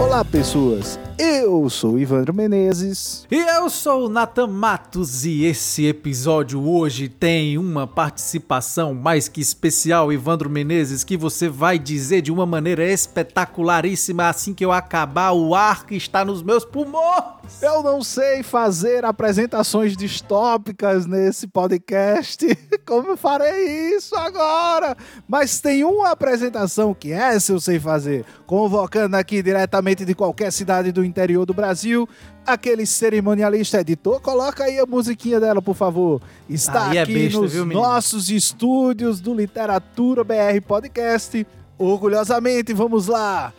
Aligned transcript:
Olá, 0.00 0.24
pessoas. 0.24 0.98
Eu 1.18 1.68
sou 1.68 1.98
Ivandro 1.98 2.32
Menezes. 2.32 3.26
E 3.30 3.36
eu 3.36 3.68
sou 3.68 4.06
o 4.06 4.08
Nathan 4.08 4.46
Matos 4.46 5.24
e 5.24 5.44
esse 5.44 5.86
episódio 5.86 6.66
hoje 6.66 7.08
tem 7.08 7.58
uma 7.58 7.86
participação 7.86 8.94
mais 8.94 9.28
que 9.28 9.40
especial, 9.40 10.12
Ivandro 10.12 10.48
Menezes, 10.48 11.04
que 11.04 11.16
você 11.16 11.48
vai 11.48 11.78
dizer 11.78 12.22
de 12.22 12.32
uma 12.32 12.46
maneira 12.46 12.84
espetacularíssima 12.84 14.28
assim 14.28 14.54
que 14.54 14.64
eu 14.64 14.72
acabar 14.72 15.32
o 15.32 15.54
ar 15.54 15.84
que 15.86 15.94
está 15.94 16.24
nos 16.24 16.42
meus 16.42 16.64
pulmões. 16.64 17.42
Eu 17.60 17.82
não 17.82 18.02
sei 18.02 18.42
fazer 18.42 19.04
apresentações 19.04 19.96
distópicas 19.96 21.06
nesse 21.06 21.46
podcast. 21.46 22.46
Como 22.86 23.10
eu 23.10 23.16
farei 23.16 23.94
isso 23.94 24.14
agora? 24.16 24.96
Mas 25.28 25.60
tem 25.60 25.84
uma 25.84 26.10
apresentação 26.10 26.94
que 26.94 27.12
essa 27.12 27.52
eu 27.52 27.60
sei 27.60 27.78
fazer, 27.78 28.24
convocando 28.46 29.16
aqui 29.16 29.42
diretamente 29.42 30.04
de 30.04 30.14
qualquer 30.14 30.50
cidade 30.52 30.92
do 30.92 31.01
interior 31.04 31.44
do 31.46 31.54
Brasil, 31.54 32.08
aquele 32.46 32.86
cerimonialista 32.86 33.80
editor, 33.80 34.20
coloca 34.20 34.64
aí 34.64 34.78
a 34.78 34.86
musiquinha 34.86 35.38
dela, 35.40 35.62
por 35.62 35.74
favor. 35.74 36.20
Está 36.48 36.90
Aí 36.90 36.98
é 36.98 37.02
aqui 37.02 37.14
besta, 37.14 37.40
nos 37.40 37.52
viu, 37.52 37.66
nossos 37.66 38.30
estúdios 38.30 39.20
do 39.20 39.34
Literatura 39.34 40.24
BR 40.24 40.60
Podcast. 40.66 41.46
Orgulhosamente, 41.78 42.72
vamos 42.72 43.06
lá. 43.06 43.52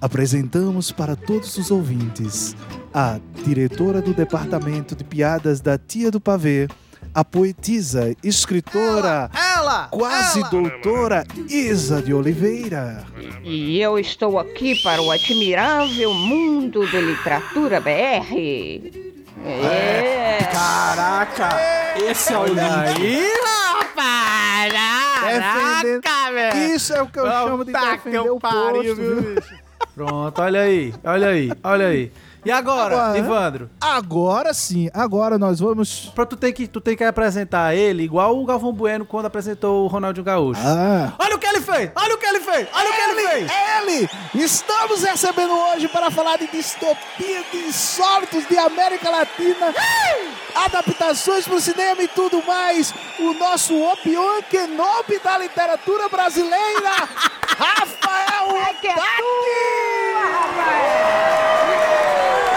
Apresentamos 0.00 0.92
para 0.92 1.16
todos 1.16 1.56
os 1.56 1.70
ouvintes 1.70 2.54
a 2.92 3.18
diretora 3.44 4.00
do 4.00 4.14
Departamento 4.14 4.94
de 4.94 5.04
Piadas 5.04 5.60
da 5.60 5.78
Tia 5.78 6.10
do 6.10 6.20
Pavê, 6.20 6.68
a 7.14 7.24
poetisa, 7.24 8.14
escritora, 8.22 9.30
Ela! 9.34 9.55
Quase 9.90 10.42
doutora 10.50 11.24
Isa 11.48 12.02
de 12.02 12.12
Oliveira. 12.14 13.04
E 13.42 13.80
eu 13.80 13.98
estou 13.98 14.38
aqui 14.38 14.80
para 14.82 15.00
o 15.02 15.10
admirável 15.10 16.12
mundo 16.14 16.90
da 16.90 17.00
literatura 17.00 17.80
BR. 17.80 19.06
É. 19.44 20.38
Caraca! 20.52 21.48
Esse 21.96 22.32
é 22.32 22.38
o 22.38 22.46
link. 22.46 22.58
Aí, 22.58 23.32
rapaz! 23.76 24.72
Caraca, 25.20 26.32
velho! 26.32 26.74
Isso 26.74 26.92
é 26.94 27.02
o 27.02 27.06
que 27.06 27.18
eu 27.18 27.26
chamo 27.26 27.64
de 27.64 27.72
Puta 27.72 27.90
defender 27.90 28.22
que 28.22 28.28
o 28.30 28.40
pariu, 28.40 28.72
posto, 28.72 28.94
viu, 28.94 29.22
viu? 29.22 29.34
bicho? 29.34 29.54
Pronto, 29.94 30.42
olha 30.42 30.60
aí, 30.60 30.94
olha 31.04 31.28
aí, 31.28 31.50
olha 31.62 31.86
aí. 31.86 32.12
E 32.46 32.50
agora, 32.52 32.94
Agora, 32.94 33.18
Ivandro? 33.18 33.70
Agora 33.80 34.54
sim, 34.54 34.88
agora 34.94 35.36
nós 35.36 35.58
vamos... 35.58 36.12
Pra 36.14 36.24
tu 36.24 36.36
tem 36.36 36.52
que 36.52 36.68
tu 36.68 36.80
tem 36.80 36.96
que 36.96 37.02
apresentar 37.02 37.74
ele 37.74 38.04
igual 38.04 38.38
o 38.38 38.44
Galvão 38.46 38.72
Bueno 38.72 39.04
quando 39.04 39.26
apresentou 39.26 39.82
o 39.84 39.88
Ronaldinho 39.88 40.24
Gaúcho. 40.24 40.60
Ah, 40.64 41.12
Olha 41.18 41.34
o 41.34 41.38
que 41.40 41.46
ele 41.48 41.60
fez! 41.60 41.90
Olha 41.96 42.14
o 42.14 42.18
que 42.18 42.26
ele 42.26 42.38
fez! 42.38 42.68
Olha 42.72 42.88
o 42.88 42.92
que 42.92 43.00
ele 43.00 43.28
fez! 43.28 43.50
ele! 43.80 44.08
Estamos 44.44 45.02
recebendo 45.02 45.52
hoje 45.52 45.88
para 45.88 46.08
falar 46.08 46.38
de 46.38 46.46
distopia 46.46 47.42
de 47.50 47.56
insólitos 47.66 48.46
de 48.46 48.56
América 48.56 49.10
Latina, 49.10 49.74
adaptações 50.54 51.48
para 51.48 51.56
o 51.56 51.60
cinema 51.60 52.00
e 52.00 52.06
tudo 52.06 52.40
mais. 52.46 52.94
O 53.18 53.32
nosso 53.34 53.74
Obi-Wan 53.76 54.42
Kenobi 54.48 55.18
da 55.18 55.36
literatura 55.38 56.08
brasileira, 56.08 57.08
Rafael 57.58 58.74
que 58.80 58.86
é 58.86 58.94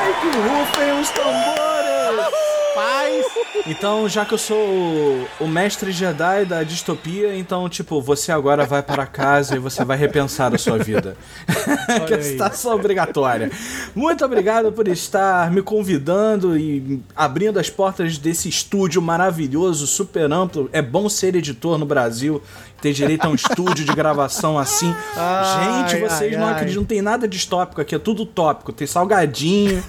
Otaki! 0.09 0.21
Que 0.21 0.37
rufem 0.37 0.99
os 0.99 1.09
tambores! 1.11 2.58
Paz! 2.75 3.25
Então, 3.67 4.07
já 4.07 4.25
que 4.25 4.33
eu 4.33 4.37
sou 4.37 4.57
o- 4.57 5.27
o 5.41 5.47
mestre 5.47 5.91
Jedi 5.91 6.45
da 6.45 6.63
distopia, 6.63 7.35
então, 7.35 7.67
tipo, 7.67 8.01
você 8.01 8.31
agora 8.31 8.65
vai 8.65 8.81
para 8.83 9.05
casa 9.05 9.55
e 9.55 9.59
você 9.59 9.83
vai 9.83 9.97
repensar 9.97 10.53
a 10.53 10.57
sua 10.57 10.77
vida. 10.77 11.17
que 12.07 12.13
é 12.13 12.21
situação 12.21 12.73
obrigatória. 12.75 13.51
Muito 13.95 14.23
obrigado 14.23 14.71
por 14.71 14.87
estar 14.87 15.51
me 15.51 15.61
convidando 15.61 16.57
e 16.57 17.01
abrindo 17.15 17.59
as 17.59 17.69
portas 17.69 18.17
desse 18.17 18.47
estúdio 18.49 19.01
maravilhoso, 19.01 19.85
super 19.87 20.31
amplo. 20.31 20.69
É 20.71 20.81
bom 20.81 21.09
ser 21.09 21.35
editor 21.35 21.77
no 21.77 21.85
Brasil, 21.85 22.41
ter 22.81 22.93
direito 22.93 23.25
a 23.25 23.29
um 23.29 23.35
estúdio 23.35 23.83
de 23.85 23.93
gravação 23.93 24.57
assim. 24.57 24.93
Ai, 25.15 25.89
Gente, 25.89 26.01
vocês 26.01 26.33
ai, 26.33 26.39
não 26.39 26.47
ai. 26.47 26.53
acreditam, 26.53 26.81
não 26.81 26.87
tem 26.87 27.01
nada 27.01 27.27
distópico 27.27 27.81
aqui, 27.81 27.95
é 27.95 27.99
tudo 27.99 28.25
tópico. 28.25 28.71
Tem 28.71 28.87
salgadinho, 28.87 29.83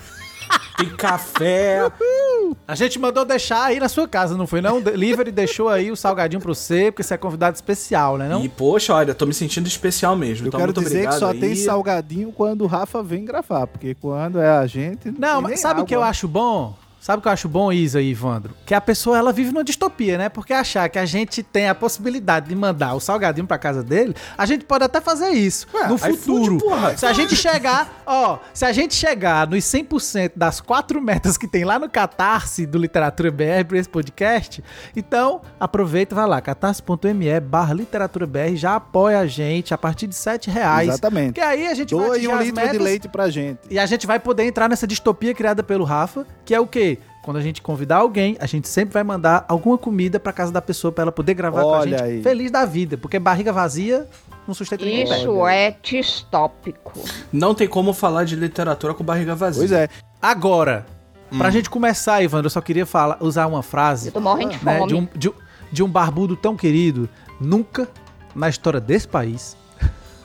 tem 0.77 0.89
café. 0.89 1.91
A 2.67 2.75
gente 2.75 2.99
mandou 2.99 3.25
deixar 3.25 3.65
aí 3.65 3.81
na 3.81 3.89
sua 3.89 4.07
casa, 4.07 4.37
não 4.37 4.47
foi 4.47 4.61
não? 4.61 4.79
O 4.79 4.81
Delivery 4.81 5.31
deixou 5.33 5.69
aí 5.69 5.91
o 5.91 5.97
salgadinho 5.97 6.41
pra 6.41 6.55
você, 6.55 6.91
porque 6.91 7.03
você 7.03 7.15
é 7.15 7.17
convidado 7.17 7.55
especial, 7.55 8.17
né 8.17 8.29
não? 8.29 8.45
E, 8.45 8.49
poxa, 8.49 8.95
olha, 8.95 9.15
tô 9.15 9.27
me 9.27 9.35
sentindo 9.35 9.67
especial 9.67 10.17
mesmo. 10.17 10.47
Eu 10.47 10.49
então, 10.49 10.61
quero 10.61 10.73
muito 10.73 10.87
dizer 10.87 11.09
que 11.09 11.15
só 11.15 11.31
aí. 11.31 11.41
tem 11.41 11.55
salgadinho 11.55 12.33
quando 12.33 12.63
o 12.63 12.67
Rafa 12.67 13.03
vem 13.03 13.25
gravar, 13.25 13.67
porque 13.67 13.95
quando 13.95 14.41
é 14.41 14.51
a 14.51 14.67
gente. 14.67 15.11
Não, 15.19 15.43
tem 15.43 15.51
mas 15.51 15.61
sabe 15.61 15.81
o 15.81 15.85
que 15.85 15.95
eu 15.95 16.03
acho 16.03 16.29
bom? 16.29 16.75
Sabe 17.01 17.19
o 17.21 17.23
que 17.23 17.29
eu 17.29 17.33
acho 17.33 17.49
bom, 17.49 17.73
Isa 17.73 18.01
e 18.03 18.11
Ivandro? 18.11 18.55
Que 18.67 18.75
a 18.75 18.81
pessoa, 18.81 19.17
ela 19.17 19.33
vive 19.33 19.51
numa 19.53 19.65
distopia, 19.65 20.19
né? 20.19 20.29
Porque 20.29 20.53
achar 20.53 20.87
que 20.91 20.99
a 20.99 21.07
gente 21.07 21.43
tem 21.43 21.67
a 21.67 21.75
possibilidade 21.75 22.49
de 22.51 22.55
mandar 22.55 22.95
o 22.95 23.01
salgadinho 23.01 23.47
pra 23.47 23.57
casa 23.57 23.83
dele, 23.83 24.15
a 24.37 24.45
gente 24.45 24.67
pode 24.67 24.85
até 24.85 25.01
fazer 25.01 25.31
isso 25.31 25.67
Ué, 25.73 25.89
no 25.89 25.97
futuro. 25.97 26.59
porra. 26.59 26.95
Se 26.99 27.07
a 27.07 27.13
gente 27.15 27.35
chegar, 27.35 28.03
ó, 28.07 28.39
se 28.53 28.67
a 28.67 28.73
gente 28.73 28.95
chegar 28.95 29.47
nos 29.49 29.65
100% 29.65 30.33
das 30.37 30.61
quatro 30.61 31.01
metas 31.01 31.39
que 31.39 31.49
tem 31.49 31.65
lá 31.65 31.79
no 31.79 31.89
Catarse 31.89 32.67
do 32.67 32.77
Literatura 32.77 33.31
BR 33.31 33.65
pra 33.67 33.79
esse 33.79 33.89
podcast, 33.89 34.63
então 34.95 35.41
aproveita 35.59 36.15
e 36.15 36.17
vai 36.17 36.27
lá, 36.27 36.39
catarse.me 36.41 37.41
barra 37.41 37.73
literatura 37.73 38.27
BR, 38.27 38.57
já 38.57 38.77
apoia 38.77 39.21
a 39.21 39.27
gente 39.27 39.73
a 39.73 39.79
partir 39.79 40.07
de 40.07 40.15
7 40.15 40.51
reais. 40.51 40.89
Exatamente. 40.89 41.29
Porque 41.29 41.41
aí 41.41 41.67
a 41.67 41.73
gente 41.75 41.95
vai 41.95 42.05
Doe 42.07 42.17
atingir 42.17 42.29
um 42.29 42.39
litro 42.39 42.45
de 42.47 42.61
metas 42.61 42.79
leite 42.83 43.09
pra 43.09 43.31
gente. 43.31 43.59
e 43.71 43.79
a 43.79 43.87
gente 43.87 44.07
vai 44.07 44.21
poder 44.21 44.45
entrar 44.45 44.69
nessa 44.69 44.87
distopia 44.87 45.33
criada 45.33 45.63
pelo 45.63 45.85
Rafa, 45.85 46.27
que 46.45 46.55
é 46.55 46.61
o 46.61 46.67
quê? 46.67 46.90
Quando 47.23 47.37
a 47.37 47.41
gente 47.43 47.61
convidar 47.61 47.97
alguém, 47.99 48.37
a 48.41 48.47
gente 48.47 48.67
sempre 48.67 48.95
vai 48.95 49.05
mandar 49.05 49.45
alguma 49.47 49.77
comida 49.77 50.19
pra 50.19 50.33
casa 50.33 50.51
da 50.51 50.63
pessoa 50.63 50.91
pra 50.91 51.03
ela 51.03 51.13
poder 51.13 51.35
gravar 51.35 51.63
com 51.63 51.75
a 51.75 51.79
Olha 51.81 51.99
gente 51.99 52.03
aí. 52.03 52.23
feliz 52.23 52.51
da 52.51 52.65
vida, 52.65 52.97
porque 52.97 53.19
barriga 53.19 53.53
vazia 53.53 54.09
não 54.49 54.55
sustenta 54.55 54.85
ninguém. 54.85 55.05
Isso 55.05 55.47
é 55.47 55.77
distópico. 55.83 56.93
Não 57.33 57.55
tem 57.55 57.69
como 57.69 57.93
falar 57.93 58.25
de 58.25 58.37
literatura 58.37 58.95
com 58.95 59.05
barriga 59.05 59.35
vazia. 59.35 59.61
Pois 59.61 59.73
é. 59.73 59.89
Agora, 60.21 60.87
Hum. 61.33 61.39
pra 61.39 61.51
gente 61.51 61.71
começar, 61.71 62.21
Ivandro, 62.23 62.47
eu 62.47 62.51
só 62.51 62.61
queria 62.61 62.85
falar, 62.85 63.19
usar 63.21 63.47
uma 63.47 63.63
frase 63.63 64.09
Eu 64.09 64.13
tô 64.15 64.21
morrendo 64.21 64.57
de 64.59 64.65
né, 64.65 64.79
fome. 64.79 64.89
de, 64.89 64.95
um, 64.97 65.09
de, 65.15 65.33
de 65.71 65.83
um 65.83 65.89
barbudo 65.89 66.35
tão 66.37 66.57
querido. 66.57 67.09
Nunca 67.41 67.87
na 68.35 68.49
história 68.49 68.81
desse 68.81 69.07
país 69.07 69.57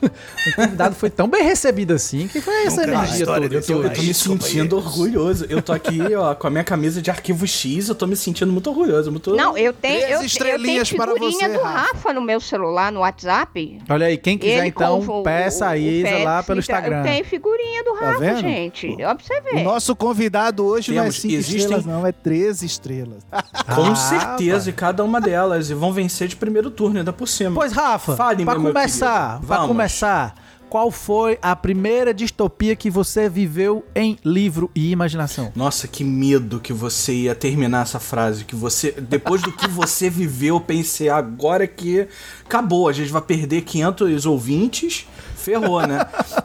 um 0.03 0.51
convidado 0.55 0.95
foi 0.95 1.09
tão 1.09 1.27
bem 1.27 1.43
recebido 1.43 1.93
assim. 1.93 2.27
que 2.27 2.41
foi 2.41 2.65
essa 2.65 2.83
energia 2.83 3.25
toda? 3.25 3.45
Eu 3.55 3.61
tô, 3.65 3.83
eu 3.83 3.89
tô 3.93 4.01
me 4.01 4.13
sentindo 4.13 4.77
orgulhoso. 4.77 5.45
Eu 5.49 5.61
tô 5.61 5.71
aqui, 5.73 5.99
ó, 6.15 6.33
com 6.35 6.47
a 6.47 6.49
minha 6.49 6.63
camisa 6.63 7.01
de 7.01 7.09
arquivo 7.09 7.45
X, 7.47 7.89
eu 7.89 7.95
tô 7.95 8.05
me 8.07 8.15
sentindo 8.15 8.51
muito 8.51 8.69
orgulhoso. 8.69 9.11
Muito... 9.11 9.35
Não, 9.35 9.57
eu 9.57 9.73
tenho, 9.73 9.99
Três 9.99 10.35
eu, 10.35 10.47
eu 10.47 10.61
tenho 10.61 10.85
figurinha 10.85 11.47
você, 11.49 11.57
do 11.57 11.63
Rafa. 11.63 11.79
Rafa 11.93 12.13
no 12.13 12.21
meu 12.21 12.39
celular, 12.39 12.91
no 12.91 12.99
WhatsApp. 13.01 13.79
Olha 13.89 14.07
aí, 14.07 14.17
quem 14.17 14.37
quiser 14.37 14.59
Ele 14.59 14.67
então, 14.67 14.99
o- 14.99 15.23
peça 15.23 15.65
o- 15.65 15.69
a 15.69 15.71
o 15.71 15.75
Isa 15.75 16.07
Pepsi, 16.09 16.23
lá 16.23 16.43
pelo 16.43 16.55
tá- 16.57 16.59
Instagram. 16.59 17.03
Tem 17.03 17.23
figurinha 17.23 17.83
do 17.83 17.93
Tá 17.93 18.05
Rafa, 18.07 18.19
vendo? 18.19 18.39
gente. 18.41 18.97
Ó, 19.03 19.15
pra 19.15 19.23
você 19.25 19.55
O 19.55 19.63
nosso 19.63 19.95
convidado 19.95 20.63
hoje 20.65 20.91
não 20.91 20.99
é 20.99 21.01
Temos, 21.03 21.21
5 21.21 21.33
existem- 21.33 21.57
estrelas, 21.59 21.85
não, 21.85 22.05
é 22.05 22.11
13 22.11 22.65
estrelas. 22.65 23.23
Com 23.75 23.91
Ah, 23.91 23.95
certeza, 23.95 24.69
e 24.69 24.73
cada 24.73 25.03
uma 25.03 25.19
delas. 25.19 25.69
E 25.69 25.73
vão 25.73 25.91
vencer 25.93 26.27
de 26.27 26.35
primeiro 26.35 26.69
turno, 26.69 26.99
ainda 26.99 27.11
por 27.13 27.27
cima. 27.27 27.55
Pois, 27.55 27.71
Rafa, 27.71 28.15
Fale, 28.15 28.43
pra 28.45 28.55
começar, 28.55 29.39
pra 29.45 29.55
Vamos. 29.57 29.67
Começar, 29.85 30.33
qual 30.67 30.89
foi 30.89 31.37
a 31.43 31.55
primeira 31.55 32.11
distopia 32.11 32.75
que 32.75 32.89
você 32.89 33.29
viveu 33.29 33.85
em 33.93 34.17
livro 34.25 34.71
e 34.73 34.89
imaginação? 34.89 35.51
Nossa, 35.55 35.87
que 35.87 36.03
medo 36.03 36.59
que 36.59 36.73
você 36.73 37.13
ia 37.13 37.35
terminar 37.35 37.83
essa 37.83 37.99
frase. 37.99 38.45
Que 38.45 38.55
você, 38.55 38.91
depois 38.93 39.43
do 39.43 39.51
que 39.51 39.67
você 39.67 40.09
viveu, 40.09 40.55
eu 40.55 40.59
pensei 40.59 41.07
agora 41.07 41.67
que 41.67 42.07
acabou. 42.43 42.89
A 42.89 42.93
gente 42.93 43.11
vai 43.11 43.21
perder 43.21 43.61
500 43.61 44.25
ouvintes. 44.25 45.07
Ferrou, 45.35 45.85
né? 45.85 45.99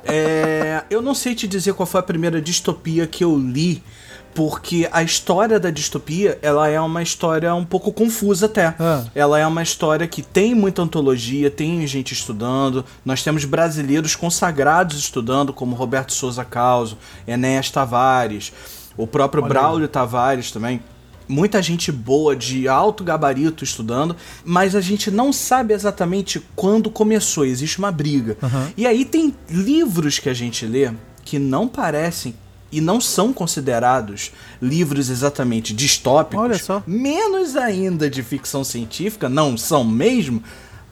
É, 0.04 0.84
eu 0.90 1.00
não 1.00 1.14
sei 1.14 1.34
te 1.34 1.48
dizer 1.48 1.72
qual 1.72 1.87
foi 1.87 2.00
a 2.00 2.02
primeira 2.02 2.42
distopia 2.42 3.06
que 3.06 3.25
eu 3.25 3.38
li. 3.38 3.82
Porque 4.34 4.88
a 4.92 5.02
história 5.02 5.58
da 5.58 5.70
distopia, 5.70 6.38
ela 6.40 6.68
é 6.68 6.80
uma 6.80 7.02
história 7.02 7.54
um 7.54 7.64
pouco 7.64 7.92
confusa 7.92 8.46
até. 8.46 8.74
Ah. 8.78 9.04
Ela 9.14 9.38
é 9.38 9.46
uma 9.46 9.62
história 9.62 10.06
que 10.06 10.22
tem 10.22 10.54
muita 10.54 10.82
antologia, 10.82 11.50
tem 11.50 11.84
gente 11.86 12.12
estudando. 12.12 12.84
Nós 13.04 13.22
temos 13.22 13.44
brasileiros 13.44 14.14
consagrados 14.14 14.98
estudando, 14.98 15.52
como 15.52 15.74
Roberto 15.74 16.12
Souza 16.12 16.44
Causo, 16.44 16.96
Enéas 17.26 17.70
Tavares, 17.70 18.52
o 18.96 19.06
próprio 19.06 19.42
Olha 19.42 19.48
Braulio 19.48 19.88
Tavares 19.88 20.50
também. 20.52 20.80
muita 21.26 21.62
gente 21.62 21.92
boa 21.92 22.34
de 22.34 22.68
alto 22.68 23.04
gabarito 23.04 23.62
estudando, 23.62 24.16
mas 24.44 24.74
a 24.74 24.80
gente 24.80 25.10
não 25.10 25.32
sabe 25.32 25.72
exatamente 25.72 26.42
quando 26.56 26.90
começou, 26.90 27.44
existe 27.44 27.78
uma 27.78 27.92
briga. 27.92 28.36
Uhum. 28.42 28.72
E 28.76 28.86
aí 28.86 29.04
tem 29.04 29.34
livros 29.48 30.18
que 30.18 30.28
a 30.28 30.34
gente 30.34 30.66
lê 30.66 30.90
que 31.24 31.38
não 31.38 31.68
parecem 31.68 32.34
e 32.72 32.81
não 32.81 33.00
são 33.00 33.32
considerados 33.32 34.32
livros 34.61 35.11
exatamente 35.11 35.75
distópicos, 35.75 36.44
Olha 36.44 36.58
só. 36.58 36.82
menos 36.87 37.56
ainda 37.56 38.08
de 38.08 38.22
ficção 38.22 38.62
científica, 38.62 39.28
não 39.28 39.56
são 39.56 39.84
mesmo, 39.84 40.43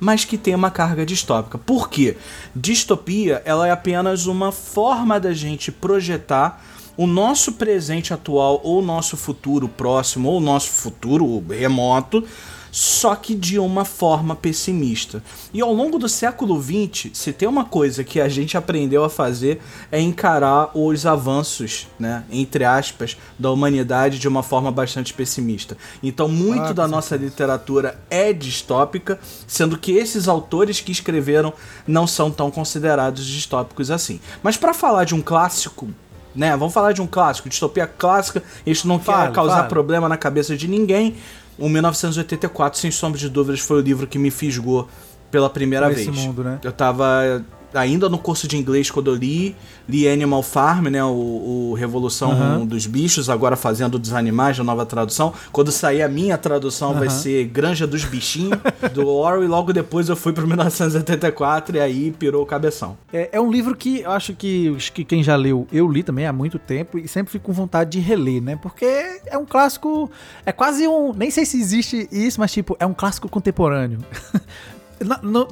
mas 0.00 0.24
que 0.24 0.38
tem 0.38 0.54
uma 0.54 0.70
carga 0.70 1.04
distópica. 1.04 1.58
Por 1.58 1.88
quê? 1.88 2.16
Distopia, 2.54 3.42
ela 3.44 3.66
é 3.66 3.70
apenas 3.70 4.26
uma 4.26 4.52
forma 4.52 5.18
da 5.18 5.32
gente 5.32 5.70
projetar 5.72 6.62
o 6.96 7.06
nosso 7.06 7.52
presente 7.52 8.12
atual 8.12 8.60
ou 8.64 8.80
o 8.80 8.84
nosso 8.84 9.16
futuro 9.16 9.68
próximo 9.68 10.28
ou 10.28 10.38
o 10.38 10.40
nosso 10.40 10.68
futuro 10.68 11.44
remoto, 11.48 12.24
só 12.70 13.14
que 13.14 13.34
de 13.34 13.58
uma 13.58 13.84
forma 13.84 14.34
pessimista. 14.36 15.22
E 15.52 15.60
ao 15.60 15.72
longo 15.72 15.98
do 15.98 16.08
século 16.08 16.60
XX, 16.62 17.10
se 17.12 17.32
tem 17.32 17.48
uma 17.48 17.64
coisa 17.64 18.04
que 18.04 18.20
a 18.20 18.28
gente 18.28 18.56
aprendeu 18.56 19.04
a 19.04 19.10
fazer 19.10 19.60
é 19.90 20.00
encarar 20.00 20.70
os 20.74 21.06
avanços, 21.06 21.86
né, 21.98 22.24
entre 22.30 22.64
aspas, 22.64 23.16
da 23.38 23.50
humanidade 23.50 24.18
de 24.18 24.28
uma 24.28 24.42
forma 24.42 24.70
bastante 24.70 25.12
pessimista. 25.14 25.76
Então, 26.02 26.28
muito 26.28 26.70
Ah, 26.70 26.72
da 26.72 26.88
nossa 26.88 27.16
literatura 27.16 28.00
é 28.10 28.32
distópica, 28.32 29.18
sendo 29.46 29.78
que 29.78 29.92
esses 29.92 30.28
autores 30.28 30.80
que 30.80 30.92
escreveram 30.92 31.52
não 31.86 32.06
são 32.06 32.30
tão 32.30 32.50
considerados 32.50 33.24
distópicos 33.24 33.90
assim. 33.90 34.20
Mas 34.42 34.56
para 34.56 34.74
falar 34.74 35.04
de 35.04 35.14
um 35.14 35.22
clássico 35.22 35.88
né? 36.34 36.56
Vamos 36.56 36.72
falar 36.72 36.92
de 36.92 37.02
um 37.02 37.06
clássico, 37.06 37.48
distopia 37.48 37.86
clássica. 37.86 38.42
Isso 38.64 38.86
não 38.86 39.00
Fale, 39.00 39.28
quer 39.28 39.34
causar 39.34 39.56
fale. 39.56 39.68
problema 39.68 40.08
na 40.08 40.16
cabeça 40.16 40.56
de 40.56 40.68
ninguém. 40.68 41.16
O 41.58 41.68
1984, 41.68 42.78
sem 42.78 42.90
sombra 42.90 43.18
de 43.18 43.28
dúvidas, 43.28 43.60
foi 43.60 43.78
o 43.78 43.80
livro 43.80 44.06
que 44.06 44.18
me 44.18 44.30
fisgou 44.30 44.88
pela 45.30 45.50
primeira 45.50 45.88
Nesse 45.88 46.10
vez. 46.10 46.16
mundo, 46.16 46.44
né? 46.44 46.58
Eu 46.62 46.72
tava 46.72 47.44
ainda 47.74 48.08
no 48.08 48.18
curso 48.18 48.46
de 48.48 48.56
inglês 48.56 48.90
quando 48.90 49.10
eu 49.10 49.14
li, 49.14 49.54
li 49.88 50.08
Animal 50.08 50.42
Farm, 50.42 50.86
né, 50.88 51.02
o, 51.04 51.70
o 51.70 51.74
Revolução 51.74 52.32
Aham. 52.32 52.66
dos 52.66 52.86
Bichos, 52.86 53.28
agora 53.28 53.56
fazendo 53.56 53.98
dos 53.98 54.12
animais, 54.12 54.58
a 54.58 54.64
nova 54.64 54.84
tradução. 54.86 55.32
Quando 55.52 55.70
sair 55.70 56.02
a 56.02 56.08
minha 56.08 56.38
tradução 56.38 56.94
vai 56.94 57.08
Aham. 57.08 57.16
ser 57.16 57.44
Granja 57.46 57.86
dos 57.86 58.04
Bichinhos, 58.04 58.58
do 58.92 59.06
Orwell, 59.06 59.44
e 59.44 59.46
logo 59.46 59.72
depois 59.72 60.08
eu 60.08 60.16
fui 60.16 60.32
pro 60.32 60.46
1984 60.46 61.76
e 61.76 61.80
aí 61.80 62.10
pirou 62.10 62.42
o 62.42 62.46
cabeção. 62.46 62.96
É, 63.12 63.30
é 63.32 63.40
um 63.40 63.50
livro 63.50 63.76
que 63.76 64.00
eu 64.00 64.10
acho 64.10 64.34
que, 64.34 64.74
acho 64.76 64.92
que 64.92 65.04
quem 65.04 65.22
já 65.22 65.36
leu, 65.36 65.66
eu 65.72 65.88
li 65.88 66.02
também 66.02 66.26
há 66.26 66.32
muito 66.32 66.58
tempo 66.58 66.98
e 66.98 67.06
sempre 67.08 67.32
fico 67.32 67.46
com 67.46 67.52
vontade 67.52 67.90
de 67.90 68.00
reler, 68.00 68.42
né? 68.42 68.56
Porque 68.60 68.84
é 69.26 69.36
um 69.38 69.44
clássico, 69.44 70.10
é 70.44 70.52
quase 70.52 70.86
um, 70.86 71.12
nem 71.12 71.30
sei 71.30 71.44
se 71.44 71.58
existe 71.60 72.08
isso, 72.10 72.40
mas 72.40 72.52
tipo, 72.52 72.76
é 72.78 72.86
um 72.86 72.94
clássico 72.94 73.28
contemporâneo. 73.28 73.98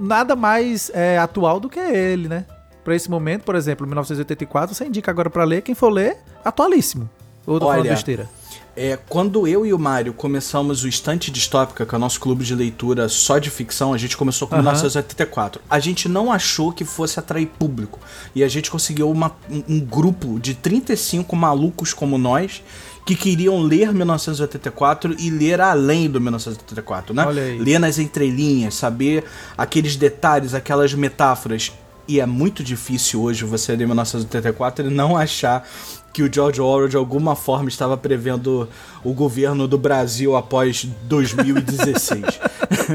Nada 0.00 0.34
mais 0.37 0.90
é, 0.94 1.19
atual 1.19 1.60
do 1.60 1.69
que 1.69 1.78
ele, 1.78 2.28
né? 2.28 2.44
Pra 2.84 2.94
esse 2.94 3.10
momento, 3.10 3.43
por 3.43 3.54
exemplo, 3.54 3.87
1984, 3.87 4.75
você 4.75 4.84
indica 4.87 5.10
agora 5.10 5.28
pra 5.28 5.44
ler, 5.44 5.62
quem 5.62 5.75
for 5.75 5.90
ler, 5.90 6.19
atualíssimo. 6.44 7.08
Ou 7.46 7.58
tô 7.58 7.66
falando 7.66 7.81
Olha, 7.81 7.90
besteira? 7.90 8.28
É, 8.76 8.98
quando 9.08 9.48
eu 9.48 9.64
e 9.64 9.72
o 9.72 9.78
Mário 9.78 10.12
começamos 10.12 10.84
o 10.84 10.88
Estante 10.88 11.31
Distópica, 11.31 11.87
que 11.87 11.94
é 11.94 11.96
o 11.96 12.00
nosso 12.00 12.20
clube 12.20 12.44
de 12.44 12.54
leitura 12.54 13.08
só 13.08 13.38
de 13.38 13.48
ficção, 13.50 13.94
a 13.94 13.98
gente 13.98 14.16
começou 14.16 14.46
com 14.46 14.54
Aham. 14.54 14.62
1984. 14.62 15.62
A 15.70 15.78
gente 15.81 16.08
não 16.08 16.31
achou 16.31 16.70
que 16.72 16.84
fosse 16.84 17.19
atrair 17.19 17.46
público. 17.46 17.98
E 18.34 18.44
a 18.44 18.48
gente 18.48 18.70
conseguiu 18.70 19.10
uma- 19.10 19.32
um, 19.50 19.62
um 19.76 19.81
grupo 19.81 20.38
de 20.38 20.54
35 20.54 21.34
malucos 21.34 21.94
como 21.94 22.19
nós 22.19 22.62
que 23.06 23.14
queriam 23.14 23.62
ler 23.62 23.94
1984 23.94 25.14
e 25.17 25.31
ler 25.31 25.61
além 25.61 26.11
do 26.11 26.20
1984, 26.20 27.14
né? 27.14 27.25
Ler 27.56 27.79
nas 27.79 28.00
entrelinhas, 28.00 28.75
saber 28.75 29.23
aqueles 29.56 29.94
detalhes, 29.94 30.55
aquelas 30.55 30.93
metáforas. 30.93 31.73
E 32.08 32.19
é 32.19 32.26
muito 32.26 32.64
difícil 32.64 33.23
hoje 33.23 33.44
você 33.44 33.76
ler 33.76 33.87
1984 33.87 34.88
e 34.88 34.91
não 34.91 35.17
achar 35.17 35.64
que 36.12 36.20
o 36.20 36.32
George 36.32 36.61
Orwell 36.61 36.88
de 36.88 36.97
alguma 36.97 37.37
forma 37.37 37.69
estava 37.69 37.97
prevendo 37.97 38.69
o 39.05 39.12
governo 39.12 39.69
do 39.69 39.79
Brasil 39.79 40.35
após 40.35 40.85
2016. 41.05 42.25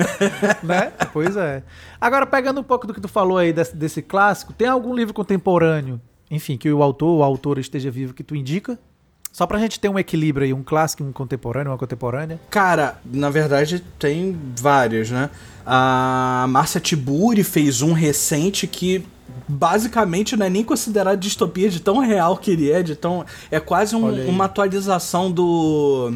né? 0.62 0.92
Pois 1.14 1.38
é. 1.38 1.64
Agora, 2.02 2.26
pegando 2.26 2.60
um 2.60 2.64
pouco 2.64 2.86
do 2.86 2.94
que 2.94 3.00
tu 3.00 3.08
falou 3.08 3.38
aí 3.38 3.54
desse, 3.54 3.76
desse 3.78 4.02
clássico, 4.02 4.52
tem 4.52 4.68
algum 4.68 4.94
livro 4.94 5.14
contemporâneo, 5.14 6.02
enfim, 6.30 6.58
que 6.58 6.70
o 6.70 6.84
autor 6.84 7.10
ou 7.10 7.24
a 7.24 7.28
autora 7.28 7.62
esteja 7.62 7.90
vivo 7.90 8.14
que 8.14 8.24
tu 8.24 8.36
indica? 8.36 8.78
Só 9.32 9.48
pra 9.48 9.58
gente 9.60 9.80
ter 9.80 9.88
um 9.90 9.98
equilíbrio 9.98 10.46
aí, 10.46 10.54
um 10.54 10.62
clássico, 10.64 11.04
um 11.04 11.12
contemporâneo, 11.12 11.72
uma 11.72 11.78
contemporânea. 11.78 12.40
Cara, 12.50 13.00
na 13.06 13.30
verdade 13.30 13.82
tem 13.98 14.38
vários, 14.60 15.10
né? 15.10 15.30
A 15.66 16.46
Márcia 16.50 16.82
Tiburi 16.82 17.44
fez 17.44 17.82
um 17.82 17.94
recente 17.94 18.68
que 18.68 19.06
basicamente 19.48 20.36
não 20.36 20.46
é 20.46 20.50
nem 20.50 20.64
considerado 20.64 21.18
distopia 21.20 21.70
de 21.70 21.80
tão 21.80 22.00
real 22.00 22.36
que 22.38 22.52
ele 22.52 22.70
é, 22.72 22.84
de 22.84 22.96
tão 22.96 23.26
é 23.50 23.60
quase 23.60 23.96
um- 23.96 24.06
uma 24.28 24.46
atualização 24.46 25.32
do 25.32 26.14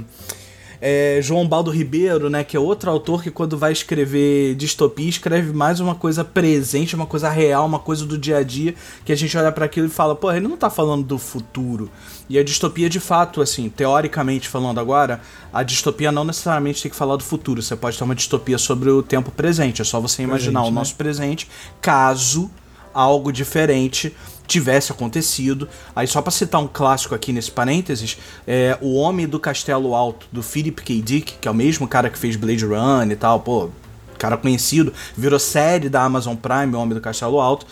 é, 0.81 1.19
João 1.22 1.48
Baldo 1.48 1.72
Ribeiro, 1.72 2.30
né, 2.30 2.44
que 2.44 2.56
é 2.56 2.60
outro 2.60 2.89
autor 2.89 3.24
que 3.24 3.31
quando 3.31 3.57
vai 3.57 3.72
escrever 3.72 4.56
distopia 4.56 5.10
escreve 5.10 5.54
mais 5.54 5.80
uma 5.80 5.95
coisa 5.95 6.24
presente, 6.24 6.95
uma 6.95 7.06
coisa 7.06 7.30
real, 7.30 7.66
uma 7.66 7.80
coisa 7.80 8.06
do 8.06 8.18
dia 8.18 8.38
a 8.38 8.44
dia, 8.44 8.75
que 9.04 9.12
a 9.12 9.16
gente 9.16 9.38
olha 9.38 9.51
pra 9.51 9.66
aquilo 9.66 9.88
e 9.88 9.89
fala, 9.89 10.16
pô, 10.16 10.31
ele 10.31 10.48
não 10.48 10.57
tá 10.57 10.69
falando 10.69 11.06
do 11.06 11.18
futuro. 11.18 11.89
E 12.30 12.39
a 12.39 12.44
distopia, 12.44 12.89
de 12.89 13.00
fato, 13.00 13.42
assim, 13.42 13.69
teoricamente 13.69 14.50
falando 14.50 14.80
agora, 14.80 15.22
a 15.54 15.63
distopia 15.63 16.12
não 16.12 16.24
necessariamente 16.24 16.81
tem 16.81 16.89
que 16.89 16.98
falar 16.98 17.16
do 17.16 17.24
futuro. 17.24 17.62
Você 17.62 17.75
pode 17.75 17.98
ter 17.98 18.04
uma 18.04 18.16
distopia 18.16 18.57
sobre 18.57 18.89
o 18.89 19.04
tempo 19.04 19.31
presente. 19.31 19.81
É 19.81 19.86
só 19.86 20.00
você 20.00 20.24
imaginar 20.24 20.62
Presente, 20.62 20.72
o 20.72 20.74
né? 20.74 20.80
nosso 20.80 20.95
presente, 20.95 21.50
caso 21.81 22.50
algo 22.94 23.31
diferente 23.31 24.16
tivesse 24.48 24.92
acontecido. 24.92 25.68
Aí 25.96 26.08
só 26.08 26.22
pra 26.22 26.32
citar 26.32 26.62
um 26.62 26.68
clássico 26.68 27.16
aqui 27.16 27.34
nesse 27.34 27.52
parênteses, 27.52 28.18
é 28.48 28.78
O 28.82 28.96
Homem 28.96 29.28
do 29.28 29.40
Castelo 29.40 29.94
Alto, 29.96 30.28
do 30.32 30.42
Philip 30.44 30.82
K. 30.82 31.02
Dick, 31.02 31.34
que 31.40 31.48
é 31.48 31.52
o 31.52 31.56
mesmo 31.56 31.88
cara 31.88 32.10
que 32.10 32.18
fez 32.18 32.36
Blade 32.36 32.66
Runner 32.66 33.12
e 33.12 33.16
tal, 33.16 33.40
pô, 33.40 33.70
cara 34.18 34.38
conhecido, 34.38 34.94
virou 35.16 35.40
série 35.40 35.90
da 35.90 36.04
Amazon 36.04 36.36
Prime, 36.36 36.76
O 36.76 36.80
Homem 36.80 36.96
do 36.96 37.02
Castelo 37.02 37.40
Alto. 37.40 37.66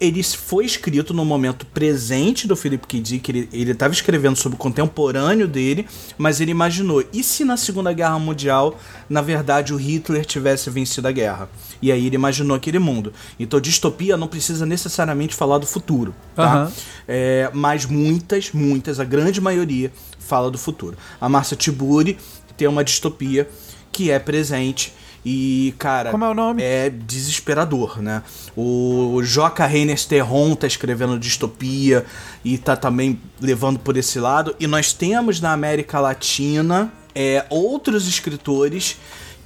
Ele 0.00 0.22
foi 0.22 0.64
escrito 0.64 1.12
no 1.12 1.24
momento 1.24 1.66
presente 1.66 2.46
do 2.46 2.54
Philip 2.54 2.86
K. 2.86 3.00
Dick, 3.00 3.30
ele, 3.30 3.48
ele 3.52 3.74
tava 3.74 3.92
escrevendo 3.92 4.36
sobre 4.36 4.54
o 4.56 4.58
contemporâneo 4.58 5.48
dele, 5.48 5.86
mas 6.16 6.40
ele 6.40 6.52
imaginou, 6.52 7.04
e 7.12 7.22
se 7.22 7.44
na 7.44 7.56
Segunda 7.56 7.92
Guerra 7.92 8.18
Mundial, 8.18 8.78
na 9.08 9.20
verdade, 9.20 9.74
o 9.74 9.76
Hitler 9.76 10.24
tivesse 10.24 10.70
vencido 10.70 11.08
a 11.08 11.12
guerra? 11.12 11.50
E 11.82 11.90
aí 11.90 12.06
ele 12.06 12.14
imaginou 12.14 12.56
aquele 12.56 12.78
mundo. 12.78 13.12
Então, 13.40 13.60
distopia 13.60 14.16
não 14.16 14.28
precisa 14.28 14.64
necessariamente 14.64 15.34
falar 15.34 15.58
do 15.58 15.66
futuro, 15.66 16.14
tá? 16.34 16.44
Aham. 16.44 16.72
É, 17.06 17.50
mas 17.52 17.84
muitas, 17.84 18.52
muitas, 18.52 19.00
a 19.00 19.04
grande 19.04 19.40
maioria 19.40 19.92
fala 20.18 20.50
do 20.50 20.58
futuro. 20.58 20.96
A 21.20 21.28
Márcia 21.28 21.56
Tiburi 21.56 22.18
tem 22.56 22.68
uma 22.68 22.84
distopia 22.84 23.48
que 23.90 24.10
é 24.10 24.18
presente 24.18 24.92
e, 25.24 25.74
cara, 25.78 26.10
Como 26.10 26.24
é 26.24 26.28
o 26.28 26.34
nome? 26.34 26.62
é 26.62 26.88
desesperador, 26.88 28.00
né? 28.00 28.22
O 28.56 29.20
Joca 29.22 29.66
Reines 29.66 30.04
Terron 30.04 30.54
tá 30.54 30.66
escrevendo 30.66 31.18
distopia 31.18 32.04
e 32.44 32.56
tá 32.56 32.76
também 32.76 33.20
levando 33.40 33.78
por 33.78 33.96
esse 33.96 34.18
lado. 34.18 34.54
E 34.58 34.66
nós 34.66 34.92
temos 34.92 35.40
na 35.40 35.52
América 35.52 36.00
Latina 36.00 36.92
é, 37.14 37.44
outros 37.50 38.06
escritores 38.06 38.96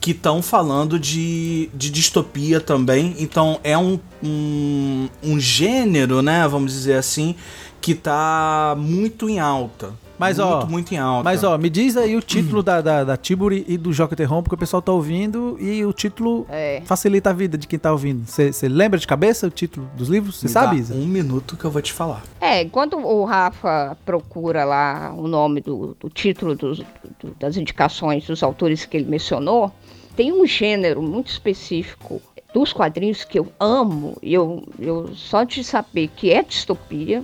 que 0.01 0.11
estão 0.11 0.43
falando 0.43 0.99
de, 0.99 1.71
de 1.73 1.89
distopia 1.91 2.61
também. 2.61 3.15
Então 3.19 3.61
é 3.63 3.79
um, 3.79 3.99
um, 4.23 5.09
um 5.23 5.41
gênero, 5.41 6.21
né? 6.23 6.47
Vamos 6.49 6.73
dizer 6.73 6.95
assim, 6.95 7.37
que 7.81 7.95
tá 7.95 8.75
muito 8.77 9.29
em 9.29 9.39
alta. 9.39 9.95
Mas, 10.27 10.39
muito, 10.39 10.51
ó, 10.53 10.67
muito 10.67 10.93
em 10.95 10.99
alta. 10.99 11.25
Mas 11.25 11.45
ó, 11.45 11.59
me 11.59 11.69
diz 11.69 11.97
aí 11.97 12.17
o 12.17 12.21
título 12.23 12.63
da, 12.63 12.81
da, 12.81 13.05
da 13.05 13.17
Tiburi 13.17 13.65
e 13.69 13.77
do 13.77 13.93
Joca 13.93 14.15
Terron, 14.17 14.43
porque 14.43 14.55
o 14.55 14.59
pessoal 14.59 14.81
tá 14.81 14.93
ouvindo 14.93 15.57
e 15.61 15.85
o 15.85 15.93
título 15.93 16.47
É. 16.49 16.81
facilita 16.85 17.31
a 17.31 17.33
vida 17.33 17.59
de 17.59 17.67
quem 17.67 17.79
tá 17.79 17.91
ouvindo. 17.93 18.25
Você 18.27 18.69
lembra 18.69 18.99
de 18.99 19.07
cabeça 19.07 19.47
o 19.47 19.51
título 19.51 19.89
dos 19.97 20.09
livros? 20.09 20.37
Você 20.39 20.49
sabe, 20.49 20.77
dá 20.77 20.81
Isa? 20.83 20.95
Um 20.95 21.07
minuto 21.07 21.57
que 21.57 21.65
eu 21.65 21.71
vou 21.71 21.83
te 21.83 21.93
falar. 21.93 22.23
É, 22.41 22.63
enquanto 22.63 22.97
o 22.97 23.25
Rafa 23.25 23.97
procura 24.05 24.65
lá 24.65 25.13
o 25.17 25.27
nome 25.29 25.61
do, 25.61 25.97
do 26.01 26.09
título 26.09 26.55
dos- 26.55 26.79
do- 27.21 27.35
das 27.39 27.57
indicações 27.57 28.27
dos 28.27 28.43
autores 28.43 28.85
que 28.85 28.97
ele 28.97 29.09
mencionou, 29.11 29.73
tem 30.17 30.33
um 30.33 30.47
gênero 30.47 31.01
muito 31.03 31.29
específico 31.31 32.21
dos 32.55 32.71
quadrinhos 32.73 33.25
que 33.25 33.39
eu 33.39 33.49
amo, 33.59 34.17
e 34.23 34.35
eu, 34.35 34.63
eu 34.79 35.09
só 35.15 35.43
de 35.43 35.65
saber 35.65 36.09
que 36.15 36.31
é 36.31 36.43
distopia, 36.43 37.23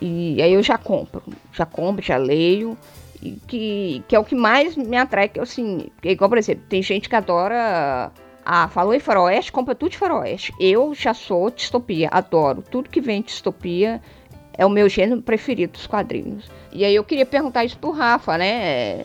e 0.00 0.40
aí 0.42 0.52
eu 0.52 0.62
já 0.62 0.78
compro, 0.78 1.22
já 1.52 1.66
compro, 1.66 2.04
já 2.04 2.16
leio, 2.16 2.76
e 3.22 3.32
que, 3.46 4.02
que 4.08 4.16
é 4.16 4.18
o 4.18 4.24
que 4.24 4.34
mais 4.34 4.76
me 4.76 4.96
atrai, 4.96 5.28
que 5.28 5.38
assim, 5.38 5.88
é 6.02 6.12
igual, 6.12 6.28
por 6.28 6.38
exemplo, 6.38 6.64
tem 6.68 6.82
gente 6.82 7.08
que 7.08 7.14
adora 7.14 8.10
ah, 8.44 8.68
falou 8.68 8.94
em 8.94 9.00
faroeste, 9.00 9.52
compra 9.52 9.74
tudo 9.74 9.90
de 9.90 9.98
faroeste. 9.98 10.52
Eu 10.58 10.94
já 10.94 11.12
sou 11.12 11.50
distopia, 11.50 12.08
adoro. 12.10 12.62
Tudo 12.62 12.88
que 12.88 13.00
vem 13.00 13.20
de 13.20 13.28
distopia 13.28 14.00
é 14.56 14.64
o 14.64 14.70
meu 14.70 14.88
gênero 14.88 15.22
preferido 15.22 15.74
dos 15.74 15.86
quadrinhos. 15.86 16.50
E 16.72 16.84
aí 16.84 16.94
eu 16.94 17.04
queria 17.04 17.26
perguntar 17.26 17.64
isso 17.64 17.78
pro 17.78 17.90
Rafa, 17.90 18.38
né? 18.38 19.04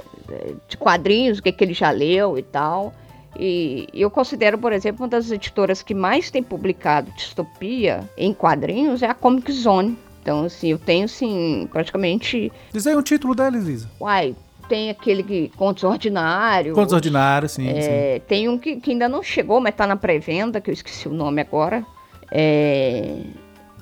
de 0.68 0.78
quadrinhos, 0.78 1.40
o 1.40 1.44
que, 1.44 1.52
que 1.52 1.64
ele 1.64 1.74
já 1.74 1.92
leu 1.92 2.38
e 2.38 2.44
tal. 2.44 2.94
E 3.38 3.88
eu 3.94 4.10
considero, 4.10 4.58
por 4.58 4.72
exemplo, 4.72 5.04
uma 5.04 5.10
das 5.10 5.30
editoras 5.30 5.84
que 5.84 5.94
mais 5.94 6.32
tem 6.32 6.42
publicado 6.42 7.12
distopia 7.12 8.10
em 8.18 8.34
quadrinhos 8.34 9.04
é 9.04 9.08
a 9.08 9.14
Comic 9.14 9.52
Zone. 9.52 9.98
Então, 10.25 10.44
assim, 10.44 10.70
eu 10.70 10.79
tenho, 10.79 11.05
assim, 11.05 11.70
praticamente. 11.72 12.51
Diz 12.74 12.88
aí 12.88 12.96
um 12.96 13.01
título 13.03 13.36
dela, 13.36 13.55
Elisa. 13.55 13.88
Uai, 14.01 14.36
tem 14.67 14.89
aquele 14.89 15.22
que 15.22 15.51
Contos 15.55 15.84
Ordinários. 15.84 16.74
Contos 16.74 16.94
Ordinários, 16.94 17.51
sim, 17.51 17.70
é, 17.70 18.15
sim. 18.15 18.24
Tem 18.27 18.50
um 18.50 18.58
que, 18.58 18.77
que, 18.77 18.89
ainda 18.89 19.08
não 19.08 19.22
chegou, 19.22 19.62
mas 19.62 19.75
tá 19.75 19.86
na 19.86 19.96
pré-venda, 19.96 20.60
que 20.60 20.72
eu 20.72 20.74
esqueci 20.74 21.08
o 21.08 21.13
nome 21.13 21.41
agora. 21.41 21.86
É, 22.32 23.20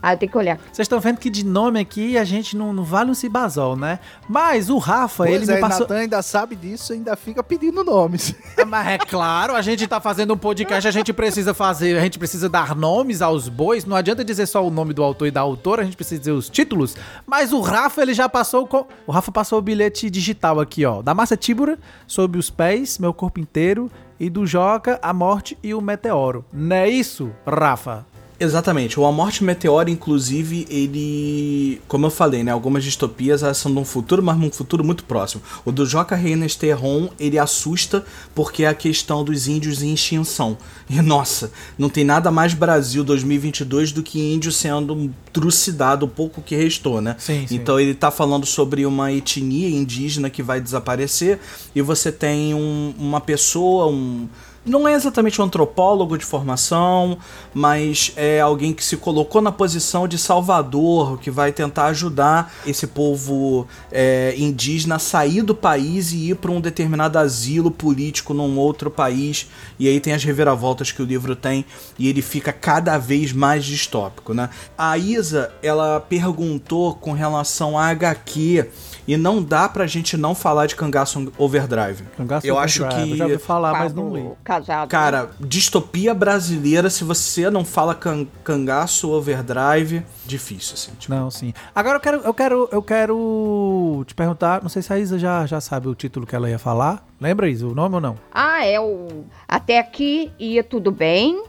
ah, 0.05 0.17
tem 0.17 0.27
que 0.27 0.37
olhar. 0.37 0.57
Vocês 0.69 0.85
estão 0.85 0.99
vendo 0.99 1.17
que 1.17 1.29
de 1.29 1.45
nome 1.45 1.79
aqui 1.79 2.17
a 2.17 2.25
gente 2.25 2.57
não, 2.57 2.73
não 2.73 2.83
vale 2.83 3.09
um 3.09 3.13
cibazol, 3.13 3.77
né? 3.77 3.99
Mas 4.27 4.69
o 4.69 4.77
Rafa, 4.77 5.23
pois 5.23 5.41
ele 5.41 5.49
é, 5.49 5.55
me 5.55 5.61
passou. 5.61 5.87
Natan 5.87 5.95
ainda 5.95 6.21
sabe 6.21 6.57
disso 6.57 6.91
ainda 6.91 7.15
fica 7.15 7.41
pedindo 7.41 7.85
nomes. 7.85 8.35
É, 8.57 8.65
mas 8.65 8.85
é 8.85 8.97
claro, 8.97 9.55
a 9.55 9.61
gente 9.61 9.87
tá 9.87 10.01
fazendo 10.01 10.33
um 10.33 10.37
podcast, 10.37 10.85
a 10.85 10.91
gente 10.91 11.13
precisa 11.13 11.53
fazer, 11.53 11.97
a 11.97 12.01
gente 12.01 12.19
precisa 12.19 12.49
dar 12.49 12.75
nomes 12.75 13.21
aos 13.21 13.47
bois. 13.47 13.85
Não 13.85 13.95
adianta 13.95 14.25
dizer 14.25 14.45
só 14.45 14.67
o 14.67 14.69
nome 14.69 14.93
do 14.93 15.01
autor 15.01 15.29
e 15.29 15.31
da 15.31 15.39
autora, 15.39 15.83
a 15.83 15.85
gente 15.85 15.95
precisa 15.95 16.19
dizer 16.19 16.31
os 16.31 16.49
títulos. 16.49 16.97
Mas 17.25 17.53
o 17.53 17.61
Rafa, 17.61 18.01
ele 18.01 18.13
já 18.13 18.27
passou. 18.27 18.67
Com... 18.67 18.85
O 19.07 19.11
Rafa 19.11 19.31
passou 19.31 19.57
o 19.59 19.61
bilhete 19.61 20.09
digital 20.09 20.59
aqui, 20.59 20.85
ó. 20.85 21.01
Da 21.01 21.13
Massa 21.13 21.37
Tíbura, 21.37 21.79
sob 22.05 22.37
os 22.37 22.49
pés, 22.49 22.99
meu 22.99 23.13
corpo 23.13 23.39
inteiro. 23.39 23.89
E 24.19 24.29
do 24.29 24.45
Joca, 24.45 24.99
a 25.01 25.11
morte 25.13 25.57
e 25.63 25.73
o 25.73 25.81
meteoro. 25.81 26.45
Não 26.51 26.75
é 26.75 26.89
isso, 26.89 27.31
Rafa? 27.45 28.05
Exatamente. 28.43 28.99
O 28.99 29.05
A 29.05 29.11
Morte 29.11 29.43
Meteora, 29.43 29.89
inclusive, 29.89 30.67
ele. 30.69 31.81
Como 31.87 32.05
eu 32.05 32.09
falei, 32.09 32.43
né? 32.43 32.51
Algumas 32.51 32.83
distopias 32.83 33.41
elas 33.41 33.57
são 33.57 33.73
de 33.73 33.79
um 33.79 33.85
futuro, 33.85 34.21
mas 34.21 34.37
num 34.37 34.51
futuro 34.51 34.83
muito 34.83 35.03
próximo. 35.05 35.41
O 35.63 35.71
do 35.71 35.85
Joca 35.85 36.15
Reines 36.15 36.55
Terron, 36.55 37.09
ele 37.19 37.39
assusta 37.39 38.05
porque 38.35 38.63
é 38.63 38.67
a 38.67 38.73
questão 38.73 39.23
dos 39.23 39.47
índios 39.47 39.81
em 39.81 39.93
extinção. 39.93 40.57
E 40.89 41.01
nossa, 41.01 41.51
não 41.77 41.89
tem 41.89 42.03
nada 42.03 42.29
mais 42.29 42.53
Brasil 42.53 43.03
2022 43.03 43.91
do 43.91 44.03
que 44.03 44.19
índio 44.19 44.51
sendo 44.51 45.09
trucidado 45.31 46.05
o 46.05 46.09
pouco 46.09 46.41
que 46.41 46.55
restou, 46.55 47.01
né? 47.01 47.15
Sim, 47.17 47.47
sim. 47.47 47.55
Então 47.55 47.79
ele 47.79 47.93
tá 47.93 48.11
falando 48.11 48.45
sobre 48.45 48.85
uma 48.85 49.11
etnia 49.11 49.69
indígena 49.69 50.29
que 50.29 50.43
vai 50.43 50.59
desaparecer 50.59 51.39
e 51.73 51.81
você 51.81 52.11
tem 52.11 52.53
um, 52.53 52.93
uma 52.97 53.21
pessoa, 53.21 53.87
um 53.87 54.27
não 54.65 54.87
é 54.87 54.93
exatamente 54.93 55.41
um 55.41 55.45
antropólogo 55.45 56.17
de 56.17 56.25
formação, 56.25 57.17
mas 57.53 58.13
é 58.15 58.39
alguém 58.39 58.73
que 58.73 58.83
se 58.83 58.95
colocou 58.95 59.41
na 59.41 59.51
posição 59.51 60.07
de 60.07 60.17
salvador, 60.17 61.19
que 61.19 61.29
vai 61.29 61.51
tentar 61.51 61.87
ajudar 61.87 62.53
esse 62.65 62.87
povo 62.87 63.67
é, 63.91 64.33
indígena 64.37 64.95
a 64.95 64.99
sair 64.99 65.41
do 65.41 65.53
país 65.53 66.13
e 66.13 66.29
ir 66.29 66.35
para 66.35 66.51
um 66.51 66.61
determinado 66.61 67.19
asilo 67.19 67.69
político 67.69 68.33
num 68.33 68.57
outro 68.57 68.89
país. 68.89 69.49
E 69.77 69.87
aí 69.87 69.99
tem 69.99 70.13
as 70.13 70.23
reviravoltas 70.23 70.91
que 70.91 71.01
o 71.01 71.05
livro 71.05 71.35
tem 71.35 71.65
e 71.99 72.07
ele 72.07 72.21
fica 72.21 72.53
cada 72.53 72.97
vez 72.97 73.33
mais 73.33 73.65
distópico, 73.65 74.33
né? 74.33 74.49
A 74.77 74.97
Isa, 74.97 75.51
ela 75.61 75.99
perguntou 75.99 76.95
com 76.95 77.11
relação 77.11 77.77
a 77.77 77.87
HQ 77.87 78.65
e 79.07 79.17
não 79.17 79.43
dá 79.43 79.67
pra 79.67 79.85
gente 79.85 80.15
não 80.15 80.33
falar 80.33 80.65
de 80.65 80.75
Cangaço 80.75 81.31
Overdrive. 81.37 82.03
Cangaço 82.17 82.47
eu 82.47 82.55
Overdrive. 82.55 82.85
acho 82.85 83.05
que 83.05 83.11
eu 83.11 83.17
já 83.17 83.25
ouvi 83.25 83.37
falar, 83.37 83.71
mas 83.73 83.93
não 83.93 84.15
li. 84.15 84.29
Casado. 84.43 84.89
Cara, 84.89 85.29
distopia 85.39 86.13
brasileira, 86.13 86.89
se 86.89 87.03
você 87.03 87.49
não 87.49 87.65
fala 87.65 87.93
can 87.93 88.25
cangaço 88.43 89.09
overdrive, 89.09 90.03
difícil, 90.25 90.73
assim. 90.75 90.91
Tipo. 90.97 91.13
Não, 91.13 91.29
sim. 91.29 91.53
Agora 91.75 91.97
eu 91.97 92.01
quero, 92.01 92.17
eu 92.21 92.33
quero, 92.33 92.69
eu 92.71 92.81
quero 92.81 94.03
te 94.07 94.13
perguntar, 94.13 94.61
não 94.61 94.69
sei 94.69 94.81
se 94.81 94.93
a 94.93 94.99
Isa 94.99 95.19
já, 95.19 95.45
já 95.45 95.59
sabe 95.59 95.87
o 95.87 95.95
título 95.95 96.25
que 96.25 96.35
ela 96.35 96.49
ia 96.49 96.59
falar. 96.59 97.05
Lembra, 97.19 97.49
Isa, 97.49 97.67
o 97.67 97.75
nome 97.75 97.95
ou 97.95 98.01
não? 98.01 98.15
Ah, 98.33 98.65
é 98.65 98.79
o. 98.79 99.25
Até 99.47 99.79
aqui 99.79 100.31
ia 100.39 100.63
tudo 100.63 100.91
bem, 100.91 101.43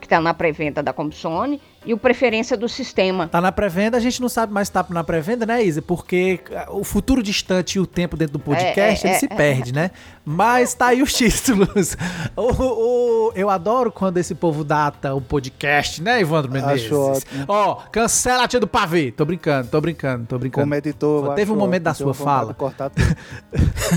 que 0.00 0.08
tá 0.08 0.20
na 0.20 0.32
pré-venda 0.34 0.82
da 0.82 0.92
Comsone, 0.92 1.60
e 1.88 1.94
o 1.94 1.96
Preferência 1.96 2.54
do 2.54 2.68
Sistema. 2.68 3.26
Tá 3.28 3.40
na 3.40 3.50
pré-venda, 3.50 3.96
a 3.96 4.00
gente 4.00 4.20
não 4.20 4.28
sabe 4.28 4.52
mais 4.52 4.68
se 4.68 4.72
tá 4.72 4.84
na 4.90 5.02
pré-venda, 5.02 5.46
né, 5.46 5.62
Isa? 5.64 5.80
Porque 5.80 6.38
o 6.68 6.84
futuro 6.84 7.22
distante 7.22 7.76
e 7.76 7.80
o 7.80 7.86
tempo 7.86 8.14
dentro 8.14 8.34
do 8.34 8.38
podcast, 8.38 9.06
É, 9.06 9.08
é, 9.08 9.12
ele 9.12 9.16
é, 9.16 9.18
se 9.18 9.24
é. 9.24 9.28
perde, 9.34 9.72
né? 9.72 9.90
Mas 10.22 10.74
tá 10.74 10.88
aí 10.88 11.00
os 11.02 11.12
títulos. 11.14 11.96
O, 12.36 13.28
o- 13.28 13.32
eu 13.34 13.48
adoro 13.50 13.90
quando 13.90 14.18
esse 14.18 14.34
povo 14.34 14.62
data 14.62 15.14
o 15.14 15.20
podcast, 15.20 16.02
né, 16.02 16.20
Evandro 16.20 16.52
Menezes? 16.52 16.84
Acho 16.86 17.00
ótimo. 17.00 17.44
Ó, 17.48 17.74
cancela 17.90 18.44
a 18.44 18.48
tia 18.48 18.60
do 18.60 18.66
pavê. 18.66 19.10
Tô 19.10 19.24
brincando, 19.24 19.68
tô 19.68 19.80
brincando, 19.80 20.26
tô 20.26 20.38
brincando. 20.38 20.64
Como 20.64 20.74
editor, 20.74 21.34
Teve 21.34 21.50
um 21.52 21.56
momento 21.56 21.82
da 21.84 21.94
sua 21.94 22.12
fala. 22.12 22.52
Cortar 22.54 22.90
tudo. 22.90 23.16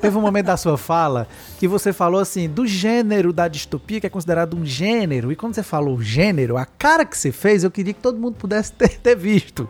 Teve 0.00 0.16
um 0.16 0.20
momento 0.20 0.46
da 0.46 0.56
sua 0.56 0.76
fala 0.78 1.28
que 1.58 1.68
você 1.68 1.92
falou 1.92 2.20
assim, 2.20 2.48
do 2.48 2.66
gênero 2.66 3.32
da 3.32 3.46
distopia, 3.48 4.00
que 4.00 4.06
é 4.06 4.10
considerado 4.10 4.56
um 4.56 4.64
gênero. 4.64 5.30
E 5.30 5.36
quando 5.36 5.54
você 5.54 5.62
falou 5.62 6.00
gênero, 6.00 6.56
a 6.56 6.64
cara 6.86 7.04
que 7.04 7.18
você 7.18 7.32
fez, 7.32 7.64
eu 7.64 7.70
queria 7.70 7.92
que 7.92 8.00
todo 8.00 8.16
mundo 8.16 8.36
pudesse 8.36 8.70
ter, 8.72 8.90
ter 9.02 9.16
visto. 9.16 9.68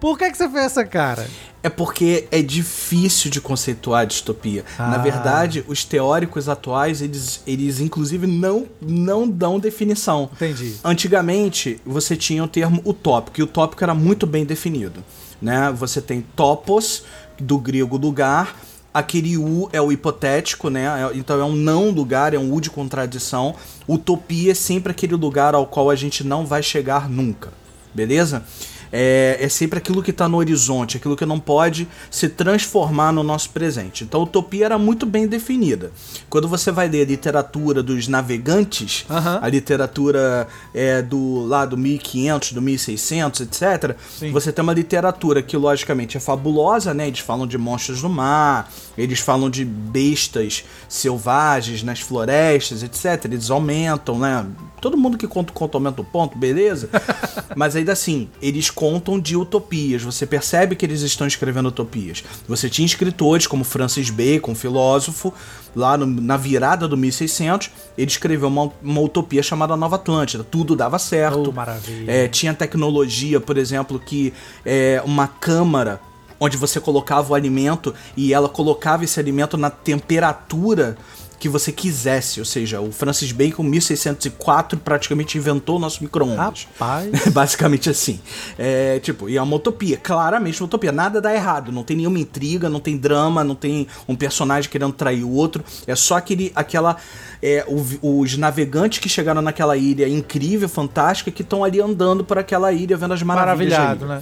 Por 0.00 0.18
que, 0.18 0.28
que 0.28 0.36
você 0.36 0.48
fez 0.48 0.64
essa 0.64 0.84
cara? 0.84 1.28
É 1.62 1.68
porque 1.68 2.26
é 2.32 2.42
difícil 2.42 3.30
de 3.30 3.40
conceituar 3.40 4.00
a 4.00 4.04
distopia. 4.04 4.64
Na 4.76 4.96
Ah. 4.96 4.98
verdade, 4.98 5.64
os 5.68 5.84
teóricos 5.84 6.48
atuais, 6.48 7.00
eles, 7.02 7.40
eles 7.46 7.78
inclusive 7.78 8.26
não, 8.26 8.66
não 8.82 9.28
dão 9.28 9.60
definição. 9.60 10.28
Entendi. 10.32 10.74
Antigamente, 10.82 11.80
você 11.86 12.16
tinha 12.16 12.42
o 12.42 12.48
termo 12.48 12.82
utópico, 12.84 13.38
e 13.38 13.42
o 13.42 13.46
utópico 13.46 13.84
era 13.84 13.94
muito 13.94 14.26
bem 14.26 14.44
definido. 14.44 15.04
Né? 15.40 15.72
Você 15.76 16.00
tem 16.00 16.20
topos, 16.34 17.04
do 17.38 17.58
grego 17.58 17.96
lugar, 17.96 18.54
aquele 18.92 19.36
U 19.36 19.68
é 19.72 19.80
o 19.80 19.92
hipotético, 19.92 20.68
né? 20.68 20.84
É- 21.12 21.16
Então 21.16 21.40
é 21.40 21.44
um 21.44 21.54
não 21.54 21.90
lugar, 21.90 22.34
é 22.34 22.38
um 22.38 22.52
U 22.52 22.60
de 22.60 22.70
contradição. 22.70 23.54
Utopia 23.88 24.52
é 24.52 24.54
sempre 24.54 24.90
aquele 24.92 25.14
lugar 25.14 25.54
ao 25.54 25.66
qual 25.66 25.90
a 25.90 25.96
gente 25.96 26.24
não 26.24 26.44
vai 26.46 26.62
chegar 26.62 27.08
nunca, 27.08 27.52
beleza? 27.94 28.44
É, 28.92 29.38
é 29.40 29.48
sempre 29.48 29.78
aquilo 29.78 30.02
que 30.02 30.10
está 30.10 30.28
no 30.28 30.36
horizonte, 30.36 30.96
aquilo 30.96 31.16
que 31.16 31.26
não 31.26 31.38
pode 31.38 31.88
se 32.10 32.28
transformar 32.28 33.12
no 33.12 33.22
nosso 33.22 33.50
presente. 33.50 34.04
Então, 34.04 34.20
a 34.20 34.24
utopia 34.24 34.66
era 34.66 34.78
muito 34.78 35.06
bem 35.06 35.26
definida. 35.26 35.92
Quando 36.28 36.48
você 36.48 36.70
vai 36.70 36.88
ler 36.88 37.02
a 37.02 37.06
literatura 37.06 37.82
dos 37.82 38.08
navegantes, 38.08 39.04
Aham. 39.08 39.38
a 39.42 39.48
literatura 39.48 40.48
é, 40.74 41.02
do 41.02 41.44
lá 41.46 41.64
do 41.64 41.76
1500, 41.76 42.52
do 42.52 42.62
1600, 42.62 43.40
etc. 43.40 43.96
Sim. 44.18 44.32
Você 44.32 44.52
tem 44.52 44.62
uma 44.62 44.72
literatura 44.72 45.42
que 45.42 45.56
logicamente 45.56 46.16
é 46.16 46.20
fabulosa, 46.20 46.92
né? 46.94 47.08
Eles 47.08 47.20
falam 47.20 47.46
de 47.46 47.56
monstros 47.58 48.02
do 48.02 48.08
mar, 48.08 48.70
eles 48.96 49.20
falam 49.20 49.48
de 49.48 49.64
bestas 49.64 50.64
selvagens 50.88 51.82
nas 51.82 52.00
florestas, 52.00 52.82
etc. 52.82 53.24
Eles 53.24 53.50
aumentam, 53.50 54.18
né? 54.18 54.46
Todo 54.80 54.96
mundo 54.96 55.18
que 55.18 55.26
conta 55.26 55.50
o 55.50 55.54
conto 55.54 55.76
aumenta 55.76 56.00
o 56.00 56.04
ponto, 56.04 56.36
beleza? 56.38 56.88
Mas 57.56 57.76
ainda 57.76 57.92
assim, 57.92 58.28
eles 58.40 58.70
contam 58.70 59.18
de 59.20 59.36
utopias. 59.36 60.02
Você 60.02 60.24
percebe 60.26 60.74
que 60.76 60.84
eles 60.86 61.02
estão 61.02 61.26
escrevendo 61.26 61.68
utopias. 61.68 62.24
Você 62.48 62.68
tinha 62.70 62.86
escritores 62.86 63.46
como 63.46 63.64
Francis 63.64 64.08
Bacon, 64.10 64.54
filósofo, 64.54 65.32
lá 65.76 65.96
no- 65.96 66.06
na 66.06 66.36
virada 66.36 66.88
do 66.88 66.96
1600, 66.96 67.70
ele 67.96 68.10
escreveu 68.10 68.48
uma, 68.48 68.70
uma 68.82 69.00
utopia 69.00 69.42
chamada 69.42 69.76
Nova 69.76 69.96
Atlântida. 69.96 70.42
Tudo 70.42 70.74
dava 70.74 70.98
certo. 70.98 71.50
Oh, 71.50 71.52
maravilha. 71.52 72.10
É, 72.10 72.26
tinha 72.28 72.54
tecnologia, 72.54 73.38
por 73.40 73.56
exemplo, 73.58 73.98
que 74.00 74.32
é 74.64 75.02
uma 75.04 75.28
câmara 75.28 76.00
onde 76.42 76.56
você 76.56 76.80
colocava 76.80 77.32
o 77.32 77.34
alimento 77.34 77.94
e 78.16 78.32
ela 78.32 78.48
colocava 78.48 79.04
esse 79.04 79.20
alimento 79.20 79.58
na 79.58 79.68
temperatura 79.68 80.96
que 81.40 81.48
você 81.48 81.72
quisesse. 81.72 82.38
Ou 82.38 82.46
seja, 82.46 82.80
o 82.80 82.92
Francis 82.92 83.32
Bacon, 83.32 83.62
1604, 83.64 84.78
praticamente 84.78 85.38
inventou 85.38 85.76
o 85.76 85.78
nosso 85.78 86.02
micro-ondas. 86.02 86.68
Rapaz. 86.78 87.10
Basicamente 87.32 87.88
assim. 87.88 88.20
É, 88.58 89.00
tipo, 89.00 89.28
e 89.28 89.36
é 89.36 89.42
uma 89.42 89.56
utopia, 89.56 89.96
claramente 89.96 90.62
uma 90.62 90.66
utopia. 90.66 90.92
Nada 90.92 91.20
dá 91.20 91.34
errado, 91.34 91.72
não 91.72 91.82
tem 91.82 91.96
nenhuma 91.96 92.18
intriga, 92.18 92.68
não 92.68 92.78
tem 92.78 92.96
drama, 92.96 93.42
não 93.42 93.54
tem 93.54 93.88
um 94.06 94.14
personagem 94.14 94.70
querendo 94.70 94.92
trair 94.92 95.24
o 95.24 95.30
outro. 95.30 95.64
É 95.86 95.96
só 95.96 96.16
aquele, 96.16 96.52
aquela. 96.54 96.96
É, 97.42 97.64
o- 97.66 98.20
os 98.20 98.36
navegantes 98.36 98.98
que 98.98 99.08
chegaram 99.08 99.40
naquela 99.40 99.76
ilha 99.76 100.06
incrível, 100.08 100.68
fantástica, 100.68 101.30
que 101.30 101.42
estão 101.42 101.64
ali 101.64 101.80
andando 101.80 102.22
por 102.24 102.36
aquela 102.38 102.70
ilha, 102.72 102.96
vendo 102.96 103.14
as 103.14 103.22
maravilhas. 103.22 103.78
Maravilhado, 103.78 104.04
ilha. 104.04 104.14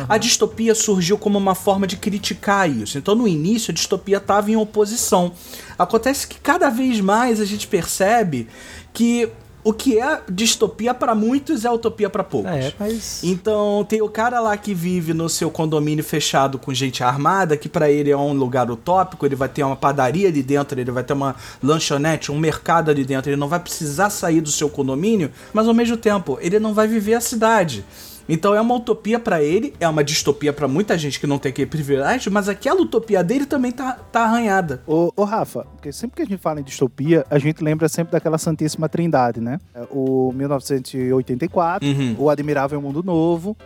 né? 0.00 0.06
A 0.08 0.18
distopia 0.18 0.74
surgiu 0.74 1.16
como 1.16 1.38
uma 1.38 1.54
forma 1.54 1.86
de 1.86 1.96
criticar 1.96 2.68
isso. 2.70 2.98
Então, 2.98 3.14
no 3.14 3.26
início, 3.26 3.70
a 3.70 3.74
distopia 3.74 4.18
estava 4.18 4.50
em 4.50 4.56
oposição. 4.56 5.32
Acontece 5.78 6.26
que 6.26 6.38
cada 6.38 6.68
vez 6.68 7.00
mais 7.00 7.40
a 7.40 7.44
gente 7.44 7.66
percebe 7.66 8.46
que 8.92 9.28
o 9.66 9.72
que 9.72 9.98
é 9.98 10.22
distopia 10.30 10.94
para 10.94 11.12
muitos 11.12 11.64
é 11.64 11.70
utopia 11.72 12.08
para 12.08 12.22
poucos. 12.22 12.52
É, 12.52 12.72
mas. 12.78 13.24
Então, 13.24 13.84
tem 13.88 14.00
o 14.00 14.08
cara 14.08 14.38
lá 14.38 14.56
que 14.56 14.72
vive 14.72 15.12
no 15.12 15.28
seu 15.28 15.50
condomínio 15.50 16.04
fechado 16.04 16.56
com 16.56 16.72
gente 16.72 17.02
armada, 17.02 17.56
que 17.56 17.68
pra 17.68 17.90
ele 17.90 18.08
é 18.08 18.16
um 18.16 18.32
lugar 18.32 18.70
utópico, 18.70 19.26
ele 19.26 19.34
vai 19.34 19.48
ter 19.48 19.64
uma 19.64 19.74
padaria 19.74 20.28
ali 20.28 20.40
dentro, 20.40 20.78
ele 20.78 20.92
vai 20.92 21.02
ter 21.02 21.14
uma 21.14 21.34
lanchonete, 21.60 22.30
um 22.30 22.38
mercado 22.38 22.92
ali 22.92 23.04
dentro, 23.04 23.28
ele 23.28 23.36
não 23.36 23.48
vai 23.48 23.58
precisar 23.58 24.08
sair 24.08 24.40
do 24.40 24.52
seu 24.52 24.68
condomínio, 24.68 25.32
mas 25.52 25.66
ao 25.66 25.74
mesmo 25.74 25.96
tempo, 25.96 26.38
ele 26.40 26.60
não 26.60 26.72
vai 26.72 26.86
viver 26.86 27.14
a 27.14 27.20
cidade. 27.20 27.84
Então 28.28 28.54
é 28.54 28.60
uma 28.60 28.74
utopia 28.74 29.20
para 29.20 29.42
ele, 29.42 29.72
é 29.78 29.88
uma 29.88 30.02
distopia 30.02 30.52
para 30.52 30.66
muita 30.66 30.98
gente 30.98 31.20
que 31.20 31.26
não 31.28 31.38
tem 31.38 31.50
aquele 31.50 31.70
privilégio, 31.70 32.32
mas 32.32 32.48
aquela 32.48 32.80
utopia 32.82 33.22
dele 33.22 33.46
também 33.46 33.70
tá, 33.70 33.92
tá 34.10 34.22
arranhada. 34.24 34.82
Ô, 34.86 35.12
ô, 35.14 35.22
Rafa, 35.24 35.64
porque 35.76 35.92
sempre 35.92 36.16
que 36.16 36.22
a 36.22 36.24
gente 36.26 36.40
fala 36.40 36.58
em 36.60 36.64
distopia, 36.64 37.24
a 37.30 37.38
gente 37.38 37.62
lembra 37.62 37.88
sempre 37.88 38.12
daquela 38.12 38.36
Santíssima 38.36 38.88
Trindade, 38.88 39.40
né? 39.40 39.58
O 39.90 40.32
1984, 40.34 41.86
Uhum. 41.88 42.16
o 42.18 42.28
Admirável 42.30 42.80
Mundo 42.82 43.02
Novo 43.02 43.56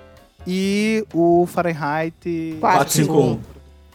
e 0.46 1.04
o 1.14 1.46
Fahrenheit 1.46 2.56
451. 2.60 3.38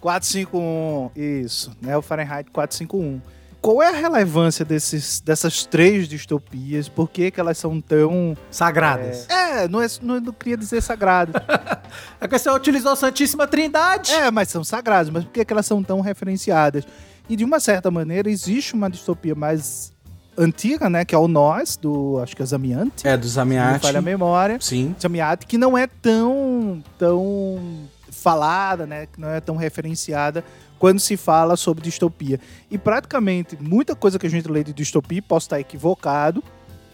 451, 0.02 1.10
isso, 1.16 1.72
né? 1.82 1.98
O 1.98 2.02
Fahrenheit 2.02 2.50
451. 2.52 3.22
Qual 3.66 3.82
é 3.82 3.88
a 3.88 3.92
relevância 3.92 4.64
desses, 4.64 5.20
dessas 5.20 5.66
três 5.66 6.08
distopias? 6.08 6.88
Por 6.88 7.10
que, 7.10 7.32
que 7.32 7.40
elas 7.40 7.58
são 7.58 7.82
tão. 7.82 8.38
Sagradas. 8.52 9.28
É, 9.28 9.68
não, 9.68 9.82
é, 9.82 9.88
não, 10.04 10.20
não 10.20 10.32
queria 10.32 10.56
dizer 10.56 10.82
sagradas. 10.82 11.34
É 12.20 12.28
que 12.28 12.38
você 12.38 12.50
utilizou 12.50 12.92
a 12.92 12.96
Santíssima 12.96 13.48
Trindade. 13.48 14.12
é, 14.12 14.30
mas 14.30 14.50
são 14.50 14.64
sagradas, 14.64 15.10
mas 15.10 15.24
por 15.24 15.32
que, 15.32 15.46
que 15.46 15.54
elas 15.54 15.66
são 15.66 15.82
tão 15.82 16.02
referenciadas? 16.02 16.84
E 17.30 17.36
de 17.36 17.44
uma 17.44 17.60
certa 17.60 17.90
maneira, 17.90 18.30
existe 18.30 18.74
uma 18.74 18.90
distopia 18.90 19.34
mais 19.34 19.94
antiga, 20.38 20.90
né? 20.90 21.06
Que 21.06 21.16
é 21.16 21.18
o 21.18 21.28
Nós, 21.28 21.78
do. 21.78 22.20
Acho 22.22 22.36
que 22.36 22.44
é 22.44 22.46
Zamiante. 22.46 23.08
É, 23.08 23.16
do 23.18 23.28
Se 23.28 23.38
não 23.44 23.80
falha 23.80 24.00
a 24.00 24.02
memória. 24.02 24.58
Sim. 24.60 24.96
Zamiati, 25.02 25.46
que 25.48 25.58
não 25.58 25.78
é 25.78 25.88
tão. 25.88 26.84
tão 27.00 27.88
falada, 28.12 28.86
né? 28.86 29.06
Que 29.06 29.20
não 29.20 29.30
é 29.30 29.40
tão 29.40 29.56
referenciada 29.56 30.44
quando 30.80 31.00
se 31.00 31.18
fala 31.18 31.56
sobre 31.56 31.84
distopia. 31.84 32.40
E 32.70 32.78
praticamente 32.78 33.58
muita 33.60 33.96
coisa 33.96 34.20
que 34.20 34.28
a 34.28 34.30
gente 34.30 34.48
lê 34.48 34.64
de 34.64 34.74
distopia, 34.74 35.22
posso 35.22 35.46
estar 35.46 35.60
equivocado, 35.60 36.44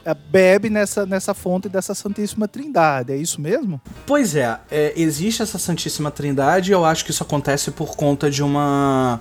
eh, 0.03 0.13
bebe 0.13 0.69
nessa, 0.69 1.05
nessa 1.05 1.33
fonte 1.33 1.69
dessa 1.69 1.93
Santíssima 1.93 2.47
Trindade. 2.47 3.13
É 3.13 3.17
isso 3.17 3.39
mesmo? 3.39 3.79
Pois 4.05 4.35
é, 4.35 4.59
é, 4.69 4.93
existe 4.95 5.41
essa 5.41 5.57
Santíssima 5.57 6.09
Trindade 6.09 6.71
e 6.71 6.73
eu 6.73 6.83
acho 6.85 7.05
que 7.05 7.11
isso 7.11 7.23
acontece 7.23 7.71
por 7.71 7.95
conta 7.95 8.29
de 8.29 8.41
uma 8.41 9.19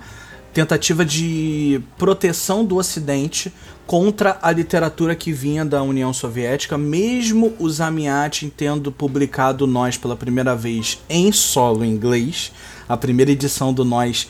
tentativa 0.53 1.05
de 1.05 1.81
proteção 1.97 2.65
do 2.65 2.77
Ocidente 2.77 3.53
contra 3.87 4.39
a 4.41 4.53
literatura 4.53 5.17
que 5.17 5.33
vinha 5.33 5.65
da 5.65 5.83
União 5.83 6.13
Soviética, 6.13 6.79
mesmo 6.79 7.55
o 7.59 7.69
Zamiatin 7.69 8.49
tendo 8.49 8.93
publicado 8.93 9.67
Nós 9.67 9.97
pela 9.97 10.15
primeira 10.15 10.55
vez 10.55 11.01
em 11.09 11.33
solo 11.33 11.85
inglês. 11.85 12.53
A 12.89 12.97
primeira 12.97 13.31
edição 13.31 13.73
do 13.73 13.85
Nós 13.85 14.29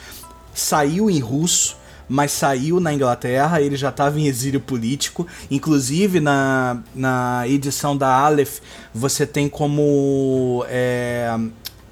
saiu 0.54 1.10
em 1.10 1.18
russo, 1.18 1.76
mas 2.08 2.32
saiu 2.32 2.80
na 2.80 2.92
Inglaterra, 2.92 3.60
ele 3.60 3.76
já 3.76 3.90
estava 3.90 4.18
em 4.18 4.26
exílio 4.26 4.60
político. 4.60 5.26
Inclusive, 5.50 6.18
na, 6.18 6.78
na 6.94 7.44
edição 7.46 7.96
da 7.96 8.08
Aleph, 8.08 8.58
você 8.92 9.24
tem 9.24 9.48
como 9.48 10.64
é, 10.68 11.38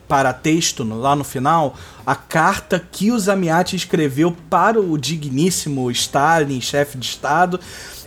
paratexto 0.08 0.82
lá 0.82 1.14
no 1.14 1.22
final 1.22 1.76
a 2.04 2.16
carta 2.16 2.84
que 2.90 3.12
o 3.12 3.18
Zamiati 3.18 3.76
escreveu 3.76 4.34
para 4.48 4.80
o 4.80 4.96
digníssimo 4.96 5.90
Stalin, 5.90 6.60
chefe 6.60 6.96
de 6.96 7.06
Estado, 7.06 7.60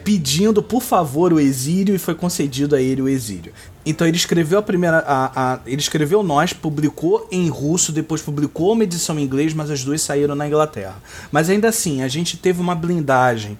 pedindo 0.03 0.63
por 0.63 0.81
favor 0.81 1.31
o 1.31 1.39
exílio 1.39 1.93
e 1.93 1.99
foi 1.99 2.15
concedido 2.15 2.75
a 2.75 2.81
ele 2.81 3.01
o 3.01 3.07
exílio. 3.07 3.53
Então 3.85 4.05
ele 4.07 4.17
escreveu 4.17 4.59
a 4.59 4.61
primeira. 4.61 4.99
A, 4.99 5.53
a- 5.53 5.59
ele 5.65 5.81
escreveu 5.81 6.21
Nós, 6.21 6.53
publicou 6.53 7.27
em 7.31 7.49
russo, 7.49 7.91
depois 7.91 8.21
publicou 8.21 8.73
uma 8.73 8.83
edição 8.83 9.17
em 9.17 9.23
inglês, 9.23 9.53
mas 9.53 9.71
as 9.71 9.83
duas 9.83 10.01
saíram 10.01 10.35
na 10.35 10.47
Inglaterra. 10.47 10.95
Mas 11.31 11.49
ainda 11.49 11.69
assim, 11.69 12.03
a 12.03 12.07
gente 12.07 12.37
teve 12.37 12.61
uma 12.61 12.75
blindagem. 12.75 13.57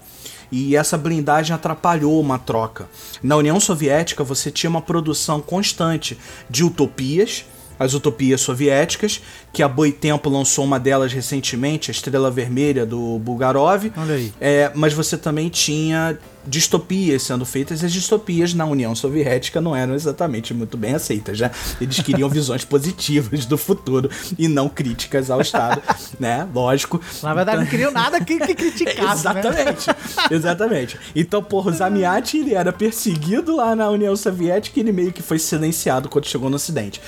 E 0.51 0.75
essa 0.75 0.97
blindagem 0.97 1.55
atrapalhou 1.55 2.19
uma 2.19 2.37
troca. 2.37 2.89
Na 3.23 3.37
União 3.37 3.57
Soviética, 3.59 4.21
você 4.23 4.51
tinha 4.51 4.69
uma 4.69 4.81
produção 4.81 5.39
constante 5.39 6.17
de 6.49 6.63
utopias, 6.63 7.45
as 7.81 7.95
utopias 7.95 8.41
soviéticas, 8.41 9.21
que 9.51 9.63
a 9.63 9.67
Boitempo 9.67 10.29
lançou 10.29 10.63
uma 10.63 10.79
delas 10.79 11.11
recentemente, 11.11 11.89
a 11.89 11.93
Estrela 11.93 12.29
Vermelha 12.29 12.85
do 12.85 13.17
Bulgarov. 13.17 13.91
Olha 13.97 14.15
aí. 14.15 14.31
É, 14.39 14.71
mas 14.75 14.93
você 14.93 15.17
também 15.17 15.49
tinha 15.49 16.17
distopias 16.45 17.23
sendo 17.23 17.45
feitas, 17.45 17.81
e 17.81 17.85
as 17.85 17.91
distopias 17.91 18.53
na 18.53 18.65
União 18.65 18.95
Soviética 18.95 19.61
não 19.61 19.75
eram 19.75 19.93
exatamente 19.93 20.53
muito 20.53 20.77
bem 20.77 20.93
aceitas, 20.93 21.39
né? 21.39 21.51
Eles 21.79 21.99
queriam 21.99 22.29
visões 22.29 22.63
positivas 22.65 23.45
do 23.45 23.57
futuro 23.57 24.09
e 24.37 24.47
não 24.47 24.67
críticas 24.69 25.29
ao 25.29 25.41
Estado, 25.41 25.81
né? 26.19 26.47
Lógico. 26.53 27.01
Na 27.21 27.33
verdade, 27.33 27.59
não 27.59 27.67
queriam 27.67 27.91
nada 27.91 28.23
que, 28.23 28.39
que 28.39 28.53
criticasse, 28.55 29.25
né? 29.25 29.39
Exatamente, 29.39 29.87
exatamente. 30.29 30.99
Então, 31.15 31.43
porra, 31.43 31.71
o 31.71 31.73
Zamiati, 31.73 32.37
ele 32.37 32.53
era 32.53 32.71
perseguido 32.71 33.55
lá 33.55 33.75
na 33.75 33.89
União 33.89 34.15
Soviética 34.15 34.79
e 34.79 34.83
ele 34.83 34.91
meio 34.91 35.11
que 35.11 35.21
foi 35.21 35.39
silenciado 35.39 36.09
quando 36.09 36.25
chegou 36.25 36.49
no 36.49 36.55
Ocidente. 36.55 37.01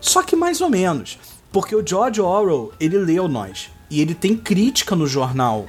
Só 0.00 0.22
que 0.22 0.36
mais 0.36 0.60
ou 0.60 0.68
menos, 0.68 1.18
porque 1.52 1.74
o 1.74 1.86
George 1.86 2.20
Orwell, 2.20 2.72
ele 2.78 2.98
leu 2.98 3.28
Nós, 3.28 3.70
e 3.90 4.00
ele 4.00 4.14
tem 4.14 4.36
crítica 4.36 4.94
no 4.94 5.06
jornal 5.06 5.66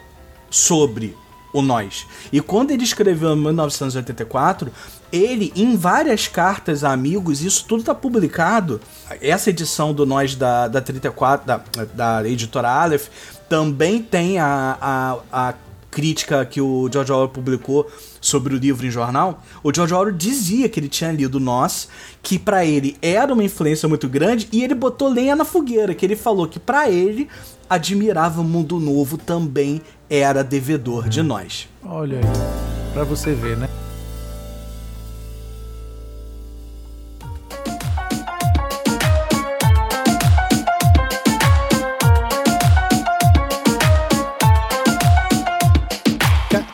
sobre 0.50 1.15
o 1.54 1.62
Nós. 1.62 2.06
E 2.32 2.42
quando 2.42 2.72
ele 2.72 2.84
escreveu 2.84 3.36
em 3.36 3.39
1984, 3.39 4.72
ele, 5.12 5.52
em 5.56 5.76
várias 5.76 6.28
cartas 6.28 6.84
a 6.84 6.92
amigos, 6.92 7.42
isso 7.42 7.65
tudo 7.68 7.84
tá 7.84 7.96
publicado. 7.96 8.80
Essa 9.22 9.50
edição 9.50 9.94
do 9.94 10.06
Nós 10.06 10.36
da, 10.36 10.68
da 10.68 10.82
34, 10.82 11.48
da, 11.48 11.62
da 11.94 12.30
editora 12.30 12.70
Aleph, 12.70 13.08
também 13.48 14.02
tem 14.02 14.38
a, 14.38 14.78
a, 14.80 15.18
a 15.50 15.54
crítica 15.89 16.45
que 16.45 16.62
o 16.62 16.89
George 16.91 17.12
Orwell 17.12 17.30
publicou 17.30 17.89
sobre 18.21 18.54
o 18.54 18.58
livro 18.58 18.86
em 18.86 18.91
jornal, 18.91 19.43
o 19.63 19.73
George 19.73 19.93
Orwell 19.93 20.15
dizia 20.15 20.69
que 20.69 20.80
ele 20.80 20.89
tinha 20.89 21.12
lido 21.12 21.39
Nós, 21.39 21.89
que 22.21 22.38
pra 22.38 22.65
ele 22.65 22.97
era 23.02 23.34
uma 23.34 23.43
influência 23.43 23.88
muito 23.88 24.08
grande 24.08 24.47
e 24.52 24.63
ele 24.63 24.75
botou 24.75 25.10
lenha 25.10 25.36
na 25.36 25.45
fogueira, 25.45 25.93
que 25.93 26.06
ele 26.06 26.15
falou 26.15 26.47
que 26.47 26.60
pra 26.60 26.89
ele 26.89 27.28
Admirável 27.69 28.43
Mundo 28.43 28.80
Novo 28.80 29.17
também 29.17 29.82
era 30.10 30.43
devedor 30.43 31.08
de 31.08 31.21
Nós. 31.21 31.67
Olha 31.86 32.17
aí. 32.17 32.93
Pra 32.93 33.04
você 33.04 33.34
ver, 33.34 33.58
né? 33.58 33.69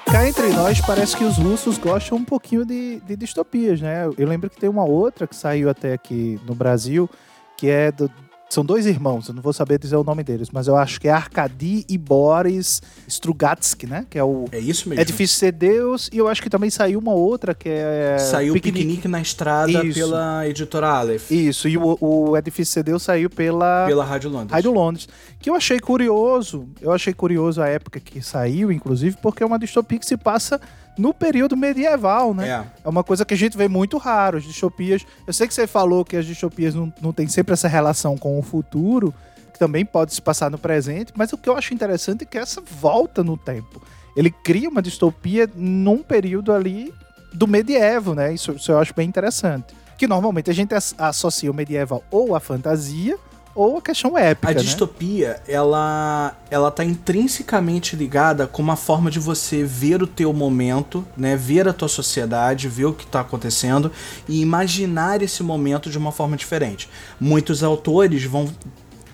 Cá, 0.06 0.28
entre 0.28 0.50
nós, 0.50 0.80
parece 0.82 1.18
que 1.18 1.24
os 1.24 1.38
russos 1.38 1.78
gostam 1.78 2.18
um 2.20 2.24
pouquinho 2.24 2.64
de, 2.64 3.00
de 3.02 3.16
distopias, 3.16 3.82
né? 3.82 4.06
Eu 4.18 4.28
lembro 4.28 4.50
que 4.50 4.58
tem 4.58 4.70
uma 4.70 4.86
outra 4.86 5.28
que 5.28 5.36
saiu 5.36 5.70
até 5.70 5.94
aqui 5.94 6.40
no 6.46 6.54
Brasil, 6.54 7.10
que 7.58 7.68
é 7.68 7.92
do. 7.92 8.10
São 8.48 8.64
dois 8.64 8.86
irmãos, 8.86 9.28
eu 9.28 9.34
não 9.34 9.42
vou 9.42 9.52
saber 9.52 9.80
dizer 9.80 9.96
o 9.96 10.04
nome 10.04 10.24
deles, 10.24 10.50
mas 10.52 10.68
eu 10.68 10.76
acho 10.78 11.02
que 11.02 11.08
é 11.08 11.12
Arkady 11.12 11.84
e 11.90 11.98
Boris 11.98 12.82
Strugatsky, 13.08 13.88
né? 13.88 14.06
Que 14.10 14.20
é 14.20 14.24
o. 14.24 14.46
É 14.52 14.60
isso 14.60 14.88
mesmo. 14.88 15.02
É 15.02 15.06
difícil 15.06 15.38
ser 15.38 15.52
Deus, 15.52 16.10
e 16.14 16.18
eu 16.20 16.28
acho 16.28 16.42
que 16.42 16.50
também 16.50 16.70
saiu 16.70 17.00
uma 17.00 17.14
outra 17.14 17.56
que 17.56 17.68
é. 17.68 18.18
Saiu 18.20 18.54
Piquenique, 18.54 19.08
na 19.08 19.20
Estrada 19.20 19.84
Isso. 19.84 20.00
pela 20.00 20.48
editora 20.48 20.88
Aleph, 20.88 21.32
Isso, 21.32 21.68
e 21.68 21.78
o, 21.78 21.98
o 22.00 22.38
É 22.38 22.42
Difícil 22.42 22.74
Ser 22.74 22.84
Deus 22.84 23.04
saiu 23.04 23.30
pela. 23.30 23.86
pela 23.88 24.06
Rádio 24.06 24.30
Londres. 24.30 24.52
Rádio 24.52 24.72
Londres. 24.72 25.10
Que 25.40 25.50
eu 25.50 25.56
achei 25.56 25.80
curioso. 25.80 26.68
Eu 26.80 26.92
achei 26.92 27.14
curioso 27.14 27.62
a 27.62 27.68
época 27.68 28.00
que 28.00 28.22
saiu, 28.22 28.72
inclusive, 28.72 29.18
porque 29.22 29.42
é 29.44 29.46
uma 29.46 29.60
distopia 29.60 30.00
que 30.00 30.06
se 30.06 30.18
passa 30.18 30.62
no 30.98 31.14
período 31.14 31.56
medieval, 31.58 32.34
né? 32.34 32.50
É. 32.50 32.66
É 32.86 32.90
uma 32.90 33.04
coisa 33.04 33.26
que 33.26 33.34
a 33.34 33.38
gente 33.38 33.58
vê 33.58 33.68
muito 33.68 33.98
raro. 33.98 34.38
As 34.38 34.44
distopias. 34.44 35.06
Eu 35.28 35.34
sei 35.34 35.48
que 35.48 35.54
você 35.54 35.68
falou 35.68 36.06
que 36.06 36.16
as 36.18 36.26
distopias 36.26 36.74
não, 36.74 36.94
não 37.02 37.12
tem 37.14 37.28
sempre 37.28 37.54
essa 37.54 37.68
relação 37.68 38.18
com 38.18 38.38
o 38.40 38.42
futuro, 38.42 39.14
que 39.54 39.60
também 39.60 39.86
pode 39.86 40.14
se 40.14 40.22
passar 40.22 40.50
no 40.52 40.58
presente, 40.58 41.12
mas 41.16 41.32
o 41.34 41.38
que 41.38 41.48
eu 41.50 41.56
acho 41.58 41.74
interessante 41.74 42.24
é 42.24 42.26
que 42.26 42.38
essa 42.38 42.62
volta 42.62 43.24
no 43.24 43.38
tempo. 43.38 43.82
Ele 44.16 44.30
cria 44.32 44.70
uma 44.70 44.82
distopia 44.82 45.50
num 45.56 46.02
período 46.02 46.54
ali 46.54 46.94
do 47.34 47.46
medievo, 47.48 48.14
né? 48.16 48.34
Isso, 48.34 48.54
isso 48.54 48.72
eu 48.72 48.80
acho 48.80 48.94
bem 48.96 49.08
interessante. 49.08 49.74
Que 49.98 50.08
normalmente 50.08 50.50
a 50.50 50.54
gente 50.54 50.74
as- 50.74 50.96
associa 50.98 51.52
o 51.52 51.54
medieval 51.54 52.04
ou 52.10 52.36
à 52.36 52.40
fantasia 52.40 53.18
ou 53.56 53.78
à 53.78 53.82
questão 53.82 54.18
épica, 54.18 54.52
A 54.52 54.54
né? 54.54 54.62
distopia, 54.62 55.42
ela, 55.48 56.36
ela 56.52 56.70
tá 56.70 56.84
intrinsecamente 56.84 57.96
ligada 57.96 58.46
com 58.46 58.62
uma 58.62 58.76
forma 58.76 59.10
de 59.10 59.18
você 59.18 59.64
ver 59.64 60.04
o 60.04 60.08
teu 60.08 60.34
momento, 60.34 61.08
né? 61.16 61.38
Ver 61.38 61.66
a 61.66 61.72
tua 61.72 61.88
sociedade, 61.88 62.68
ver 62.68 62.86
o 62.86 62.94
que 62.94 63.08
tá 63.08 63.22
acontecendo 63.22 63.90
e 64.28 64.42
imaginar 64.42 65.22
esse 65.22 65.42
momento 65.42 65.90
de 65.90 65.98
uma 65.98 66.12
forma 66.12 66.36
diferente. 66.36 66.90
Muitos 67.18 67.64
autores 67.64 68.26
vão 68.26 68.54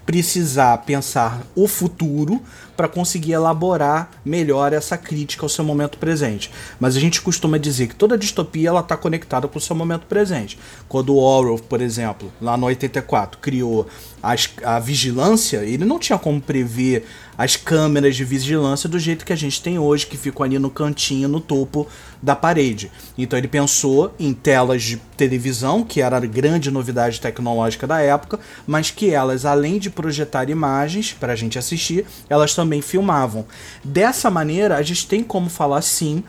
precisar 0.05 0.77
pensar 0.79 1.43
o 1.55 1.67
futuro 1.67 2.41
para 2.75 2.87
conseguir 2.87 3.33
elaborar 3.33 4.09
melhor 4.25 4.73
essa 4.73 4.97
crítica 4.97 5.45
ao 5.45 5.49
seu 5.49 5.63
momento 5.63 5.97
presente. 5.97 6.51
Mas 6.79 6.97
a 6.97 6.99
gente 6.99 7.21
costuma 7.21 7.57
dizer 7.57 7.87
que 7.87 7.95
toda 7.95 8.17
distopia 8.17 8.69
ela 8.69 8.79
está 8.79 8.97
conectada 8.97 9.47
com 9.47 9.57
o 9.57 9.61
seu 9.61 9.75
momento 9.75 10.07
presente. 10.07 10.57
Quando 10.89 11.13
o 11.13 11.17
Orwell, 11.17 11.59
por 11.59 11.79
exemplo, 11.79 12.31
lá 12.41 12.57
no 12.57 12.65
84, 12.65 13.39
criou 13.39 13.87
as, 14.21 14.49
a 14.63 14.79
vigilância, 14.79 15.63
ele 15.63 15.85
não 15.85 15.97
tinha 15.97 16.17
como 16.17 16.39
prever 16.39 17.05
as 17.37 17.55
câmeras 17.55 18.15
de 18.15 18.23
vigilância 18.23 18.87
do 18.87 18.99
jeito 18.99 19.25
que 19.25 19.33
a 19.33 19.35
gente 19.37 19.61
tem 19.61 19.79
hoje, 19.79 20.05
que 20.05 20.17
ficam 20.17 20.45
ali 20.45 20.59
no 20.59 20.69
cantinho, 20.69 21.27
no 21.27 21.39
topo 21.39 21.87
da 22.21 22.35
parede. 22.35 22.91
Então 23.17 23.39
ele 23.39 23.47
pensou 23.47 24.13
em 24.19 24.31
telas 24.31 24.83
de 24.83 24.97
televisão, 25.17 25.83
que 25.83 26.01
era 26.01 26.17
a 26.17 26.19
grande 26.19 26.69
novidade 26.69 27.19
tecnológica 27.19 27.87
da 27.87 27.99
época, 27.99 28.39
mas 28.67 28.91
que 28.91 29.09
elas, 29.11 29.43
além 29.43 29.79
de 29.79 29.89
projetar 29.89 30.49
imagens 30.49 31.13
para 31.19 31.33
a 31.33 31.35
gente 31.35 31.57
assistir, 31.57 32.05
elas 32.29 32.53
também 32.53 32.81
filmavam. 32.81 33.45
Dessa 33.83 34.29
maneira, 34.29 34.77
a 34.77 34.83
gente 34.83 35.07
tem 35.07 35.23
como 35.23 35.49
falar 35.49 35.81
sim 35.81 36.23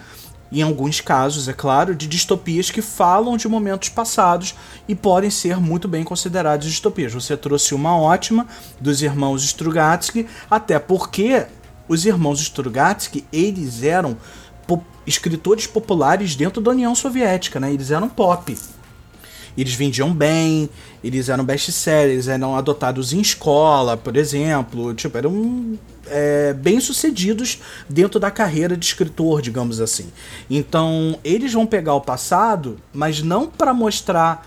em 0.53 0.62
alguns 0.62 1.01
casos, 1.01 1.49
é 1.49 1.53
claro, 1.53 1.95
de 1.95 2.07
distopias 2.07 2.71
que 2.71 2.83
falam 2.83 3.37
de 3.37 3.49
momentos 3.49 3.88
passados 3.88 4.55
e 4.87 4.95
podem 4.95 5.31
ser 5.31 5.57
muito 5.59 5.88
bem 5.88 6.05
consideradas 6.05 6.67
distopias. 6.67 7.12
Você 7.15 7.37
trouxe 7.37 7.75
uma 7.75 7.97
ótima 7.97 8.47
dos 8.79 9.03
irmãos 9.03 9.43
Strugatsky, 9.43 10.27
até 10.51 10.79
porque 10.79 11.47
os 11.88 12.05
irmãos 12.05 12.41
Strugatsky, 12.41 13.25
eles 13.33 13.83
eram 13.83 14.17
po 14.67 14.83
escritores 15.07 15.67
populares 15.67 16.37
dentro 16.37 16.61
da 16.61 16.71
União 16.71 16.95
Soviética, 16.95 17.59
né? 17.59 17.73
Eles 17.73 17.91
eram 17.91 18.09
pop. 18.09 18.57
Eles 19.57 19.75
vendiam 19.75 20.15
bem, 20.15 20.69
eles 21.03 21.29
eram 21.29 21.45
best-sellers, 21.45 22.29
eram 22.29 22.57
adotados 22.57 23.12
em 23.12 23.21
escola, 23.21 23.97
por 23.97 24.17
exemplo, 24.17 24.95
tipo, 24.95 25.19
eram 25.19 25.79
é, 26.07 26.53
bem 26.53 26.81
sucedidos 26.81 27.61
dentro 27.88 28.19
da 28.19 28.31
carreira 28.31 28.77
de 28.77 28.85
escritor, 28.85 29.43
digamos 29.43 29.81
assim. 29.81 30.11
Então, 30.51 31.19
eles 31.25 31.53
vão 31.53 31.67
pegar 31.67 31.95
o 31.95 32.01
passado, 32.01 32.79
mas 32.93 33.23
não 33.23 33.47
para 33.47 33.73
mostrar 33.73 34.47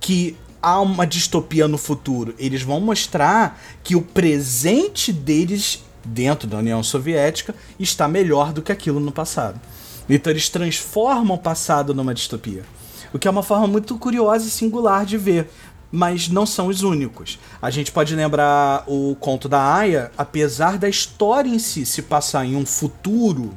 que 0.00 0.36
há 0.62 0.80
uma 0.80 1.06
distopia 1.06 1.66
no 1.66 1.76
futuro. 1.76 2.34
Eles 2.38 2.62
vão 2.62 2.80
mostrar 2.80 3.60
que 3.82 3.96
o 3.96 4.02
presente 4.02 5.12
deles 5.12 5.84
dentro 6.04 6.48
da 6.48 6.58
União 6.58 6.82
Soviética 6.82 7.54
está 7.78 8.06
melhor 8.08 8.52
do 8.52 8.62
que 8.62 8.72
aquilo 8.72 9.00
no 9.00 9.12
passado. 9.12 9.60
Então 10.08 10.32
eles 10.32 10.48
transformam 10.48 11.36
o 11.36 11.40
passado 11.40 11.94
numa 11.94 12.14
distopia. 12.14 12.64
O 13.12 13.18
que 13.18 13.28
é 13.28 13.30
uma 13.30 13.42
forma 13.42 13.66
muito 13.66 13.96
curiosa 13.98 14.46
e 14.46 14.50
singular 14.50 15.04
de 15.04 15.18
ver. 15.18 15.48
Mas 15.92 16.28
não 16.28 16.46
são 16.46 16.68
os 16.68 16.82
únicos. 16.82 17.38
A 17.60 17.70
gente 17.70 17.92
pode 17.92 18.16
lembrar 18.16 18.82
o 18.88 19.14
conto 19.20 19.48
da 19.48 19.74
Aya, 19.74 20.10
apesar 20.16 20.78
da 20.78 20.88
história 20.88 21.50
em 21.50 21.58
si 21.58 21.84
se 21.84 22.00
passar 22.00 22.46
em 22.46 22.56
um 22.56 22.64
futuro 22.64 23.56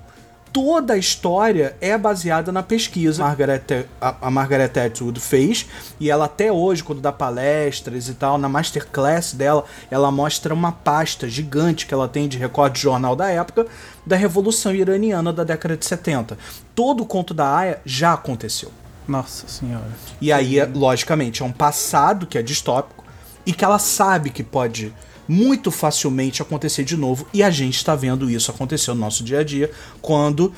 toda 0.55 0.93
a 0.93 0.97
história 0.97 1.75
é 1.81 1.97
baseada 1.97 2.49
na 2.49 2.63
pesquisa 2.63 3.21
que 3.67 3.85
a, 3.99 4.15
a 4.21 4.31
Margaret 4.31 4.71
Atwood 4.85 5.19
fez. 5.19 5.65
E 5.99 6.09
ela 6.09 6.25
até 6.25 6.49
hoje, 6.49 6.81
quando 6.81 7.01
dá 7.01 7.11
palestras 7.11 8.07
e 8.07 8.13
tal, 8.13 8.37
na 8.37 8.47
masterclass 8.47 9.33
dela, 9.33 9.65
ela 9.91 10.09
mostra 10.11 10.53
uma 10.53 10.71
pasta 10.71 11.27
gigante 11.27 11.85
que 11.85 11.93
ela 11.93 12.07
tem 12.07 12.29
de 12.29 12.37
recorde 12.37 12.75
de 12.75 12.83
jornal 12.83 13.17
da 13.17 13.29
época 13.29 13.67
da 14.05 14.15
Revolução 14.15 14.73
Iraniana 14.73 15.33
da 15.33 15.43
década 15.43 15.75
de 15.75 15.85
70. 15.85 16.37
Todo 16.73 17.03
o 17.03 17.05
conto 17.05 17.33
da 17.33 17.53
Aya 17.53 17.81
já 17.83 18.13
aconteceu. 18.13 18.71
Nossa 19.07 19.47
senhora. 19.47 19.91
E 20.19 20.31
aí, 20.31 20.59
é, 20.59 20.65
logicamente, 20.65 21.41
é 21.41 21.45
um 21.45 21.51
passado 21.51 22.25
que 22.25 22.37
é 22.37 22.41
distópico 22.41 23.03
e 23.45 23.53
que 23.53 23.63
ela 23.63 23.79
sabe 23.79 24.29
que 24.29 24.43
pode 24.43 24.93
muito 25.27 25.71
facilmente 25.71 26.41
acontecer 26.41 26.83
de 26.83 26.95
novo. 26.95 27.27
E 27.33 27.43
a 27.43 27.49
gente 27.49 27.75
está 27.75 27.95
vendo 27.95 28.29
isso 28.29 28.51
acontecer 28.51 28.91
no 28.91 28.99
nosso 28.99 29.23
dia 29.23 29.39
a 29.39 29.43
dia 29.43 29.71
quando 30.01 30.53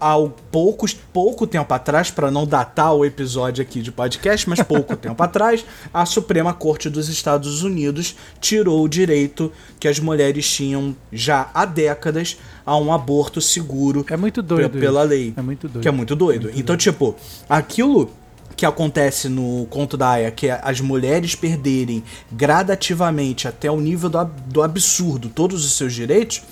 há 0.00 0.14
poucos, 0.50 0.92
pouco 0.92 1.46
tempo 1.46 1.72
atrás, 1.72 2.10
para 2.10 2.30
não 2.30 2.46
datar 2.46 2.94
o 2.94 3.04
episódio 3.04 3.62
aqui 3.62 3.80
de 3.80 3.92
podcast, 3.92 4.48
mas 4.48 4.62
pouco 4.62 4.94
tempo 4.98 5.22
atrás, 5.22 5.64
a 5.92 6.04
Suprema 6.04 6.52
Corte 6.52 6.88
dos 6.90 7.08
Estados 7.08 7.62
Unidos 7.62 8.16
tirou 8.40 8.82
o 8.82 8.88
direito 8.88 9.52
que 9.78 9.88
as 9.88 9.98
mulheres 9.98 10.50
tinham 10.50 10.96
já 11.12 11.50
há 11.54 11.64
décadas 11.64 12.36
a 12.64 12.76
um 12.76 12.92
aborto 12.92 13.40
seguro 13.40 14.04
é 14.10 14.16
muito 14.16 14.42
doido 14.42 14.78
pela 14.78 15.02
lei. 15.02 15.32
É 15.36 15.42
muito 15.42 15.68
doido. 15.68 15.82
Que 15.82 15.88
é 15.88 15.90
muito 15.90 16.16
doido. 16.16 16.42
Muito 16.44 16.58
então, 16.58 16.76
doido. 16.76 16.80
tipo, 16.80 17.16
aquilo 17.48 18.10
que 18.56 18.66
acontece 18.66 19.28
no 19.28 19.66
conto 19.70 19.96
da 19.96 20.10
Aya, 20.10 20.30
que 20.30 20.48
é 20.48 20.60
as 20.62 20.80
mulheres 20.80 21.34
perderem 21.34 22.02
gradativamente 22.32 23.46
até 23.46 23.70
o 23.70 23.80
nível 23.80 24.10
do, 24.10 24.24
do 24.24 24.62
absurdo 24.62 25.28
todos 25.28 25.64
os 25.64 25.72
seus 25.72 25.94
direitos, 25.94 26.42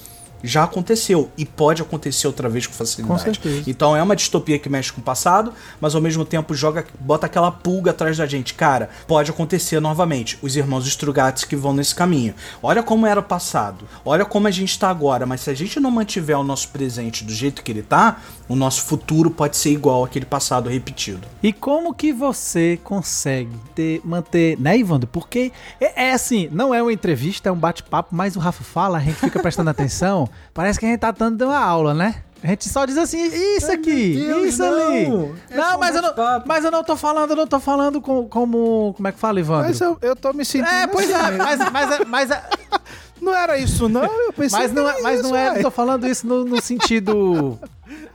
já 0.42 0.64
aconteceu 0.64 1.30
e 1.36 1.44
pode 1.44 1.82
acontecer 1.82 2.26
outra 2.26 2.48
vez 2.48 2.66
com 2.66 2.74
facilidade. 2.74 3.18
Com 3.18 3.24
certeza. 3.24 3.64
Então 3.66 3.96
é 3.96 4.02
uma 4.02 4.14
distopia 4.14 4.58
que 4.58 4.68
mexe 4.68 4.92
com 4.92 5.00
o 5.00 5.04
passado, 5.04 5.52
mas 5.80 5.94
ao 5.94 6.00
mesmo 6.00 6.24
tempo 6.24 6.54
joga, 6.54 6.84
bota 7.00 7.26
aquela 7.26 7.50
pulga 7.50 7.90
atrás 7.90 8.16
da 8.16 8.26
gente. 8.26 8.54
Cara, 8.54 8.90
pode 9.06 9.30
acontecer 9.30 9.80
novamente. 9.80 10.38
Os 10.42 10.56
irmãos 10.56 10.86
Strugatsky 10.86 11.46
que 11.46 11.56
vão 11.56 11.72
nesse 11.72 11.94
caminho. 11.94 12.34
Olha 12.62 12.82
como 12.82 13.06
era 13.06 13.20
o 13.20 13.22
passado. 13.22 13.86
Olha 14.04 14.24
como 14.24 14.46
a 14.46 14.50
gente 14.50 14.70
está 14.70 14.90
agora, 14.90 15.24
mas 15.24 15.40
se 15.40 15.50
a 15.50 15.54
gente 15.54 15.80
não 15.80 15.90
mantiver 15.90 16.38
o 16.38 16.44
nosso 16.44 16.68
presente 16.68 17.24
do 17.24 17.32
jeito 17.32 17.62
que 17.62 17.72
ele 17.72 17.82
tá, 17.82 18.20
o 18.48 18.54
nosso 18.54 18.82
futuro 18.82 19.30
pode 19.30 19.56
ser 19.56 19.70
igual 19.70 20.04
àquele 20.04 20.24
passado 20.24 20.68
repetido. 20.68 21.26
E 21.42 21.52
como 21.52 21.94
que 21.94 22.12
você 22.12 22.78
consegue 22.82 23.50
ter, 23.74 24.00
manter, 24.04 24.58
né, 24.58 24.78
Ivandro? 24.78 25.08
Porque 25.08 25.52
é, 25.80 26.08
é 26.08 26.12
assim, 26.12 26.48
não 26.52 26.74
é 26.74 26.82
uma 26.82 26.92
entrevista, 26.92 27.48
é 27.48 27.52
um 27.52 27.56
bate-papo, 27.56 28.14
mas 28.14 28.36
o 28.36 28.38
Rafa 28.38 28.62
fala, 28.62 28.98
a 28.98 29.00
gente 29.00 29.16
fica 29.16 29.40
prestando 29.40 29.70
atenção. 29.70 30.28
Parece 30.54 30.78
que 30.78 30.86
a 30.86 30.88
gente 30.88 31.00
tá 31.00 31.10
dando 31.10 31.44
uma 31.44 31.58
aula, 31.58 31.94
né? 31.94 32.22
A 32.42 32.48
gente 32.48 32.68
só 32.68 32.84
diz 32.84 32.98
assim, 32.98 33.18
isso 33.56 33.72
aqui, 33.72 34.14
Deus, 34.14 34.48
isso 34.50 34.62
não. 34.62 34.88
ali. 34.88 35.34
É 35.50 35.56
não, 35.56 35.78
mas 35.78 35.96
eu 35.96 36.02
não, 36.02 36.14
mas 36.44 36.64
eu 36.64 36.70
não 36.70 36.84
tô 36.84 36.94
falando, 36.94 37.30
eu 37.30 37.36
não 37.36 37.46
tô 37.46 37.58
falando 37.58 38.00
com, 38.00 38.28
como. 38.28 38.92
Como 38.94 39.08
é 39.08 39.12
que 39.12 39.18
fala, 39.18 39.40
Ivandro? 39.40 39.66
Mas 39.66 39.80
eu, 39.80 39.98
eu 40.02 40.14
tô 40.14 40.32
me 40.32 40.44
sentindo. 40.44 40.70
É, 40.70 40.86
pois 40.86 41.10
assim 41.10 41.24
é, 41.24 41.30
mesmo. 41.30 41.44
mas, 41.72 41.72
mas, 41.72 42.28
mas, 42.28 42.30
Não 43.26 43.34
era 43.34 43.58
isso, 43.58 43.88
não? 43.88 44.04
Eu 44.04 44.32
pensei 44.32 44.56
mas 44.56 44.72
não 44.72 44.84
que 44.84 44.88
é, 44.88 44.92
era 44.92 45.02
mas 45.02 45.20
isso, 45.20 45.28
não 45.28 45.36
é, 45.36 45.58
tô 45.60 45.70
falando 45.70 46.06
isso 46.06 46.24
no, 46.24 46.44
no 46.44 46.62
sentido. 46.62 47.58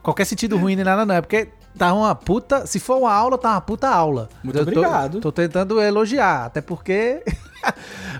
Qualquer 0.01 0.23
sentido 0.23 0.57
ruim 0.57 0.75
nem 0.77 0.85
nada, 0.85 1.05
não. 1.05 1.15
É 1.15 1.19
porque 1.19 1.49
tá 1.77 1.93
uma 1.93 2.13
puta. 2.15 2.65
Se 2.65 2.79
for 2.79 2.97
uma 2.99 3.13
aula, 3.13 3.37
tá 3.37 3.51
uma 3.51 3.61
puta 3.61 3.87
aula. 3.89 4.29
Muito 4.43 4.57
Eu 4.59 4.65
tô- 4.65 4.71
obrigado. 4.71 5.19
Tô, 5.21 5.31
tentando 5.31 5.81
elogiar, 5.81 6.45
até 6.45 6.61
porque. 6.61 7.23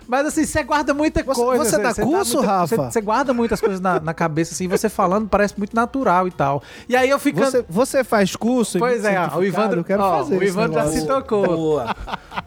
Mas 0.08 0.28
assim, 0.28 0.46
você 0.46 0.62
guarda 0.64 0.94
muita 0.94 1.24
Você- 1.24 1.42
coisa. 1.42 1.64
você 1.66 1.78
dá 1.80 1.94
curso, 1.96 2.38
muito- 2.38 2.48
Rafa? 2.48 2.68
Você, 2.76 2.92
você 2.92 3.02
guarda 3.02 3.34
muitas 3.34 3.60
coisas 3.60 3.80
na, 3.80 4.00
na 4.00 4.14
cabeça, 4.14 4.54
assim, 4.54 4.68
você 4.68 4.88
falando 4.88 5.28
parece 5.28 5.58
muito 5.58 5.76
natural 5.76 6.28
e 6.28 6.32
tal. 6.32 6.62
E 6.88 6.96
aí 6.96 7.10
eu 7.10 7.18
ficando. 7.18 7.46
Você, 7.50 7.66
você 7.68 8.04
faz 8.04 8.36
curso? 8.36 8.78
Pois 8.78 9.04
é, 9.04 9.20
o 9.36 9.44
Ivandro, 9.44 9.80
Eu 9.80 9.84
quero 9.84 10.04
ó, 10.04 10.18
fazer 10.20 10.38
o 10.38 10.44
Ivandro 10.44 10.74
já 10.74 10.88
se 10.88 11.08
tocou. 11.08 11.48
Boa. 11.48 11.96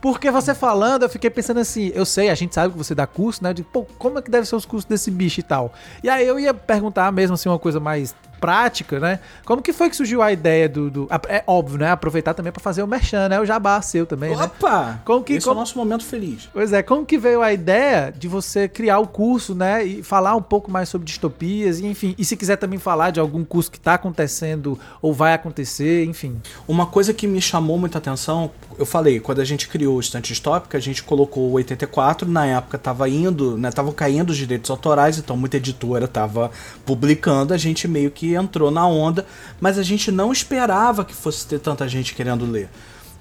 Porque 0.01 0.31
você 0.31 0.55
falando, 0.55 1.03
eu 1.03 1.09
fiquei 1.09 1.31
pensando 1.31 1.59
assim, 1.61 1.91
eu 1.95 2.05
sei, 2.05 2.29
a 2.31 2.35
gente 2.35 2.55
sabe 2.55 2.73
que 2.73 2.79
você 2.79 2.95
dá 2.95 3.07
curso, 3.07 3.43
né? 3.43 3.53
De, 3.53 3.63
pô, 3.65 3.85
como 3.99 4.19
é 4.19 4.23
que 4.23 4.31
deve 4.31 4.47
ser 4.47 4.55
os 4.57 4.65
cursos 4.65 4.85
desse 4.89 5.11
bicho 5.11 5.41
e 5.41 5.43
tal. 5.43 5.73
E 6.03 6.09
aí 6.09 6.27
eu 6.27 6.39
ia 6.39 6.55
perguntar 6.55 7.11
mesmo 7.11 7.35
assim, 7.35 7.49
uma 7.49 7.59
coisa 7.59 7.81
mais 7.81 8.15
prática, 8.47 9.01
né? 9.01 9.21
Como 9.45 9.63
que 9.63 9.73
foi 9.73 9.89
que 9.89 9.97
surgiu 9.97 10.21
a 10.23 10.31
ideia 10.33 10.69
do. 10.69 10.91
do- 10.91 11.09
é 11.29 11.43
óbvio, 11.47 11.79
né? 11.79 11.91
Aproveitar 11.91 12.35
também 12.35 12.53
pra 12.53 12.61
fazer 12.63 12.83
o 12.83 12.87
merchan, 12.87 13.29
né? 13.29 13.41
O 13.41 13.47
jabá 13.47 13.81
seu 13.81 14.05
também, 14.05 14.37
né? 14.37 14.45
Opa! 14.45 15.01
Como 15.05 15.23
que- 15.25 15.35
Esse 15.35 15.47
é 15.47 15.49
como- 15.49 15.57
o 15.57 15.61
nosso 15.63 15.79
momento 15.79 16.05
feliz. 16.05 16.49
Pois 16.53 16.73
é, 16.73 16.83
como 16.83 17.07
que 17.07 17.17
veio 17.17 17.41
a 17.43 17.53
ideia 17.53 18.13
de 18.17 18.29
você 18.29 18.69
criar 18.69 18.99
o 18.99 19.07
curso, 19.07 19.55
né? 19.55 19.85
E 19.85 20.03
falar 20.03 20.35
um 20.37 20.43
pouco 20.43 20.71
mais 20.71 20.89
sobre 20.89 21.07
distopias, 21.07 21.81
e, 21.81 21.87
enfim. 21.87 22.15
E 22.19 22.25
se 22.25 22.37
quiser 22.37 22.57
também 22.57 22.79
falar 22.79 23.11
de 23.11 23.21
algum 23.21 23.45
curso 23.45 23.71
que 23.71 23.81
tá 23.81 23.95
acontecendo 23.95 24.79
ou 25.01 25.13
vai 25.13 25.33
acontecer, 25.35 26.05
enfim. 26.05 26.41
Uma 26.69 26.87
coisa 26.87 27.15
que 27.15 27.27
me 27.27 27.41
chamou 27.41 27.79
muita 27.79 27.99
atenção, 27.99 28.51
eu 28.79 28.85
falei, 28.87 29.21
quando 29.21 29.41
a 29.41 29.45
gente 29.45 29.69
criou 29.69 29.97
o 29.97 30.01
Estante 30.01 30.29
Distópica, 30.33 30.77
a 30.77 30.81
gente 30.81 31.03
colocou 31.03 31.49
o 31.49 31.53
84, 31.53 32.29
na 32.29 32.45
época 32.47 32.77
tava 32.79 33.09
indo, 33.09 33.57
né, 33.57 33.71
tava 33.71 33.93
caindo 33.93 34.31
os 34.31 34.37
direitos 34.37 34.71
autorais, 34.71 35.19
então 35.19 35.37
muita 35.37 35.57
editora 35.57 36.07
tava 36.09 36.51
publicando, 36.85 37.55
a 37.55 37.57
gente 37.57 37.87
meio 37.87 38.11
que 38.11 38.34
entrou 38.35 38.71
na 38.71 38.87
onda, 38.87 39.27
mas 39.61 39.79
a 39.79 39.83
gente 39.83 40.11
não 40.11 40.33
esperava 40.33 41.05
que 41.05 41.15
fosse 41.15 41.47
ter 41.47 41.59
tanta 41.59 41.87
gente 41.89 42.15
querendo 42.15 42.45
ler. 42.45 42.69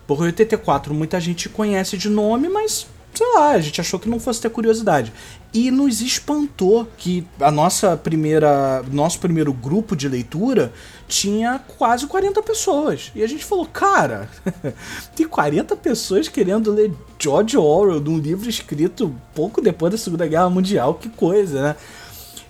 Porque 0.05 0.23
o 0.23 0.25
84 0.25 0.93
muita 0.93 1.19
gente 1.19 1.47
conhece 1.49 1.97
de 1.97 2.09
nome, 2.09 2.49
mas 2.49 2.87
sei 3.13 3.27
lá, 3.35 3.51
a 3.51 3.61
gente 3.61 3.79
achou 3.79 3.99
que 3.99 4.09
não 4.09 4.19
fosse 4.19 4.41
ter 4.41 4.49
curiosidade. 4.49 5.13
E 5.53 5.69
nos 5.69 6.01
espantou 6.01 6.87
que 6.97 7.25
a 7.39 7.51
nossa 7.51 7.95
primeira, 7.95 8.83
nosso 8.91 9.19
primeiro 9.19 9.53
grupo 9.53 9.95
de 9.95 10.09
leitura 10.09 10.73
tinha 11.07 11.59
quase 11.77 12.07
40 12.07 12.41
pessoas. 12.41 13.11
E 13.13 13.23
a 13.23 13.27
gente 13.27 13.45
falou, 13.45 13.67
cara, 13.67 14.27
tem 15.15 15.27
40 15.27 15.75
pessoas 15.75 16.27
querendo 16.27 16.71
ler 16.71 16.91
George 17.19 17.55
Orwell 17.55 17.99
de 17.99 18.09
um 18.09 18.17
livro 18.17 18.49
escrito 18.49 19.15
pouco 19.35 19.61
depois 19.61 19.91
da 19.91 19.97
Segunda 19.97 20.25
Guerra 20.25 20.49
Mundial, 20.49 20.95
que 20.95 21.09
coisa, 21.09 21.61
né? 21.61 21.75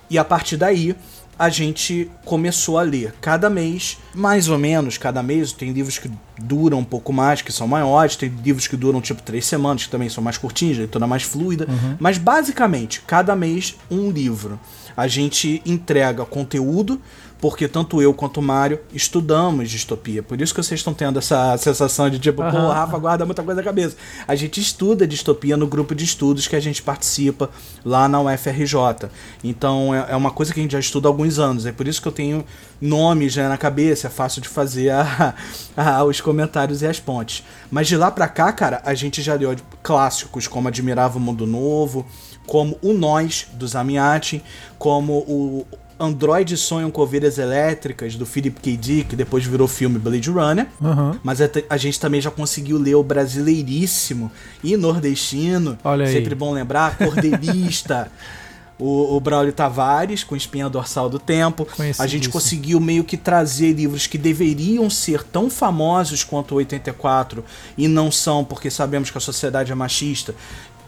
E 0.10 0.18
a 0.18 0.24
partir 0.24 0.56
daí, 0.56 0.96
a 1.38 1.50
gente 1.50 2.10
começou 2.26 2.78
a 2.78 2.84
ler 2.84 3.14
cada 3.20 3.50
mês, 3.50 3.98
mais 4.14 4.48
ou 4.48 4.58
menos 4.58 4.98
cada 4.98 5.24
mês. 5.24 5.52
Tem 5.52 5.72
livros 5.72 5.98
que 5.98 6.10
duram 6.38 6.80
um 6.80 6.84
pouco 6.84 7.12
mais, 7.12 7.42
que 7.42 7.52
são 7.52 7.68
maiores, 7.68 8.16
tem 8.16 8.30
livros 8.44 8.68
que 8.68 8.78
duram 8.78 9.02
tipo 9.02 9.22
três 9.22 9.46
semanas, 9.46 9.86
que 9.86 9.90
também 9.90 10.10
são 10.10 10.24
mais 10.24 10.38
curtinhos, 10.38 10.78
leitura 10.78 11.08
mais 11.08 11.24
fluida. 11.24 11.66
Uhum. 11.68 11.98
Mas 12.00 12.18
basicamente, 12.18 13.02
cada 13.02 13.36
mês 13.36 13.76
um 13.90 14.10
livro. 14.10 14.60
A 14.96 15.08
gente 15.08 15.62
entrega 15.66 16.24
conteúdo, 16.24 17.02
porque 17.44 17.68
tanto 17.68 18.02
eu 18.02 18.14
quanto 18.14 18.38
o 18.40 18.42
Mário 18.42 18.80
estudamos 18.94 19.70
distopia. 19.70 20.24
Por 20.24 20.40
isso 20.40 20.54
que 20.56 20.64
vocês 20.64 20.80
estão 20.80 20.94
tendo 20.94 21.20
essa 21.20 21.58
sensação 21.58 22.10
de 22.10 22.18
tipo, 22.18 22.38
pô, 22.42 22.48
Aham. 22.48 22.68
o 22.70 22.72
Rafa 22.72 22.98
guarda 22.98 23.26
muita 23.26 23.44
coisa 23.44 23.60
na 23.60 23.66
cabeça. 23.66 23.98
A 24.26 24.34
gente 24.34 24.62
estuda 24.62 25.06
distopia 25.06 25.58
no 25.58 25.68
grupo 25.68 25.94
de 25.94 26.06
estudos 26.06 26.48
que 26.48 26.56
a 26.56 26.60
gente 26.62 26.82
participa 26.82 27.50
lá 27.84 28.08
na 28.08 28.22
UFRJ. 28.22 29.10
Então 29.44 29.94
é 29.94 30.14
é 30.14 30.16
uma 30.16 30.32
coisa 30.32 30.54
que 30.54 30.60
a 30.62 30.64
gente 30.64 30.72
já 30.72 30.80
estuda 30.80 31.10
há 31.10 31.12
alguns 31.12 31.38
anos. 31.38 31.66
É 31.66 31.74
por 31.74 31.86
isso 31.86 32.02
que 32.02 32.08
eu 32.08 32.14
tenho 32.14 32.46
nomes 32.80 33.36
né, 33.36 33.50
na 33.50 33.58
cabeça, 33.58 34.08
é 34.08 34.10
fácil 34.10 34.42
de 34.42 34.48
fazer 34.48 34.92
a- 34.92 35.34
a- 35.76 36.04
os 36.06 36.22
comentários 36.22 36.82
e 36.82 36.88
as 36.88 36.98
pontes. 37.02 37.44
Mas 37.70 37.88
de 37.90 37.98
lá 37.98 38.10
pra 38.10 38.30
cá, 38.30 38.54
cara, 38.54 38.82
a 38.86 38.94
gente 38.94 39.22
já 39.22 39.34
leu 39.34 39.54
clássicos 39.82 40.48
como 40.48 40.70
Admirável 40.70 41.20
Mundo 41.20 41.46
Novo, 41.46 42.06
como 42.48 42.78
O 42.82 42.94
Nós, 42.94 43.48
do 43.54 43.68
Zamiati, 43.68 44.42
como 44.78 45.20
o 45.28 45.66
Android 46.04 46.56
Sonham 46.58 46.92
com 46.92 47.02
Ovelhas 47.02 47.38
Elétricas, 47.38 48.16
do 48.16 48.26
Philip 48.26 48.60
K. 48.60 48.76
Dick, 48.78 49.10
que 49.10 49.16
depois 49.16 49.46
virou 49.46 49.68
filme 49.68 49.98
Blade 49.98 50.30
Runner. 50.30 50.68
Aham. 50.82 51.20
Mas 51.24 51.42
a, 51.42 51.50
a 51.70 51.78
gente 51.78 52.00
também 52.00 52.20
já 52.20 52.30
conseguiu 52.30 52.78
ler 52.78 52.96
o 52.96 53.04
Brasileiríssimo 53.04 54.32
e 54.64 54.76
Nordestino. 54.76 55.78
Olha 55.84 56.06
aí. 56.06 56.14
Sempre 56.14 56.36
bom 56.36 56.52
lembrar, 56.54 56.98
Cordelista. 56.98 58.12
O, 58.80 59.16
o 59.16 59.20
Braulio 59.20 59.54
Tavares, 59.54 60.24
com 60.24 60.36
Espinha 60.36 60.68
Dorsal 60.68 61.08
do 61.08 61.20
Tempo. 61.20 61.64
A 61.64 61.68
gente 61.68 61.76
Conhecidíssimo. 61.78 62.34
conseguiu 62.34 62.80
meio 62.80 63.04
que 63.04 63.16
trazer 63.16 63.72
livros 63.72 64.08
que 64.08 64.18
deveriam 64.18 64.90
ser 64.90 65.24
tão 65.24 65.48
famosos 65.50 66.24
quanto 66.24 66.54
o 66.54 66.58
84 66.58 67.46
e 67.78 67.88
não 67.88 68.12
são, 68.12 68.44
porque 68.44 68.72
sabemos 68.72 69.12
que 69.12 69.18
a 69.18 69.22
sociedade 69.22 69.72
é 69.72 69.76
machista. 69.76 70.34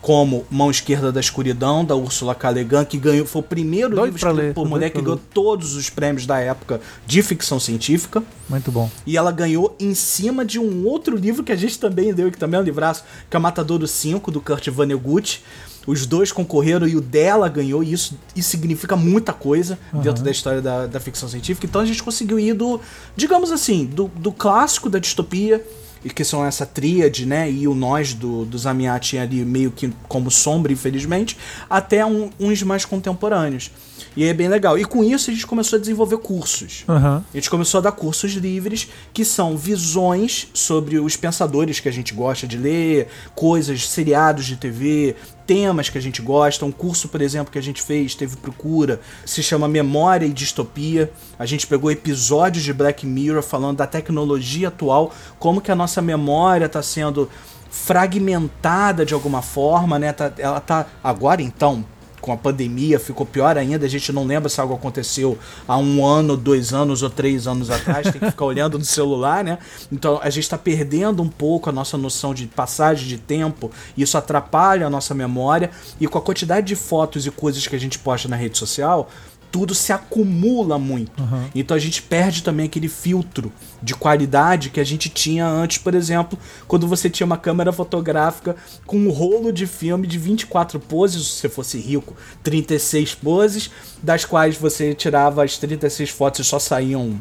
Como 0.05 0.45
Mão 0.51 0.69
Esquerda 0.69 1.11
da 1.11 1.19
Escuridão, 1.19 1.83
da 1.83 1.95
Ursula 1.95 2.35
K. 2.35 2.51
Le 2.51 2.63
Guin, 2.63 2.85
que 2.85 2.95
ganhou, 2.95 3.25
foi 3.25 3.41
o 3.41 3.43
primeiro 3.43 3.95
Doido 3.95 4.13
livro 4.13 4.17
escrito 4.17 4.35
ler, 4.35 4.53
por 4.53 4.69
mulher 4.69 4.91
que 4.91 5.01
ganhou 5.01 5.19
todos 5.33 5.73
os 5.73 5.89
prêmios 5.89 6.27
da 6.27 6.37
época 6.37 6.79
de 7.07 7.23
ficção 7.23 7.59
científica. 7.59 8.21
Muito 8.47 8.71
bom. 8.71 8.87
E 9.03 9.17
ela 9.17 9.31
ganhou 9.31 9.75
em 9.79 9.95
cima 9.95 10.45
de 10.45 10.59
um 10.59 10.85
outro 10.85 11.17
livro 11.17 11.43
que 11.43 11.51
a 11.51 11.55
gente 11.55 11.79
também 11.79 12.13
deu, 12.13 12.31
que 12.31 12.37
também 12.37 12.59
é 12.59 12.61
um 12.61 12.63
livraço, 12.63 13.03
que 13.27 13.35
é 13.35 13.39
o 13.39 13.41
Matadouro 13.41 13.87
5, 13.87 14.29
do 14.29 14.39
Kurt 14.39 14.69
Vonnegut. 14.69 15.43
Os 15.87 16.05
dois 16.05 16.31
concorreram 16.31 16.87
e 16.87 16.95
o 16.95 17.01
dela 17.01 17.49
ganhou, 17.49 17.83
e 17.83 17.91
isso, 17.91 18.15
isso 18.35 18.49
significa 18.51 18.95
muita 18.95 19.33
coisa 19.33 19.75
dentro 19.91 20.23
da 20.23 20.29
história 20.29 20.61
da, 20.61 20.85
da 20.85 20.99
ficção 20.99 21.27
científica. 21.27 21.65
Então 21.65 21.81
a 21.81 21.85
gente 21.85 22.03
conseguiu 22.03 22.39
ir 22.39 22.53
do, 22.53 22.79
digamos 23.15 23.51
assim, 23.51 23.87
do, 23.87 24.07
do 24.07 24.31
clássico 24.31 24.87
da 24.87 24.99
distopia, 24.99 25.65
e 26.05 26.09
que 26.11 26.23
são 26.23 26.45
essa 26.45 26.67
tríade, 26.67 27.25
né? 27.25 27.51
E 27.51 27.67
o 27.67 27.73
nós 27.73 28.13
do, 28.13 28.45
do 28.45 28.57
Zamiati 28.59 29.17
ali 29.17 29.43
meio 29.43 29.71
que 29.71 29.91
como 30.07 30.29
sombra, 30.29 30.71
infelizmente, 30.71 31.35
até 31.67 32.05
um- 32.05 32.29
uns 32.39 32.61
mais 32.61 32.85
contemporâneos. 32.85 33.71
E 34.15 34.23
é 34.23 34.33
bem 34.33 34.47
legal. 34.47 34.77
E 34.77 34.85
com 34.85 35.03
isso 35.03 35.29
a 35.29 35.33
gente 35.33 35.45
começou 35.45 35.77
a 35.77 35.79
desenvolver 35.79 36.17
cursos. 36.17 36.83
Aham. 36.87 37.23
A 37.33 37.37
gente 37.37 37.49
começou 37.49 37.79
a 37.79 37.81
dar 37.81 37.91
cursos 37.91 38.31
livres, 38.33 38.87
que 39.13 39.25
são 39.25 39.57
visões 39.57 40.47
sobre 40.53 40.99
os 40.99 41.15
pensadores 41.17 41.79
que 41.79 41.89
a 41.89 41.91
gente 41.91 42.13
gosta 42.13 42.47
de 42.47 42.57
ler, 42.57 43.07
coisas, 43.33 43.87
seriados 43.87 44.45
de 44.45 44.55
TV, 44.55 45.15
temas 45.45 45.89
que 45.89 45.97
a 45.97 46.01
gente 46.01 46.21
gosta. 46.21 46.65
Um 46.65 46.71
curso, 46.71 47.07
por 47.07 47.21
exemplo, 47.21 47.51
que 47.51 47.59
a 47.59 47.63
gente 47.63 47.81
fez, 47.81 48.15
teve 48.15 48.37
procura, 48.37 48.99
se 49.25 49.43
chama 49.43 49.67
Memória 49.67 50.25
e 50.25 50.33
Distopia. 50.33 51.11
A 51.37 51.45
gente 51.45 51.67
pegou 51.67 51.91
episódios 51.91 52.63
de 52.63 52.73
Black 52.73 53.05
Mirror 53.05 53.43
falando 53.43 53.77
da 53.77 53.87
tecnologia 53.87 54.69
atual, 54.69 55.13
como 55.39 55.61
que 55.61 55.71
a 55.71 55.75
nossa 55.75 56.01
memória 56.01 56.65
está 56.65 56.81
sendo 56.81 57.29
fragmentada 57.69 59.05
de 59.05 59.13
alguma 59.13 59.41
forma, 59.41 59.99
né? 59.99 60.13
Tá- 60.13 60.31
ela 60.37 60.61
tá 60.61 60.85
agora 61.03 61.41
então 61.41 61.83
com 62.25 62.31
a 62.31 62.37
pandemia 62.37 62.99
ficou 62.99 63.23
pior 63.23 63.55
ainda, 63.55 63.85
a 63.85 63.89
gente 63.89 64.11
não 64.11 64.25
lembra 64.25 64.49
se 64.49 64.59
algo 64.59 64.73
aconteceu 64.73 65.37
há 65.67 65.77
um 65.77 66.03
ano, 66.03 66.35
dois 66.35 66.73
anos 66.73 67.03
ou 67.03 67.09
três 67.09 67.45
anos 67.45 67.69
atrás, 67.69 68.09
tem 68.11 68.19
que 68.19 68.31
ficar 68.31 68.45
olhando 68.45 68.79
no 68.79 68.83
celular, 68.83 69.43
né? 69.43 69.59
Então 69.91 70.19
a 70.19 70.29
gente 70.31 70.43
está 70.43 70.57
perdendo 70.57 71.21
um 71.21 71.29
pouco 71.29 71.69
a 71.69 71.71
nossa 71.71 71.99
noção 71.99 72.33
de 72.33 72.47
passagem 72.47 73.07
de 73.07 73.19
tempo, 73.19 73.69
isso 73.95 74.17
atrapalha 74.17 74.87
a 74.87 74.89
nossa 74.89 75.13
memória, 75.13 75.69
e 75.99 76.07
com 76.07 76.17
a 76.17 76.21
quantidade 76.21 76.65
de 76.65 76.75
fotos 76.75 77.27
e 77.27 77.31
coisas 77.31 77.67
que 77.67 77.75
a 77.75 77.79
gente 77.79 77.99
posta 77.99 78.27
na 78.27 78.35
rede 78.35 78.57
social, 78.57 79.07
tudo 79.55 79.73
se 79.73 79.93
acumula 79.93 80.77
muito. 80.77 81.13
Então 81.55 81.77
a 81.77 81.79
gente 81.79 82.01
perde 82.01 82.43
também 82.43 82.65
aquele 82.65 82.89
filtro 82.89 83.53
de 83.81 83.95
qualidade 83.95 84.69
que 84.69 84.81
a 84.81 84.83
gente 84.83 85.07
tinha 85.07 85.47
antes, 85.47 85.77
por 85.77 85.95
exemplo, 85.95 86.37
quando 86.67 86.85
você 86.85 87.09
tinha 87.09 87.25
uma 87.25 87.37
câmera 87.37 87.71
fotográfica 87.71 88.57
com 88.85 88.97
um 88.97 89.09
rolo 89.09 89.53
de 89.53 89.65
filme 89.65 90.07
de 90.07 90.17
24 90.17 90.77
poses, 90.77 91.25
se 91.25 91.39
você 91.39 91.47
fosse 91.47 91.79
rico, 91.79 92.17
36 92.43 93.15
poses, 93.15 93.71
das 94.03 94.25
quais 94.25 94.57
você 94.57 94.93
tirava 94.93 95.41
as 95.41 95.57
36 95.57 96.09
fotos 96.09 96.41
e 96.41 96.43
só 96.43 96.59
saíam 96.59 97.17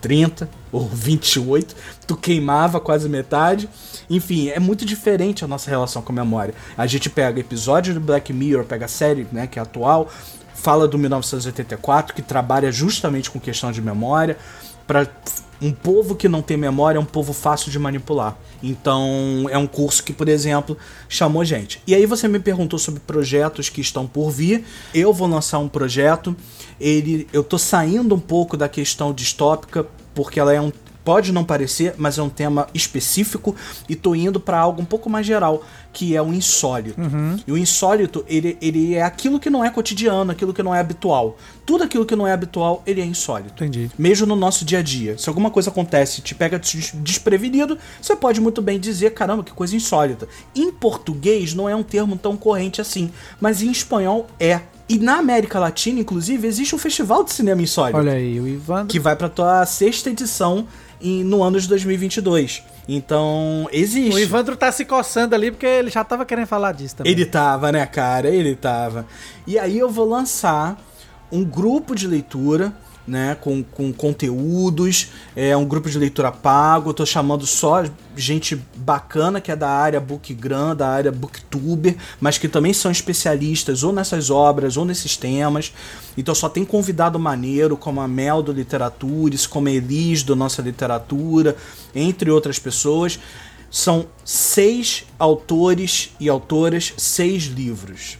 30 0.00 0.48
ou 0.72 0.88
28, 0.88 1.76
tu 2.06 2.16
queimava 2.16 2.80
quase 2.80 3.06
metade. 3.06 3.68
Enfim, 4.08 4.48
é 4.48 4.58
muito 4.58 4.86
diferente 4.86 5.44
a 5.44 5.46
nossa 5.46 5.68
relação 5.68 6.00
com 6.00 6.10
a 6.10 6.14
memória. 6.14 6.54
A 6.74 6.86
gente 6.86 7.10
pega 7.10 7.38
episódio 7.38 7.92
do 7.92 8.00
Black 8.00 8.32
Mirror, 8.32 8.64
pega 8.64 8.86
a 8.86 8.88
série, 8.88 9.26
né, 9.30 9.46
que 9.46 9.58
é 9.58 9.62
atual, 9.62 10.08
fala 10.56 10.88
do 10.88 10.98
1984, 10.98 12.14
que 12.14 12.22
trabalha 12.22 12.72
justamente 12.72 13.30
com 13.30 13.38
questão 13.38 13.70
de 13.70 13.80
memória, 13.80 14.36
para 14.86 15.06
um 15.60 15.72
povo 15.72 16.14
que 16.14 16.28
não 16.28 16.42
tem 16.42 16.56
memória 16.56 16.98
é 16.98 17.00
um 17.00 17.04
povo 17.04 17.32
fácil 17.32 17.70
de 17.70 17.78
manipular. 17.78 18.36
Então, 18.62 19.46
é 19.50 19.58
um 19.58 19.66
curso 19.66 20.02
que, 20.02 20.12
por 20.12 20.28
exemplo, 20.28 20.76
chamou 21.08 21.44
gente. 21.44 21.82
E 21.86 21.94
aí 21.94 22.06
você 22.06 22.28
me 22.28 22.38
perguntou 22.38 22.78
sobre 22.78 23.00
projetos 23.00 23.68
que 23.68 23.80
estão 23.80 24.06
por 24.06 24.30
vir. 24.30 24.64
Eu 24.94 25.12
vou 25.12 25.28
lançar 25.28 25.58
um 25.58 25.68
projeto. 25.68 26.36
Ele, 26.80 27.26
eu 27.32 27.42
tô 27.42 27.58
saindo 27.58 28.14
um 28.14 28.20
pouco 28.20 28.56
da 28.56 28.68
questão 28.68 29.12
distópica, 29.12 29.86
porque 30.14 30.38
ela 30.38 30.52
é 30.52 30.60
um 30.60 30.70
pode 31.06 31.30
não 31.30 31.44
parecer, 31.44 31.94
mas 31.96 32.18
é 32.18 32.22
um 32.22 32.28
tema 32.28 32.66
específico 32.74 33.54
e 33.88 33.94
tô 33.94 34.12
indo 34.12 34.40
para 34.40 34.58
algo 34.58 34.82
um 34.82 34.84
pouco 34.84 35.08
mais 35.08 35.24
geral, 35.24 35.62
que 35.96 36.14
é 36.14 36.20
o 36.20 36.30
insólito. 36.30 37.00
E 37.46 37.50
o 37.50 37.56
insólito, 37.56 38.22
ele, 38.28 38.58
ele 38.60 38.94
é 38.94 39.02
aquilo 39.02 39.40
que 39.40 39.48
não 39.48 39.64
é 39.64 39.70
cotidiano, 39.70 40.30
aquilo 40.30 40.52
que 40.52 40.62
não 40.62 40.74
é 40.74 40.78
habitual. 40.78 41.38
Tudo 41.64 41.84
aquilo 41.84 42.04
que 42.04 42.14
não 42.14 42.26
é 42.26 42.32
habitual, 42.32 42.82
ele 42.86 43.00
é 43.00 43.04
insólito. 43.06 43.64
Entendi. 43.64 43.90
Mesmo 43.98 44.26
no 44.26 44.36
nosso 44.36 44.62
dia 44.62 44.80
a 44.80 44.82
dia. 44.82 45.16
Se 45.16 45.26
alguma 45.30 45.50
coisa 45.50 45.70
acontece 45.70 46.20
e 46.20 46.22
te 46.22 46.34
pega 46.34 46.58
des- 46.58 46.92
desprevenido, 46.96 47.78
você 48.00 48.14
pode 48.14 48.42
muito 48.42 48.60
bem 48.60 48.78
dizer, 48.78 49.14
caramba, 49.14 49.42
que 49.42 49.52
coisa 49.52 49.74
insólita. 49.74 50.28
Em 50.54 50.70
português 50.70 51.54
não 51.54 51.66
é 51.66 51.74
um 51.74 51.82
termo 51.82 52.14
tão 52.16 52.36
corrente 52.36 52.78
assim, 52.78 53.10
mas 53.40 53.62
em 53.62 53.70
espanhol 53.70 54.26
é. 54.38 54.60
E 54.88 54.98
na 54.98 55.16
América 55.16 55.58
Latina, 55.58 55.98
inclusive, 55.98 56.46
existe 56.46 56.74
um 56.74 56.78
festival 56.78 57.24
de 57.24 57.32
cinema 57.32 57.62
insólito 57.62 57.98
Olha 57.98 58.12
aí, 58.12 58.38
o 58.38 58.46
Ivan. 58.46 58.86
que 58.86 59.00
vai 59.00 59.16
pra 59.16 59.28
tua 59.30 59.64
sexta 59.64 60.10
edição 60.10 60.66
em- 61.00 61.24
no 61.24 61.42
ano 61.42 61.58
de 61.58 61.66
2022. 61.66 62.62
Então, 62.88 63.68
existe. 63.72 64.14
O 64.14 64.18
Ivandro 64.18 64.56
tá 64.56 64.70
se 64.70 64.84
coçando 64.84 65.34
ali 65.34 65.50
porque 65.50 65.66
ele 65.66 65.90
já 65.90 66.04
tava 66.04 66.24
querendo 66.24 66.46
falar 66.46 66.72
disso 66.72 66.96
também. 66.96 67.12
Ele 67.12 67.26
tava, 67.26 67.72
né, 67.72 67.84
cara? 67.86 68.28
Ele 68.28 68.54
tava. 68.54 69.06
E 69.46 69.58
aí 69.58 69.78
eu 69.78 69.90
vou 69.90 70.08
lançar 70.08 70.78
um 71.30 71.44
grupo 71.44 71.94
de 71.94 72.06
leitura, 72.06 72.72
né, 73.06 73.36
com, 73.40 73.62
com 73.62 73.92
conteúdos, 73.92 75.08
é 75.34 75.56
um 75.56 75.64
grupo 75.64 75.88
de 75.88 75.98
leitura 75.98 76.32
pago. 76.32 76.92
Tô 76.92 77.06
chamando 77.06 77.46
só 77.46 77.84
gente 78.16 78.60
bacana 78.76 79.40
que 79.40 79.52
é 79.52 79.56
da 79.56 79.68
área 79.68 80.00
Bookgram, 80.00 80.74
da 80.74 80.88
área 80.88 81.12
Booktuber, 81.12 81.96
mas 82.20 82.38
que 82.38 82.48
também 82.48 82.72
são 82.72 82.90
especialistas 82.90 83.82
ou 83.82 83.92
nessas 83.92 84.30
obras 84.30 84.76
ou 84.76 84.84
nesses 84.84 85.16
temas. 85.16 85.72
Então 86.16 86.34
só 86.34 86.48
tem 86.48 86.64
convidado 86.64 87.18
maneiro, 87.18 87.76
como 87.76 88.00
a 88.00 88.08
Mel 88.08 88.42
do 88.42 88.52
Literatures, 88.52 89.46
como 89.46 89.68
a 89.68 89.70
Elis 89.70 90.22
do 90.22 90.34
Nossa 90.34 90.62
Literatura, 90.62 91.56
entre 91.94 92.30
outras 92.30 92.58
pessoas. 92.58 93.18
São 93.70 94.06
seis 94.24 95.04
autores 95.18 96.10
e 96.18 96.28
autoras, 96.28 96.94
seis 96.96 97.44
livros 97.44 98.18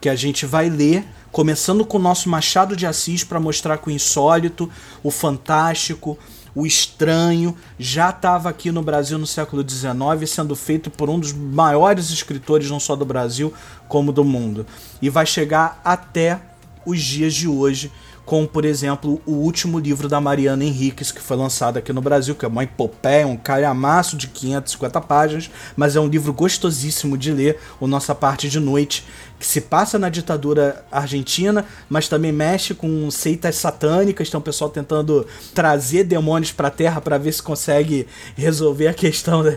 que 0.00 0.08
a 0.08 0.16
gente 0.16 0.46
vai 0.46 0.70
ler, 0.70 1.04
começando 1.32 1.84
com 1.84 1.98
o 1.98 2.00
nosso 2.00 2.28
Machado 2.28 2.76
de 2.76 2.86
Assis 2.86 3.24
para 3.24 3.40
mostrar 3.40 3.78
que 3.78 3.88
o 3.88 3.90
insólito, 3.90 4.70
o 5.02 5.10
fantástico, 5.10 6.18
o 6.54 6.66
estranho 6.66 7.56
já 7.78 8.10
estava 8.10 8.48
aqui 8.48 8.72
no 8.72 8.82
Brasil 8.82 9.18
no 9.18 9.26
século 9.26 9.64
XIX, 9.68 10.28
sendo 10.28 10.56
feito 10.56 10.90
por 10.90 11.08
um 11.08 11.18
dos 11.18 11.32
maiores 11.32 12.10
escritores 12.10 12.68
não 12.68 12.80
só 12.80 12.96
do 12.96 13.04
Brasil 13.04 13.52
como 13.88 14.12
do 14.12 14.24
mundo, 14.24 14.66
e 15.00 15.08
vai 15.08 15.26
chegar 15.26 15.80
até 15.84 16.40
os 16.84 17.00
dias 17.00 17.34
de 17.34 17.46
hoje 17.46 17.92
como 18.30 18.46
por 18.46 18.64
exemplo 18.64 19.20
o 19.26 19.32
último 19.32 19.76
livro 19.76 20.08
da 20.08 20.20
Mariana 20.20 20.62
Henriques, 20.64 21.10
que 21.10 21.20
foi 21.20 21.36
lançado 21.36 21.78
aqui 21.78 21.92
no 21.92 22.00
Brasil, 22.00 22.32
que 22.36 22.44
é 22.44 22.48
uma 22.48 22.62
epopeia, 22.62 23.26
um 23.26 23.36
calhamaço 23.36 24.16
de 24.16 24.28
550 24.28 25.00
páginas, 25.00 25.50
mas 25.74 25.96
é 25.96 26.00
um 26.00 26.06
livro 26.06 26.32
gostosíssimo 26.32 27.18
de 27.18 27.32
ler, 27.32 27.58
o 27.80 27.88
Nossa 27.88 28.14
Parte 28.14 28.48
de 28.48 28.60
Noite, 28.60 29.04
que 29.36 29.44
se 29.44 29.62
passa 29.62 29.98
na 29.98 30.08
ditadura 30.08 30.84
argentina, 30.92 31.64
mas 31.88 32.08
também 32.08 32.30
mexe 32.30 32.72
com 32.72 33.10
seitas 33.10 33.56
satânicas, 33.56 34.28
então 34.28 34.38
o 34.38 34.44
pessoal 34.44 34.70
tentando 34.70 35.26
trazer 35.52 36.04
demônios 36.04 36.52
para 36.52 36.68
a 36.68 36.70
Terra 36.70 37.00
para 37.00 37.18
ver 37.18 37.32
se 37.32 37.42
consegue 37.42 38.06
resolver 38.36 38.86
a 38.86 38.94
questão 38.94 39.42
da, 39.42 39.56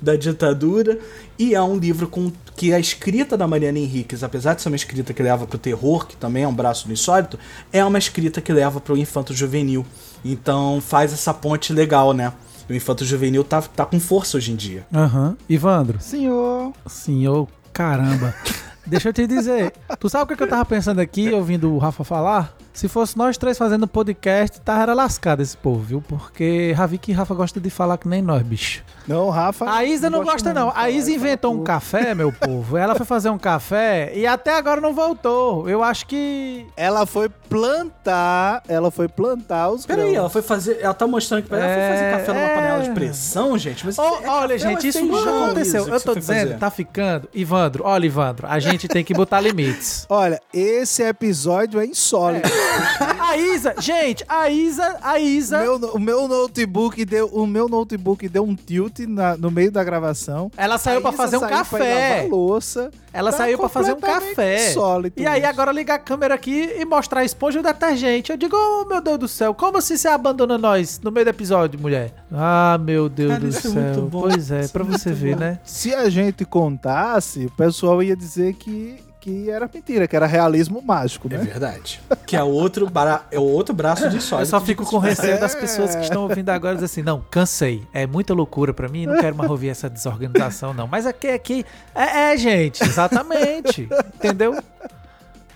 da 0.00 0.14
ditadura. 0.14 0.96
E 1.38 1.54
é 1.54 1.62
um 1.62 1.76
livro 1.76 2.06
com 2.08 2.30
que 2.56 2.72
a 2.72 2.78
escrita 2.78 3.36
da 3.36 3.46
Mariana 3.46 3.78
Henriques, 3.78 4.22
apesar 4.22 4.54
de 4.54 4.62
ser 4.62 4.68
uma 4.68 4.76
escrita 4.76 5.12
que 5.12 5.22
leva 5.22 5.46
para 5.46 5.56
o 5.56 5.58
terror, 5.58 6.06
que 6.06 6.16
também 6.16 6.44
é 6.44 6.48
um 6.48 6.54
braço 6.54 6.86
do 6.86 6.92
insólito, 6.92 7.38
é 7.72 7.84
uma 7.84 7.98
escrita 7.98 8.40
que 8.40 8.52
leva 8.52 8.80
para 8.80 8.92
o 8.92 8.98
infanto 8.98 9.34
juvenil. 9.34 9.84
Então 10.24 10.80
faz 10.80 11.12
essa 11.12 11.32
ponte 11.32 11.72
legal, 11.72 12.12
né? 12.12 12.32
O 12.68 12.72
infanto 12.72 13.04
juvenil 13.04 13.42
tá, 13.42 13.60
tá 13.62 13.84
com 13.84 13.98
força 13.98 14.36
hoje 14.36 14.52
em 14.52 14.56
dia. 14.56 14.86
Aham. 14.94 15.28
Uhum. 15.28 15.36
Ivandro. 15.48 16.00
Senhor. 16.00 16.72
Senhor, 16.86 17.48
caramba. 17.72 18.34
Deixa 18.86 19.08
eu 19.08 19.12
te 19.12 19.26
dizer, 19.26 19.72
tu 19.98 20.08
sabe 20.08 20.24
o 20.24 20.26
que, 20.26 20.36
que 20.36 20.42
eu 20.42 20.48
tava 20.48 20.64
pensando 20.64 21.00
aqui, 21.00 21.30
ouvindo 21.30 21.72
o 21.72 21.78
Rafa 21.78 22.02
falar? 22.02 22.56
Se 22.72 22.88
fosse 22.88 23.16
nós 23.16 23.36
três 23.36 23.58
fazendo 23.58 23.86
podcast, 23.86 24.60
tava 24.60 24.82
era 24.82 24.94
lascado 24.94 25.42
esse 25.42 25.56
povo, 25.56 25.80
viu? 25.80 26.02
Porque 26.02 26.72
Ravik 26.72 27.10
e 27.10 27.14
Rafa 27.14 27.34
gostam 27.34 27.62
de 27.62 27.68
falar 27.70 27.98
que 27.98 28.08
nem 28.08 28.22
nós, 28.22 28.42
bicho. 28.42 28.82
Não, 29.06 29.28
Rafa. 29.30 29.70
A 29.70 29.84
Isa 29.84 30.08
não, 30.08 30.20
não 30.20 30.24
gosta, 30.24 30.54
não. 30.54 30.72
A 30.74 30.88
Isa 30.88 31.12
inventou 31.12 31.52
um 31.54 31.62
café, 31.62 32.14
meu 32.14 32.32
povo. 32.32 32.76
Ela 32.76 32.94
foi 32.94 33.04
fazer 33.04 33.30
um 33.30 33.38
café 33.38 34.12
e 34.14 34.26
até 34.26 34.56
agora 34.56 34.80
não 34.80 34.94
voltou. 34.94 35.68
Eu 35.68 35.82
acho 35.82 36.06
que. 36.06 36.66
Ela 36.76 37.04
foi 37.04 37.28
plantar. 37.28 38.62
Ela 38.66 38.90
foi 38.90 39.08
plantar 39.08 39.70
os 39.70 39.84
Peraí, 39.84 40.14
ela 40.14 40.30
foi 40.30 40.40
fazer. 40.42 40.78
Ela 40.80 40.94
tá 40.94 41.06
mostrando 41.06 41.42
que 41.42 41.52
ela 41.52 41.64
é, 41.64 41.74
foi 41.74 41.96
fazer 41.96 42.10
café 42.18 42.32
numa 42.32 42.50
é... 42.50 42.54
panela 42.54 42.82
de 42.84 42.90
pressão, 42.90 43.58
gente. 43.58 43.84
Mas 43.84 43.98
oh, 43.98 44.20
é 44.22 44.28
olha, 44.28 44.58
gente, 44.58 44.88
isso 44.88 45.04
nunca 45.04 45.30
aconteceu. 45.30 45.86
Eu 45.86 46.00
tô 46.00 46.14
dizendo, 46.14 46.48
fazer. 46.48 46.58
tá 46.58 46.70
ficando. 46.70 47.28
Ivandro, 47.34 47.84
olha, 47.84 48.06
Ivandro, 48.06 48.46
a 48.48 48.58
gente 48.58 48.88
tem 48.88 49.04
que 49.04 49.12
botar 49.12 49.40
limites. 49.40 50.06
Olha, 50.12 50.40
esse 50.52 51.02
episódio 51.02 51.80
é 51.80 51.86
insólito. 51.86 52.48
a 53.20 53.36
Isa, 53.36 53.74
gente, 53.78 54.24
a 54.28 54.48
Isa, 54.48 54.98
a 55.02 55.18
Isa. 55.18 55.58
O 55.58 55.60
meu, 55.60 55.90
o 55.94 55.98
meu 55.98 56.28
notebook 56.28 57.04
deu, 57.04 57.26
o 57.26 57.46
meu 57.46 57.68
notebook 57.68 58.28
deu 58.28 58.44
um 58.44 58.54
tilt 58.54 59.00
na, 59.00 59.36
no 59.36 59.50
meio 59.50 59.70
da 59.70 59.82
gravação. 59.82 60.50
Ela 60.56 60.78
saiu 60.78 61.00
para 61.00 61.12
fazer 61.12 61.36
um 61.36 61.40
café. 61.40 62.26
louça. 62.28 62.90
Ela 63.12 63.30
tá 63.30 63.38
saiu 63.38 63.58
para 63.58 63.68
fazer 63.68 63.92
um 63.92 64.00
café. 64.00 64.70
Sólido 64.72 65.20
e 65.20 65.26
aí 65.26 65.44
agora 65.44 65.70
ligar 65.70 65.96
a 65.96 65.98
câmera 65.98 66.34
aqui 66.34 66.72
e 66.78 66.84
mostrar 66.84 67.20
a 67.20 67.24
esponja 67.24 67.58
e 67.58 67.60
o 67.60 67.62
detergente. 67.62 68.32
Eu 68.32 68.38
digo, 68.38 68.56
oh 68.56 68.86
meu 68.86 69.00
Deus 69.00 69.18
do 69.18 69.28
céu, 69.28 69.52
como 69.54 69.78
assim 69.78 69.96
você 69.96 70.08
abandona 70.08 70.56
nós 70.56 71.00
no 71.02 71.10
meio 71.10 71.26
do 71.26 71.30
episódio, 71.30 71.78
mulher? 71.78 72.12
Ah, 72.32 72.78
meu 72.80 73.08
Deus 73.08 73.32
Cara, 73.32 73.40
do 73.40 73.48
é 73.48 73.52
céu. 73.52 73.72
É 73.72 74.10
pois 74.10 74.50
é, 74.50 74.68
para 74.68 74.82
você 74.82 75.12
ver, 75.12 75.36
né? 75.36 75.58
Se 75.64 75.94
a 75.94 76.08
gente 76.08 76.44
contasse, 76.44 77.46
o 77.46 77.50
pessoal 77.50 78.02
ia 78.02 78.16
dizer 78.16 78.54
que 78.54 79.11
que 79.22 79.48
era 79.48 79.70
mentira, 79.72 80.08
que 80.08 80.16
era 80.16 80.26
realismo 80.26 80.82
mágico, 80.82 81.28
é 81.28 81.36
né? 81.36 81.42
É 81.42 81.46
verdade. 81.46 82.00
que 82.26 82.34
é 82.34 82.42
outro, 82.42 82.90
bra... 82.90 83.24
é 83.30 83.38
outro 83.38 83.72
braço 83.72 84.10
de 84.10 84.20
sólido. 84.20 84.48
Eu 84.48 84.50
só 84.50 84.60
fico 84.60 84.84
com 84.84 84.98
receio 84.98 85.38
das 85.38 85.54
pessoas 85.54 85.94
que 85.94 86.02
estão 86.02 86.24
ouvindo 86.24 86.50
agora 86.50 86.74
dizer 86.74 86.86
assim, 86.86 87.02
não, 87.02 87.24
cansei. 87.30 87.86
É 87.94 88.04
muita 88.04 88.34
loucura 88.34 88.74
para 88.74 88.88
mim, 88.88 89.06
não 89.06 89.16
quero 89.18 89.36
mais 89.36 89.48
ouvir 89.48 89.68
essa 89.68 89.88
desorganização, 89.88 90.74
não. 90.74 90.88
Mas 90.88 91.06
aqui, 91.06 91.28
aqui, 91.28 91.64
é, 91.94 92.32
é 92.32 92.36
gente, 92.36 92.82
exatamente. 92.82 93.88
entendeu? 94.16 94.60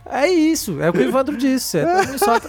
É 0.09 0.29
isso, 0.29 0.81
é 0.81 0.89
o 0.89 0.93
que 0.93 1.01
o 1.01 1.09
Evandro 1.09 1.37
disse. 1.37 1.79
É 1.79 2.19
só... 2.19 2.41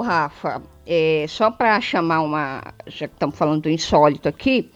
Rafa, 0.00 0.62
é, 0.86 1.26
só 1.28 1.50
para 1.50 1.80
chamar 1.80 2.22
uma. 2.22 2.62
Já 2.86 3.06
que 3.08 3.14
estamos 3.14 3.36
falando 3.36 3.62
do 3.62 3.70
insólito 3.70 4.28
aqui. 4.28 4.70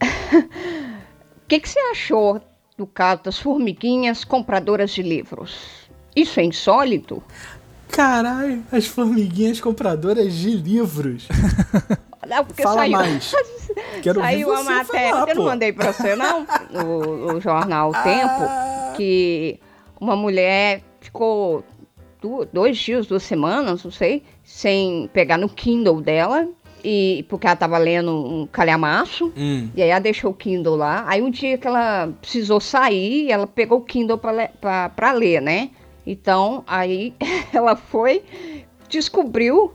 O 0.00 1.46
que, 1.48 1.60
que 1.60 1.68
você 1.68 1.78
achou 1.90 2.40
do 2.76 2.86
caso 2.86 3.24
das 3.24 3.38
formiguinhas 3.38 4.24
compradoras 4.24 4.90
de 4.90 5.02
livros? 5.02 5.88
Isso 6.14 6.40
é 6.40 6.44
insólito? 6.44 7.22
Caralho, 7.88 8.64
as 8.72 8.86
formiguinhas 8.86 9.60
compradoras 9.60 10.32
de 10.34 10.52
livros. 10.52 11.28
Não, 12.26 12.46
Fala 12.62 12.76
saiu, 12.76 12.92
mais. 12.92 13.32
Quero 14.02 14.20
saiu 14.20 14.54
a 14.54 14.62
matéria. 14.62 15.10
Falar, 15.10 15.28
eu 15.28 15.34
não 15.34 15.44
mandei 15.44 15.72
para 15.72 15.92
você, 15.92 16.14
não? 16.14 16.46
O, 16.72 17.34
o 17.34 17.40
jornal 17.40 17.90
o 17.90 17.92
Tempo, 17.92 18.44
ah. 18.44 18.92
que 18.96 19.58
uma 20.00 20.14
mulher 20.14 20.82
ficou 21.00 21.64
dois 22.52 22.78
dias, 22.78 23.06
duas 23.06 23.22
semanas, 23.22 23.84
não 23.84 23.90
sei, 23.90 24.22
sem 24.44 25.08
pegar 25.12 25.38
no 25.38 25.48
Kindle 25.48 26.00
dela. 26.00 26.48
E 26.84 27.24
porque 27.28 27.46
ela 27.46 27.54
tava 27.54 27.78
lendo 27.78 28.10
um 28.10 28.44
calhamaço, 28.44 29.32
hum. 29.36 29.68
e 29.72 29.80
aí 29.80 29.90
ela 29.90 30.00
deixou 30.00 30.32
o 30.32 30.34
Kindle 30.34 30.74
lá. 30.74 31.04
Aí 31.06 31.22
um 31.22 31.30
dia 31.30 31.56
que 31.56 31.66
ela 31.66 32.08
precisou 32.20 32.58
sair, 32.58 33.30
ela 33.30 33.46
pegou 33.46 33.78
o 33.78 33.84
Kindle 33.84 34.18
para 34.18 35.12
ler, 35.12 35.40
né? 35.40 35.70
Então, 36.04 36.64
aí 36.66 37.14
ela 37.54 37.76
foi, 37.76 38.24
descobriu 38.88 39.72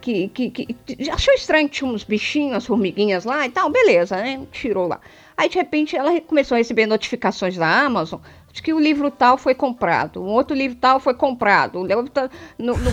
que, 0.00 0.28
que, 0.28 0.50
que, 0.50 1.10
achou 1.10 1.32
estranho 1.32 1.68
que 1.68 1.76
tinha 1.76 1.90
uns 1.90 2.04
bichinhos, 2.04 2.56
as 2.56 2.66
formiguinhas 2.66 3.24
lá 3.24 3.46
e 3.46 3.50
tal, 3.50 3.70
beleza, 3.70 4.16
né? 4.16 4.42
Tirou 4.52 4.86
lá. 4.86 5.00
Aí 5.36 5.48
de 5.48 5.56
repente 5.56 5.96
ela 5.96 6.20
começou 6.20 6.56
a 6.56 6.58
receber 6.58 6.86
notificações 6.86 7.56
da 7.56 7.84
Amazon 7.86 8.20
de 8.54 8.62
que 8.62 8.72
o 8.72 8.78
livro 8.78 9.10
tal 9.10 9.36
foi 9.36 9.52
comprado, 9.52 10.22
um 10.22 10.28
outro 10.28 10.56
livro 10.56 10.78
tal 10.80 11.00
foi 11.00 11.12
comprado, 11.12 11.80
o 11.80 11.84
livro 11.84 12.08
tal, 12.08 12.30
no, 12.56 12.78
no... 12.78 12.90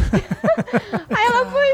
Aí 1.15 1.25
ela 1.27 1.45
foi. 1.45 1.67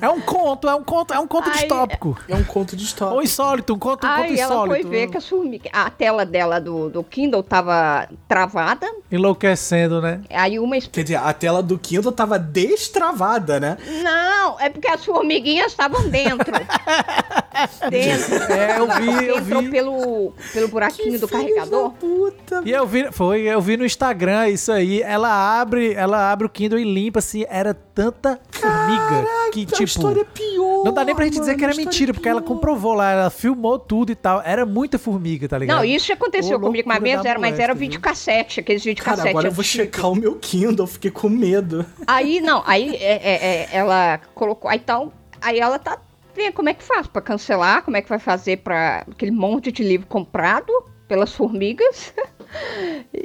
É 0.00 0.08
um 0.08 0.20
conto, 0.20 0.68
é 0.68 0.74
um 0.74 0.84
conto, 0.84 1.12
é 1.12 1.18
um 1.18 1.26
conto 1.26 1.50
Aí, 1.50 1.56
distópico. 1.56 2.16
É 2.28 2.36
um 2.36 2.44
conto 2.44 2.76
distópico. 2.76 3.16
Ou 3.16 3.22
insólito, 3.24 3.74
um 3.74 3.78
conto, 3.78 4.06
um 4.06 4.10
Aí 4.10 4.28
conto 4.28 4.40
ela 4.40 4.54
insólito. 4.54 4.82
foi 4.82 4.90
ver 4.90 5.10
que 5.10 5.16
a, 5.16 5.20
formiga, 5.20 5.70
a 5.72 5.90
tela 5.90 6.24
dela 6.24 6.60
do, 6.60 6.88
do 6.88 7.02
Kindle 7.02 7.42
tava 7.42 8.08
travada. 8.28 8.86
Enlouquecendo, 9.10 10.00
né? 10.00 10.20
Aí 10.30 10.60
uma. 10.60 10.80
Quer 10.80 11.02
dizer, 11.02 11.16
a 11.16 11.32
tela 11.32 11.60
do 11.60 11.76
Kindle 11.76 12.12
tava 12.12 12.38
destravada, 12.38 13.58
né? 13.58 13.76
Não, 14.02 14.60
é 14.60 14.70
porque 14.70 14.86
as 14.86 15.04
formiguinhas 15.04 15.72
estavam 15.72 16.08
dentro. 16.08 16.52
dentro. 17.90 18.52
É, 18.52 18.78
eu 18.78 18.86
vi, 18.88 19.26
eu 19.26 19.38
Entrou 19.38 19.62
vi. 19.62 19.70
pelo, 19.70 20.32
pelo 20.52 20.68
buraquinho 20.68 21.12
que 21.12 21.18
do 21.18 21.28
carregador. 21.28 21.90
Puta, 21.92 22.62
e 22.64 22.70
eu 22.70 22.86
vi, 22.86 23.10
foi, 23.10 23.23
eu 23.32 23.60
vi 23.60 23.76
no 23.76 23.84
Instagram 23.84 24.48
isso 24.48 24.72
aí. 24.72 25.00
Ela 25.00 25.60
abre, 25.60 25.94
ela 25.94 26.32
abre 26.32 26.46
o 26.46 26.50
Kindle 26.50 26.78
e 26.78 26.84
limpa 26.84 27.20
assim, 27.20 27.44
era 27.48 27.72
tanta 27.72 28.40
formiga 28.50 29.24
Caraca, 29.24 29.50
que 29.52 29.64
tipo, 29.64 29.84
história 29.84 30.22
é 30.22 30.24
pior. 30.24 30.84
Não 30.84 30.92
dá 30.92 31.04
nem 31.04 31.14
pra 31.14 31.24
gente 31.24 31.34
mano, 31.34 31.46
dizer 31.46 31.56
que 31.56 31.64
era 31.64 31.74
mentira, 31.74 32.12
porque 32.12 32.28
ela 32.28 32.42
comprovou 32.42 32.92
lá, 32.94 33.12
ela 33.12 33.30
filmou 33.30 33.78
tudo 33.78 34.10
e 34.10 34.14
tal. 34.14 34.42
Era 34.44 34.66
muita 34.66 34.98
formiga, 34.98 35.48
tá 35.48 35.56
ligado? 35.56 35.76
Não, 35.76 35.84
isso 35.84 36.08
já 36.08 36.14
aconteceu 36.14 36.58
Ô, 36.58 36.60
comigo 36.60 36.88
uma 36.88 36.98
vez, 36.98 37.24
era, 37.24 37.38
mas 37.38 37.58
era 37.58 37.74
videocassete, 37.74 38.60
aqueles 38.60 38.82
videocassete. 38.82 39.18
Cara, 39.18 39.30
agora 39.30 39.48
eu 39.48 39.52
vou 39.52 39.64
checar 39.64 40.10
o 40.10 40.16
meu 40.16 40.36
Kindle, 40.36 40.86
fiquei 40.86 41.10
com 41.10 41.28
medo. 41.28 41.86
Aí, 42.06 42.40
não, 42.40 42.62
aí 42.66 42.96
é, 42.96 43.14
é, 43.14 43.34
é, 43.34 43.68
ela 43.72 44.18
colocou, 44.34 44.68
aí 44.68 44.78
tal, 44.78 45.12
aí 45.40 45.60
ela 45.60 45.78
tá 45.78 45.98
vendo 46.34 46.52
como 46.52 46.68
é 46.68 46.74
que 46.74 46.82
faz 46.82 47.06
para 47.06 47.22
cancelar, 47.22 47.82
como 47.82 47.96
é 47.96 48.02
que 48.02 48.08
vai 48.08 48.18
fazer 48.18 48.58
para 48.58 49.04
aquele 49.10 49.30
monte 49.30 49.70
de 49.70 49.82
livro 49.82 50.06
comprado 50.06 50.72
pelas 51.06 51.32
formigas. 51.32 52.12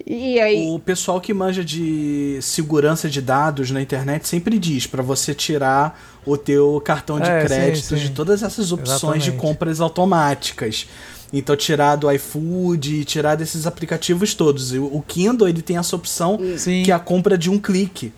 e 0.06 0.40
aí... 0.40 0.68
O 0.70 0.80
pessoal 0.80 1.20
que 1.20 1.34
manja 1.34 1.64
de 1.64 2.40
segurança 2.42 3.10
de 3.10 3.22
dados 3.22 3.72
na 3.72 3.82
internet 3.82 4.28
sempre 4.28 4.58
diz 4.60 4.86
para 4.88 5.02
você 5.02 5.34
tirar 5.34 6.00
o 6.26 6.38
teu 6.38 6.82
cartão 6.84 7.20
de 7.20 7.30
é, 7.30 7.46
crédito 7.46 7.86
sim, 7.86 7.98
sim. 7.98 8.04
de 8.04 8.10
todas 8.12 8.44
essas 8.44 8.72
opções 8.72 8.98
Exatamente. 8.98 9.32
de 9.32 9.38
compras 9.38 9.82
automáticas. 9.82 10.88
Então 11.32 11.56
tirar 11.56 11.96
do 11.96 12.12
iFood, 12.12 13.06
tirar 13.06 13.36
desses 13.36 13.68
aplicativos 13.68 14.34
todos. 14.34 14.72
O 14.74 15.04
Kindle 15.08 15.48
ele 15.48 15.62
tem 15.62 15.78
essa 15.78 15.96
opção 15.96 16.40
sim. 16.58 16.84
que 16.84 16.92
é 16.92 16.96
a 16.96 17.00
compra 17.00 17.38
de 17.38 17.50
um 17.50 17.60
clique. 17.60 18.12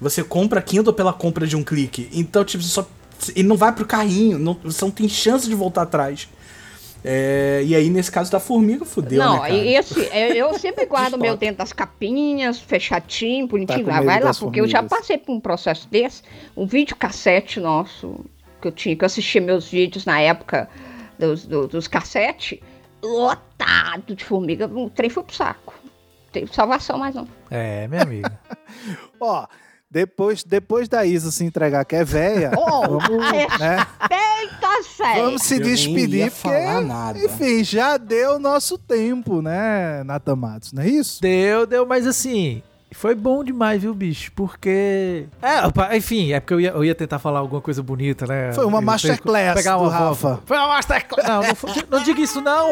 Você 0.00 0.22
compra 0.22 0.60
Kindle 0.60 0.92
pela 0.92 1.12
compra 1.12 1.46
de 1.46 1.56
um 1.56 1.62
clique. 1.62 2.08
Então, 2.12 2.44
tipo, 2.44 2.62
você 2.62 2.68
só 2.68 2.86
ele 3.34 3.48
não 3.48 3.56
vai 3.56 3.72
pro 3.72 3.86
carrinho, 3.86 4.38
não, 4.38 4.56
você 4.62 4.84
não 4.84 4.90
tem 4.90 5.08
chance 5.08 5.48
de 5.48 5.54
voltar 5.54 5.82
atrás. 5.82 6.28
É, 7.08 7.62
e 7.64 7.72
aí, 7.72 7.88
nesse 7.88 8.10
caso 8.10 8.32
da 8.32 8.40
formiga, 8.40 8.84
fudeu, 8.84 9.22
Não, 9.22 9.42
né, 9.42 9.64
esse, 9.68 10.08
eu 10.34 10.58
sempre 10.58 10.86
guardo 10.90 11.16
meu 11.16 11.36
dentro 11.36 11.58
das 11.58 11.72
capinhas, 11.72 12.58
fechadinho, 12.58 13.46
bonitinho. 13.46 13.86
Tá 13.86 14.02
vai 14.02 14.20
lá, 14.20 14.32
porque 14.34 14.60
eu 14.60 14.66
já 14.66 14.82
passei 14.82 15.16
por 15.16 15.32
um 15.32 15.38
processo 15.38 15.88
desse. 15.88 16.24
Um 16.56 16.66
vídeo 16.66 16.96
cassete 16.96 17.60
nosso, 17.60 18.24
que 18.60 18.66
eu 18.66 18.72
tinha, 18.72 18.96
que 18.96 19.04
eu 19.04 19.06
assistia 19.06 19.40
meus 19.40 19.68
vídeos 19.68 20.04
na 20.04 20.20
época 20.20 20.68
dos, 21.16 21.46
dos, 21.46 21.68
dos 21.68 21.86
cassete, 21.86 22.60
lotado 23.00 24.16
de 24.16 24.24
formiga. 24.24 24.66
O 24.66 24.90
trem 24.90 25.08
foi 25.08 25.22
pro 25.22 25.36
saco. 25.36 25.74
Não 25.84 26.32
teve 26.32 26.52
salvação 26.52 26.98
mais 26.98 27.14
não. 27.14 27.28
É, 27.48 27.86
minha 27.86 28.02
amiga. 28.02 28.36
Ó... 29.20 29.46
Depois, 29.90 30.42
depois 30.42 30.88
da 30.88 31.04
Isa 31.06 31.30
se 31.30 31.44
entregar 31.44 31.84
que 31.84 31.94
é 31.94 32.04
véia, 32.04 32.50
oh, 32.58 32.98
vamos, 32.98 33.58
né? 33.58 33.86
Eita 34.10 34.82
sério. 34.96 35.22
Vamos 35.24 35.42
se 35.42 35.54
Eu 35.54 35.60
despedir, 35.60 36.30
porque, 36.30 36.48
falar 36.48 36.80
nada. 36.80 37.18
enfim, 37.24 37.62
já 37.62 37.96
deu 37.96 38.34
o 38.34 38.38
nosso 38.38 38.76
tempo, 38.76 39.40
né, 39.40 40.02
Nathan 40.04 40.36
Matos, 40.36 40.72
não 40.72 40.82
é 40.82 40.88
isso? 40.88 41.22
Deu, 41.22 41.66
deu, 41.66 41.86
mas 41.86 42.06
assim. 42.06 42.62
Foi 42.92 43.14
bom 43.14 43.44
demais, 43.44 43.82
viu, 43.82 43.92
bicho? 43.92 44.32
Porque. 44.34 45.26
É, 45.42 45.66
opa, 45.66 45.94
enfim, 45.96 46.32
é 46.32 46.40
porque 46.40 46.54
eu 46.54 46.60
ia, 46.60 46.70
eu 46.70 46.84
ia 46.84 46.94
tentar 46.94 47.18
falar 47.18 47.40
alguma 47.40 47.60
coisa 47.60 47.82
bonita, 47.82 48.26
né? 48.26 48.52
Foi 48.54 48.64
uma 48.64 48.78
Eu 48.78 48.82
masterclass 48.82 49.54
pegar 49.54 49.76
do 49.76 49.82
uma 49.82 49.90
Rafa. 49.92 50.40
Foi 50.46 50.56
uma 50.56 50.68
masterclass. 50.68 51.28
Não, 51.28 51.42
não, 51.42 51.54
foi- 51.54 51.84
não 51.90 52.02
diga 52.02 52.20
isso, 52.20 52.40
não. 52.40 52.70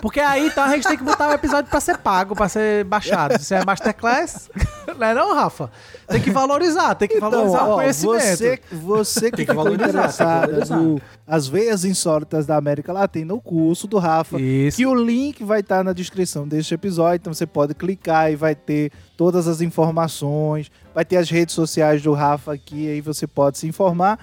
Porque 0.00 0.20
aí 0.20 0.46
então 0.46 0.64
a 0.64 0.68
gente 0.68 0.86
tem 0.86 0.96
que 0.96 1.02
botar 1.04 1.28
o 1.28 1.32
episódio 1.32 1.70
pra 1.70 1.80
ser 1.80 1.98
pago, 1.98 2.34
pra 2.34 2.48
ser 2.48 2.84
baixado. 2.84 3.38
Se 3.42 3.54
é 3.54 3.64
masterclass, 3.64 4.48
não 4.98 5.06
é 5.06 5.12
não, 5.14 5.34
Rafa? 5.34 5.70
Tem 6.06 6.20
que 6.20 6.30
valorizar, 6.30 6.94
tem 6.94 7.08
que 7.08 7.18
valorizar 7.18 7.58
o 7.58 7.62
Então, 7.64 7.70
ó, 7.70 7.74
conhecimento. 7.76 8.20
você, 8.20 8.60
você 8.72 9.30
que 9.30 9.36
Tem 9.38 9.46
que 9.46 9.52
ficou 9.52 9.64
valorizar, 9.64 9.88
interessada 9.88 10.46
valorizar. 10.46 10.76
no 10.76 11.00
As 11.26 11.48
Veias 11.48 11.84
Insólitas 11.84 12.46
da 12.46 12.56
América 12.56 12.92
Latina, 12.92 13.34
o 13.34 13.40
curso 13.40 13.86
do 13.86 13.98
Rafa, 13.98 14.40
Isso. 14.40 14.76
que 14.76 14.86
o 14.86 14.94
link 14.94 15.42
vai 15.44 15.60
estar 15.60 15.82
na 15.84 15.92
descrição 15.92 16.46
deste 16.46 16.72
episódio, 16.74 17.16
então 17.16 17.34
você 17.34 17.46
pode 17.46 17.74
clicar 17.74 18.30
e 18.32 18.36
vai 18.36 18.54
ter 18.54 18.92
todas 19.16 19.46
as 19.48 19.60
informações, 19.60 20.70
vai 20.94 21.04
ter 21.04 21.16
as 21.16 21.28
redes 21.28 21.54
sociais 21.54 22.00
do 22.02 22.12
Rafa 22.12 22.52
aqui, 22.54 22.88
aí 22.88 23.00
você 23.00 23.26
pode 23.26 23.58
se 23.58 23.66
informar. 23.66 24.18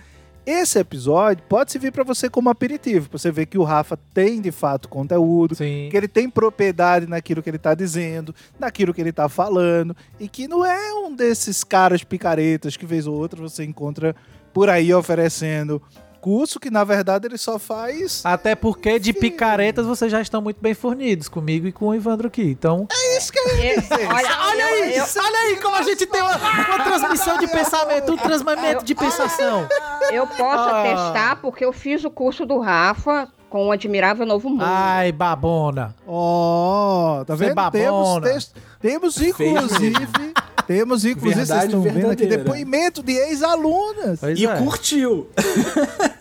Esse 0.46 0.78
episódio 0.78 1.44
pode 1.50 1.72
servir 1.72 1.92
para 1.92 2.04
você 2.04 2.30
como 2.30 2.50
aperitivo, 2.50 3.10
pra 3.10 3.18
você 3.18 3.32
ver 3.32 3.48
que 3.48 3.58
o 3.58 3.64
Rafa 3.64 3.98
tem 4.14 4.40
de 4.40 4.52
fato 4.52 4.88
conteúdo, 4.88 5.56
Sim. 5.56 5.88
que 5.90 5.98
ele 5.98 6.08
tem 6.08 6.30
propriedade 6.30 7.08
naquilo 7.08 7.42
que 7.42 7.50
ele 7.50 7.58
tá 7.58 7.74
dizendo, 7.74 8.34
naquilo 8.60 8.94
que 8.94 9.02
ele 9.02 9.12
tá 9.12 9.28
falando, 9.28 9.96
e 10.20 10.28
que 10.30 10.48
não 10.48 10.64
é 10.64 10.94
um 10.94 11.16
desses 11.16 11.64
caras 11.64 12.04
picaretas 12.04 12.78
que 12.78 12.86
vez 12.86 13.08
ou 13.08 13.16
outra 13.16 13.42
você 13.42 13.64
encontra 13.64 14.16
por 14.54 14.70
aí 14.70 14.94
oferecendo 14.94 15.82
curso 16.26 16.60
que 16.60 16.72
na 16.72 16.84
verdade 16.84 17.28
ele 17.28 17.38
só 17.38 17.60
faz. 17.60 18.22
Até 18.26 18.56
porque 18.56 18.98
de 18.98 19.14
picaretas 19.14 19.86
vocês 19.86 20.12
já 20.12 20.20
estão 20.20 20.42
muito 20.42 20.58
bem 20.60 20.74
fornidos 20.74 21.28
comigo 21.30 21.68
e 21.68 21.72
com 21.72 21.90
o 21.90 21.94
Ivandro 21.94 22.28
aqui. 22.30 22.42
Então. 22.42 22.88
isso 23.16 23.32
que 23.32 23.38
eu 23.38 23.58
ia 23.60 23.80
dizer. 23.80 24.02
É, 24.02 24.08
Olha, 24.08 24.30
Olha 24.48 24.62
eu- 24.62 24.84
aí, 24.86 24.98
eu- 24.98 25.06
olha 25.24 25.40
aí 25.42 25.56
como 25.62 25.76
a 25.76 25.84
gente 25.84 26.04
tem 26.08 26.22
uma, 26.24 26.36
uma 26.36 26.84
transmissão 26.84 27.38
de 27.38 27.48
pensamento, 27.48 28.12
um 28.14 28.18
transmamento 28.18 28.84
de 28.84 28.96
pensação. 28.96 29.68
Eu 30.12 30.26
posso 30.26 30.64
Ah. 30.70 30.82
atestar 30.82 31.40
porque 31.44 31.64
eu 31.64 31.72
fiz 31.72 32.04
o 32.04 32.10
curso 32.10 32.44
do 32.44 32.58
Rafa 32.60 33.28
com 33.48 33.68
o 33.68 33.72
Admirável 33.72 34.26
Novo 34.26 34.50
Mundo. 34.50 34.64
Ai, 34.66 35.12
babona. 35.12 35.96
Ó, 36.08 37.24
tá 37.24 37.36
Você 37.36 37.46
é 37.46 37.48
vendo? 37.50 37.72
Temos, 37.72 38.08
babona. 38.10 38.28
texto- 38.34 38.56
temos 38.82 39.22
inclusive, 39.22 40.08
temos 40.68 41.06
inclusive, 41.06 41.36
vocês 41.36 41.48
Verdade 41.48 41.66
estão 41.68 41.82
vendo 41.82 41.96
aqui 42.12 42.26
verdadeira. 42.26 42.38
depoimento 42.44 43.04
de 43.04 43.14
ex-alunas. 43.14 44.20
E 44.36 44.46
é. 44.48 44.58
curtiu. 44.58 45.30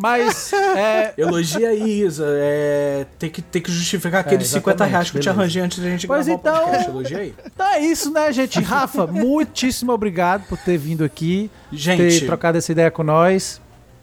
Mas, 0.00 0.52
é, 0.52 1.12
Elogia 1.18 1.68
aí, 1.68 2.02
Isa. 2.02 2.24
É, 2.26 3.06
tem, 3.18 3.28
que, 3.28 3.42
tem 3.42 3.60
que 3.60 3.70
justificar 3.70 4.20
aqueles 4.20 4.48
50 4.48 4.70
exatamente, 4.70 4.90
reais 4.92 5.10
que 5.10 5.16
eu 5.18 5.20
te 5.20 5.28
arranjei 5.28 5.62
antes 5.62 5.78
da 5.78 5.88
gente 5.90 6.06
Pois 6.06 6.26
gravar 6.26 6.40
então- 6.40 6.54
o 6.54 6.60
podcast. 6.64 6.88
Elogia 6.90 7.18
aí. 7.18 7.34
é 7.58 7.80
isso, 7.80 8.10
né, 8.10 8.32
gente? 8.32 8.60
Rafa, 8.62 9.06
muitíssimo 9.06 9.92
obrigado 9.92 10.46
por 10.48 10.56
ter 10.58 10.78
vindo 10.78 11.04
aqui, 11.04 11.50
Gente, 11.70 11.98
ter 12.20 12.26
trocado 12.26 12.56
essa 12.56 12.72
ideia 12.72 12.90
com 12.90 13.02
nós. 13.02 13.60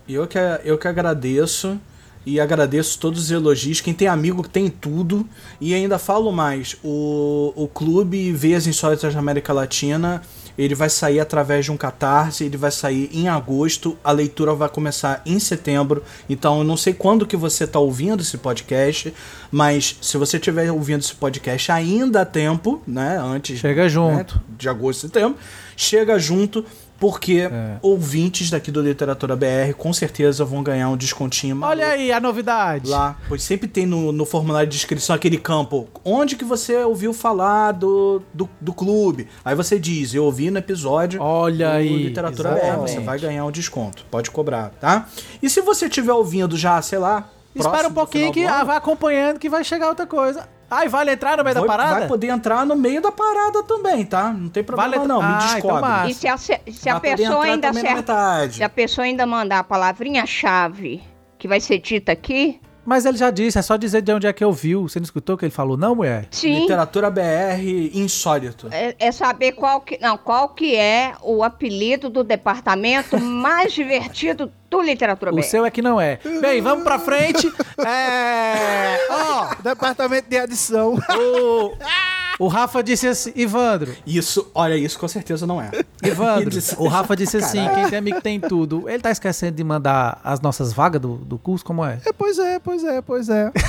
eu 0.07 0.27
que, 0.27 0.37
eu 0.63 0.77
que 0.77 0.87
agradeço. 0.87 1.79
E 2.25 2.41
agradeço 2.41 2.99
todos 2.99 3.21
os 3.21 3.31
elogios. 3.31 3.79
Quem 3.79 3.93
tem 3.93 4.05
amigo 4.09 4.45
tem 4.45 4.69
tudo. 4.69 5.25
E 5.61 5.73
ainda 5.73 5.97
falo 5.97 6.29
mais: 6.29 6.75
o, 6.83 7.53
o 7.55 7.69
Clube 7.69 8.33
Veias 8.33 8.67
Insólitas 8.67 9.13
da 9.13 9.19
América 9.21 9.53
Latina. 9.53 10.21
Ele 10.57 10.73
vai 10.73 10.89
sair 10.89 11.19
através 11.19 11.65
de 11.65 11.71
um 11.71 11.77
catarse, 11.77 12.43
ele 12.43 12.57
vai 12.57 12.71
sair 12.71 13.09
em 13.13 13.27
agosto, 13.27 13.97
a 14.03 14.11
leitura 14.11 14.53
vai 14.53 14.69
começar 14.69 15.21
em 15.25 15.39
setembro. 15.39 16.03
Então 16.29 16.59
eu 16.59 16.63
não 16.63 16.75
sei 16.75 16.93
quando 16.93 17.25
que 17.25 17.37
você 17.37 17.65
está 17.65 17.79
ouvindo 17.79 18.21
esse 18.21 18.37
podcast, 18.37 19.13
mas 19.51 19.97
se 20.01 20.17
você 20.17 20.37
estiver 20.37 20.71
ouvindo 20.71 21.01
esse 21.01 21.15
podcast 21.15 21.71
ainda 21.71 22.21
há 22.21 22.25
tempo, 22.25 22.81
né? 22.87 23.19
Antes 23.19 23.59
Chega 23.59 23.87
junto. 23.87 24.35
né, 24.35 24.41
de 24.57 24.67
agosto 24.67 24.99
e 24.99 25.07
setembro, 25.07 25.37
chega 25.75 26.17
junto, 26.17 26.65
porque 26.99 27.47
É. 27.51 27.77
ouvintes 27.81 28.49
daqui 28.49 28.71
do 28.71 28.81
Literatura 28.81 29.35
BR 29.35 29.73
com 29.77 29.91
certeza 29.93 30.43
vão 30.43 30.63
ganhar 30.63 30.89
um 30.89 30.97
descontinho 30.97 31.55
maluco 31.55 31.79
Olha 31.79 31.89
aí 31.93 32.11
a 32.11 32.19
novidade. 32.19 32.89
lá. 32.89 33.17
Pois 33.27 33.43
sempre 33.43 33.67
tem 33.67 33.85
no, 33.85 34.11
no 34.11 34.25
formulário 34.25 34.69
de 34.69 34.75
inscrição 34.75 35.15
aquele 35.15 35.37
campo. 35.37 35.87
Onde 36.03 36.35
que 36.35 36.43
você 36.45 36.77
ouviu 36.83 37.13
falar 37.13 37.71
do, 37.73 38.21
do, 38.33 38.49
do 38.59 38.73
clube? 38.73 39.27
Aí 39.45 39.55
você 39.55 39.79
diz, 39.79 40.13
eu 40.13 40.23
ouvi 40.23 40.49
no 40.51 40.57
episódio 40.57 41.21
Olha 41.21 41.69
do 41.69 41.75
aí, 41.75 42.03
Literatura 42.03 42.49
BR. 42.51 42.57
exatamente. 42.57 42.91
Você 42.91 42.99
vai 42.99 43.19
ganhar 43.19 43.45
um 43.45 43.51
desconto. 43.51 44.05
Pode 44.09 44.31
cobrar, 44.31 44.69
tá? 44.79 45.07
E 45.41 45.49
se 45.49 45.61
você 45.61 45.85
estiver 45.85 46.13
ouvindo 46.13 46.57
já, 46.57 46.81
sei 46.81 46.99
lá... 46.99 47.29
Espera 47.55 47.87
um 47.87 47.93
pouquinho 47.93 48.31
que 48.31 48.45
ah, 48.45 48.63
vai 48.63 48.77
acompanhando 48.77 49.39
que 49.39 49.49
vai 49.49 49.63
chegar 49.63 49.89
outra 49.89 50.05
coisa. 50.05 50.47
Ai, 50.69 50.89
vale 50.89 51.11
entrar 51.13 51.37
no 51.37 51.43
meio 51.43 51.53
da 51.55 51.61
vai- 51.61 51.67
parada? 51.69 51.99
Vai 51.99 52.07
poder 52.07 52.27
entrar 52.27 52.65
no 52.65 52.75
meio 52.75 53.01
da 53.01 53.11
parada 53.11 53.63
também, 53.63 54.05
tá? 54.05 54.33
Não 54.33 54.49
tem 54.49 54.63
problema 54.63 54.95
Vale- 54.97 55.07
não, 55.07 55.19
me 55.21 55.25
Ah, 55.25 55.37
então 55.37 55.53
descobre. 55.53 55.81
massa. 55.81 56.09
E 56.09 56.13
se 56.13 56.27
a, 56.27 56.37
se 56.37 56.59
se 56.71 56.89
a 56.89 56.99
pessoa 56.99 57.43
ainda 57.45 57.69
acerta, 57.69 58.49
se 58.51 58.63
a 58.63 58.69
pessoa 58.69 59.05
ainda 59.05 59.25
mandar 59.25 59.59
a 59.59 59.63
palavrinha-chave 59.63 61.01
que 61.37 61.47
vai 61.47 61.59
ser 61.61 61.77
dita 61.79 62.11
aqui, 62.11 62.59
Mas 62.87 63.05
ele 63.05 63.17
já 63.17 63.29
disse, 63.29 63.59
é 63.59 63.61
só 63.61 63.75
dizer 63.75 64.01
de 64.01 64.13
onde 64.13 64.25
é 64.27 64.31
que 64.31 64.41
eu 64.41 64.53
viu. 64.53 64.87
Você 64.87 64.97
não 64.97 65.03
escutou 65.03 65.35
o 65.35 65.37
que 65.37 65.43
ele 65.43 65.51
falou, 65.51 65.75
não, 65.75 65.93
mulher? 65.93 66.25
sim, 66.31 66.61
Literatura 66.61 67.09
BR 67.11 67.59
insólito. 67.93 68.67
é, 68.71 68.95
é 68.97 69.11
saber 69.11 69.51
qual 69.51 69.81
que, 69.81 69.97
não, 69.99 70.17
qual 70.17 70.47
que 70.49 70.73
é 70.73 71.13
o 71.21 71.43
apelido 71.43 72.09
do 72.09 72.23
departamento 72.23 73.19
mais 73.21 73.73
divertido 73.73 74.49
do 74.69 74.81
Literatura 74.81 75.31
O 75.31 75.35
BR. 75.35 75.43
seu 75.43 75.65
é 75.65 75.69
que 75.69 75.81
não 75.81 75.99
é. 75.99 76.17
Bem, 76.39 76.61
vamos 76.61 76.85
pra 76.85 76.97
frente. 76.97 77.51
É. 77.85 78.97
Ó, 79.09 79.49
Departamento 79.61 80.29
de 80.29 80.37
adição. 80.37 80.93
o, 80.95 81.73
o 82.39 82.47
Rafa 82.47 82.83
disse 82.83 83.07
assim, 83.07 83.31
Ivandro, 83.35 83.95
Isso, 84.05 84.49
olha, 84.53 84.75
isso 84.75 84.97
com 84.99 85.07
certeza 85.07 85.47
não 85.47 85.59
é. 85.61 85.71
Disse- 86.49 86.75
o 86.77 86.87
Rafa 86.87 87.15
disse 87.15 87.37
assim, 87.37 87.59
quem 87.73 87.89
tem 87.89 87.97
amigo 87.99 88.21
tem 88.21 88.39
tudo. 88.39 88.87
Ele 88.87 89.01
tá 89.01 89.09
esquecendo 89.11 89.55
de 89.57 89.63
mandar 89.63 90.19
as 90.23 90.39
nossas 90.39 90.71
vagas 90.71 91.01
do, 91.01 91.15
do 91.15 91.37
curso, 91.37 91.65
como 91.65 91.83
é? 91.83 91.99
É, 92.05 92.13
pois 92.13 92.37
é, 92.37 92.59
pois 92.59 92.83
é, 92.83 93.01
pois 93.01 93.29
é. 93.29 93.51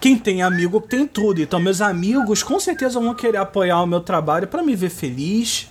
Quem 0.00 0.16
tem 0.16 0.42
amigo 0.42 0.80
tem 0.80 1.06
tudo. 1.06 1.40
Então, 1.42 1.58
meus 1.58 1.80
amigos 1.80 2.42
com 2.42 2.58
certeza 2.60 3.00
vão 3.00 3.14
querer 3.14 3.38
apoiar 3.38 3.82
o 3.82 3.86
meu 3.86 4.00
trabalho 4.00 4.46
pra 4.46 4.62
me 4.62 4.76
ver 4.76 4.90
feliz, 4.90 5.68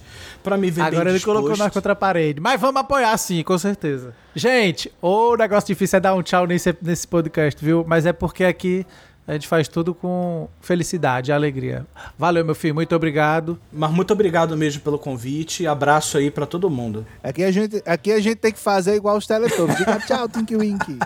pra 0.47 0.57
me 0.57 0.71
ver 0.71 0.81
Agora 0.81 1.09
ele 1.09 1.19
colocou 1.19 1.49
disposto. 1.49 1.65
nós 1.67 1.73
contra 1.73 1.93
a 1.93 1.95
parede. 1.95 2.39
Mas 2.39 2.59
vamos 2.59 2.79
apoiar 2.81 3.17
sim, 3.17 3.43
com 3.43 3.57
certeza. 3.57 4.13
Gente, 4.35 4.91
o 5.01 5.35
negócio 5.35 5.67
difícil 5.67 5.97
é 5.97 5.99
dar 5.99 6.13
um 6.15 6.21
tchau 6.23 6.45
nesse, 6.47 6.75
nesse 6.81 7.07
podcast, 7.07 7.63
viu? 7.63 7.83
Mas 7.87 8.05
é 8.05 8.13
porque 8.13 8.43
aqui 8.45 8.85
a 9.27 9.33
gente 9.33 9.47
faz 9.47 9.67
tudo 9.67 9.93
com 9.93 10.47
felicidade 10.61 11.31
e 11.31 11.33
alegria. 11.33 11.85
Valeu, 12.17 12.45
meu 12.45 12.55
filho. 12.55 12.73
Muito 12.73 12.95
obrigado. 12.95 13.59
Mas 13.73 13.91
muito 13.91 14.13
obrigado 14.13 14.55
mesmo 14.55 14.81
pelo 14.81 14.97
convite. 14.97 15.67
Abraço 15.67 16.17
aí 16.17 16.31
pra 16.31 16.45
todo 16.45 16.69
mundo. 16.69 17.05
Aqui 17.21 17.43
a 17.43 17.51
gente, 17.51 17.83
aqui 17.85 18.11
a 18.13 18.19
gente 18.21 18.37
tem 18.37 18.53
que 18.53 18.59
fazer 18.59 18.95
igual 18.95 19.17
os 19.17 19.27
Teletubbies. 19.27 19.77
Diga 19.77 19.99
tchau, 19.99 20.29
Tinky 20.29 20.55
Winky. 20.55 20.97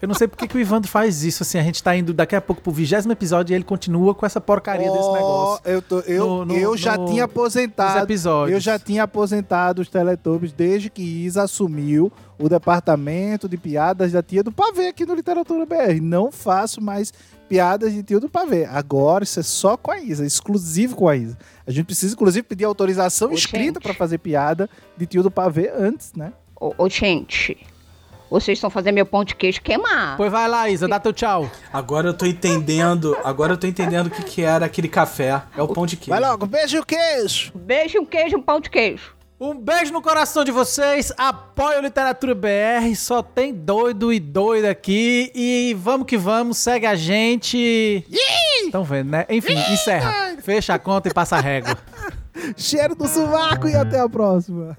Eu 0.00 0.08
não 0.08 0.14
sei 0.14 0.26
porque 0.28 0.46
que 0.48 0.56
o 0.56 0.60
Ivandro 0.60 0.90
faz 0.90 1.22
isso, 1.24 1.42
assim. 1.42 1.58
A 1.58 1.62
gente 1.62 1.82
tá 1.82 1.96
indo 1.96 2.12
daqui 2.12 2.34
a 2.36 2.40
pouco 2.40 2.60
pro 2.62 2.72
vigésimo 2.72 3.12
episódio 3.12 3.52
e 3.52 3.54
ele 3.54 3.64
continua 3.64 4.14
com 4.14 4.24
essa 4.26 4.40
porcaria 4.40 4.90
desse 4.90 5.02
Ó, 5.04 5.12
negócio. 5.14 5.62
Eu, 5.64 5.82
tô, 5.82 6.00
eu, 6.00 6.26
No- 6.26 6.44
no- 6.46 6.54
eu 6.56 6.76
já 6.76 6.96
no- 6.96 7.06
tinha 7.06 7.24
aposentado. 7.24 8.10
Eu 8.50 8.60
já 8.60 8.78
tinha 8.78 9.02
aposentado 9.04 9.82
os 9.82 9.88
Teletubbies 9.88 10.52
desde 10.52 10.90
que 10.90 11.02
Isa 11.02 11.42
assumiu 11.44 12.12
o 12.38 12.48
departamento 12.48 13.48
de 13.48 13.56
piadas 13.56 14.12
da 14.12 14.22
tia 14.22 14.42
do 14.42 14.50
pavê 14.52 14.88
aqui 14.88 15.06
no 15.06 15.14
Literatura 15.14 15.64
BR. 15.64 16.00
Não 16.02 16.30
faço 16.32 16.80
mais 16.80 17.12
piadas 17.48 17.92
de 17.92 18.02
tio 18.02 18.18
do 18.20 18.28
pavê. 18.28 18.64
Agora 18.64 19.22
isso 19.24 19.38
é 19.38 19.42
só 19.42 19.76
com 19.76 19.90
a 19.90 19.98
Isa, 20.00 20.24
exclusivo 20.26 20.96
com 20.96 21.08
a 21.08 21.16
Isa. 21.16 21.36
A 21.66 21.70
gente 21.70 21.86
precisa, 21.86 22.14
inclusive, 22.14 22.42
pedir 22.42 22.64
autorização 22.64 23.30
Ô, 23.30 23.34
escrita 23.34 23.80
para 23.80 23.94
fazer 23.94 24.18
piada 24.18 24.68
de 24.96 25.06
tio 25.06 25.22
do 25.22 25.30
pavê 25.30 25.70
antes, 25.76 26.12
né? 26.14 26.32
Ô, 26.58 26.88
gente, 26.88 27.58
vocês 28.34 28.58
estão 28.58 28.68
fazendo 28.68 28.96
meu 28.96 29.06
pão 29.06 29.22
de 29.22 29.32
queijo 29.36 29.62
queimar. 29.62 30.16
Pois 30.16 30.30
vai 30.30 30.48
lá, 30.48 30.68
Isa, 30.68 30.88
dá 30.88 30.98
teu 30.98 31.12
tchau. 31.12 31.48
Agora 31.72 32.08
eu 32.08 32.14
tô 32.14 32.26
entendendo. 32.26 33.16
Agora 33.22 33.52
eu 33.52 33.56
tô 33.56 33.64
entendendo 33.64 34.08
o 34.08 34.10
que, 34.10 34.24
que 34.24 34.42
era 34.42 34.66
aquele 34.66 34.88
café. 34.88 35.40
É 35.56 35.62
o 35.62 35.68
pão 35.68 35.86
de 35.86 35.96
queijo. 35.96 36.10
Vai 36.10 36.28
logo, 36.28 36.44
beijo 36.44 36.76
e 36.76 36.80
o 36.80 36.84
queijo. 36.84 37.52
Beijo, 37.54 38.00
um 38.00 38.04
queijo, 38.04 38.36
um 38.36 38.42
pão 38.42 38.58
de 38.58 38.68
queijo. 38.68 39.14
Um 39.40 39.54
beijo 39.54 39.92
no 39.92 40.02
coração 40.02 40.44
de 40.44 40.50
vocês. 40.50 41.12
Apoie 41.16 41.78
o 41.78 41.82
Literatura 41.82 42.34
BR. 42.34 42.92
Só 42.96 43.22
tem 43.22 43.54
doido 43.54 44.12
e 44.12 44.18
doido 44.18 44.64
aqui. 44.64 45.30
E 45.32 45.76
vamos 45.78 46.04
que 46.04 46.16
vamos. 46.16 46.58
Segue 46.58 46.86
a 46.86 46.96
gente. 46.96 48.04
Estão 48.64 48.82
vendo, 48.82 49.10
né? 49.10 49.26
Enfim, 49.28 49.54
encerra. 49.72 50.36
Fecha 50.42 50.74
a 50.74 50.78
conta 50.78 51.08
e 51.08 51.14
passa 51.14 51.36
a 51.36 51.40
régua. 51.40 51.78
Cheiro 52.56 52.96
do 52.96 53.06
sovaco 53.06 53.68
e 53.68 53.76
até 53.76 54.00
a 54.00 54.08
próxima. 54.08 54.76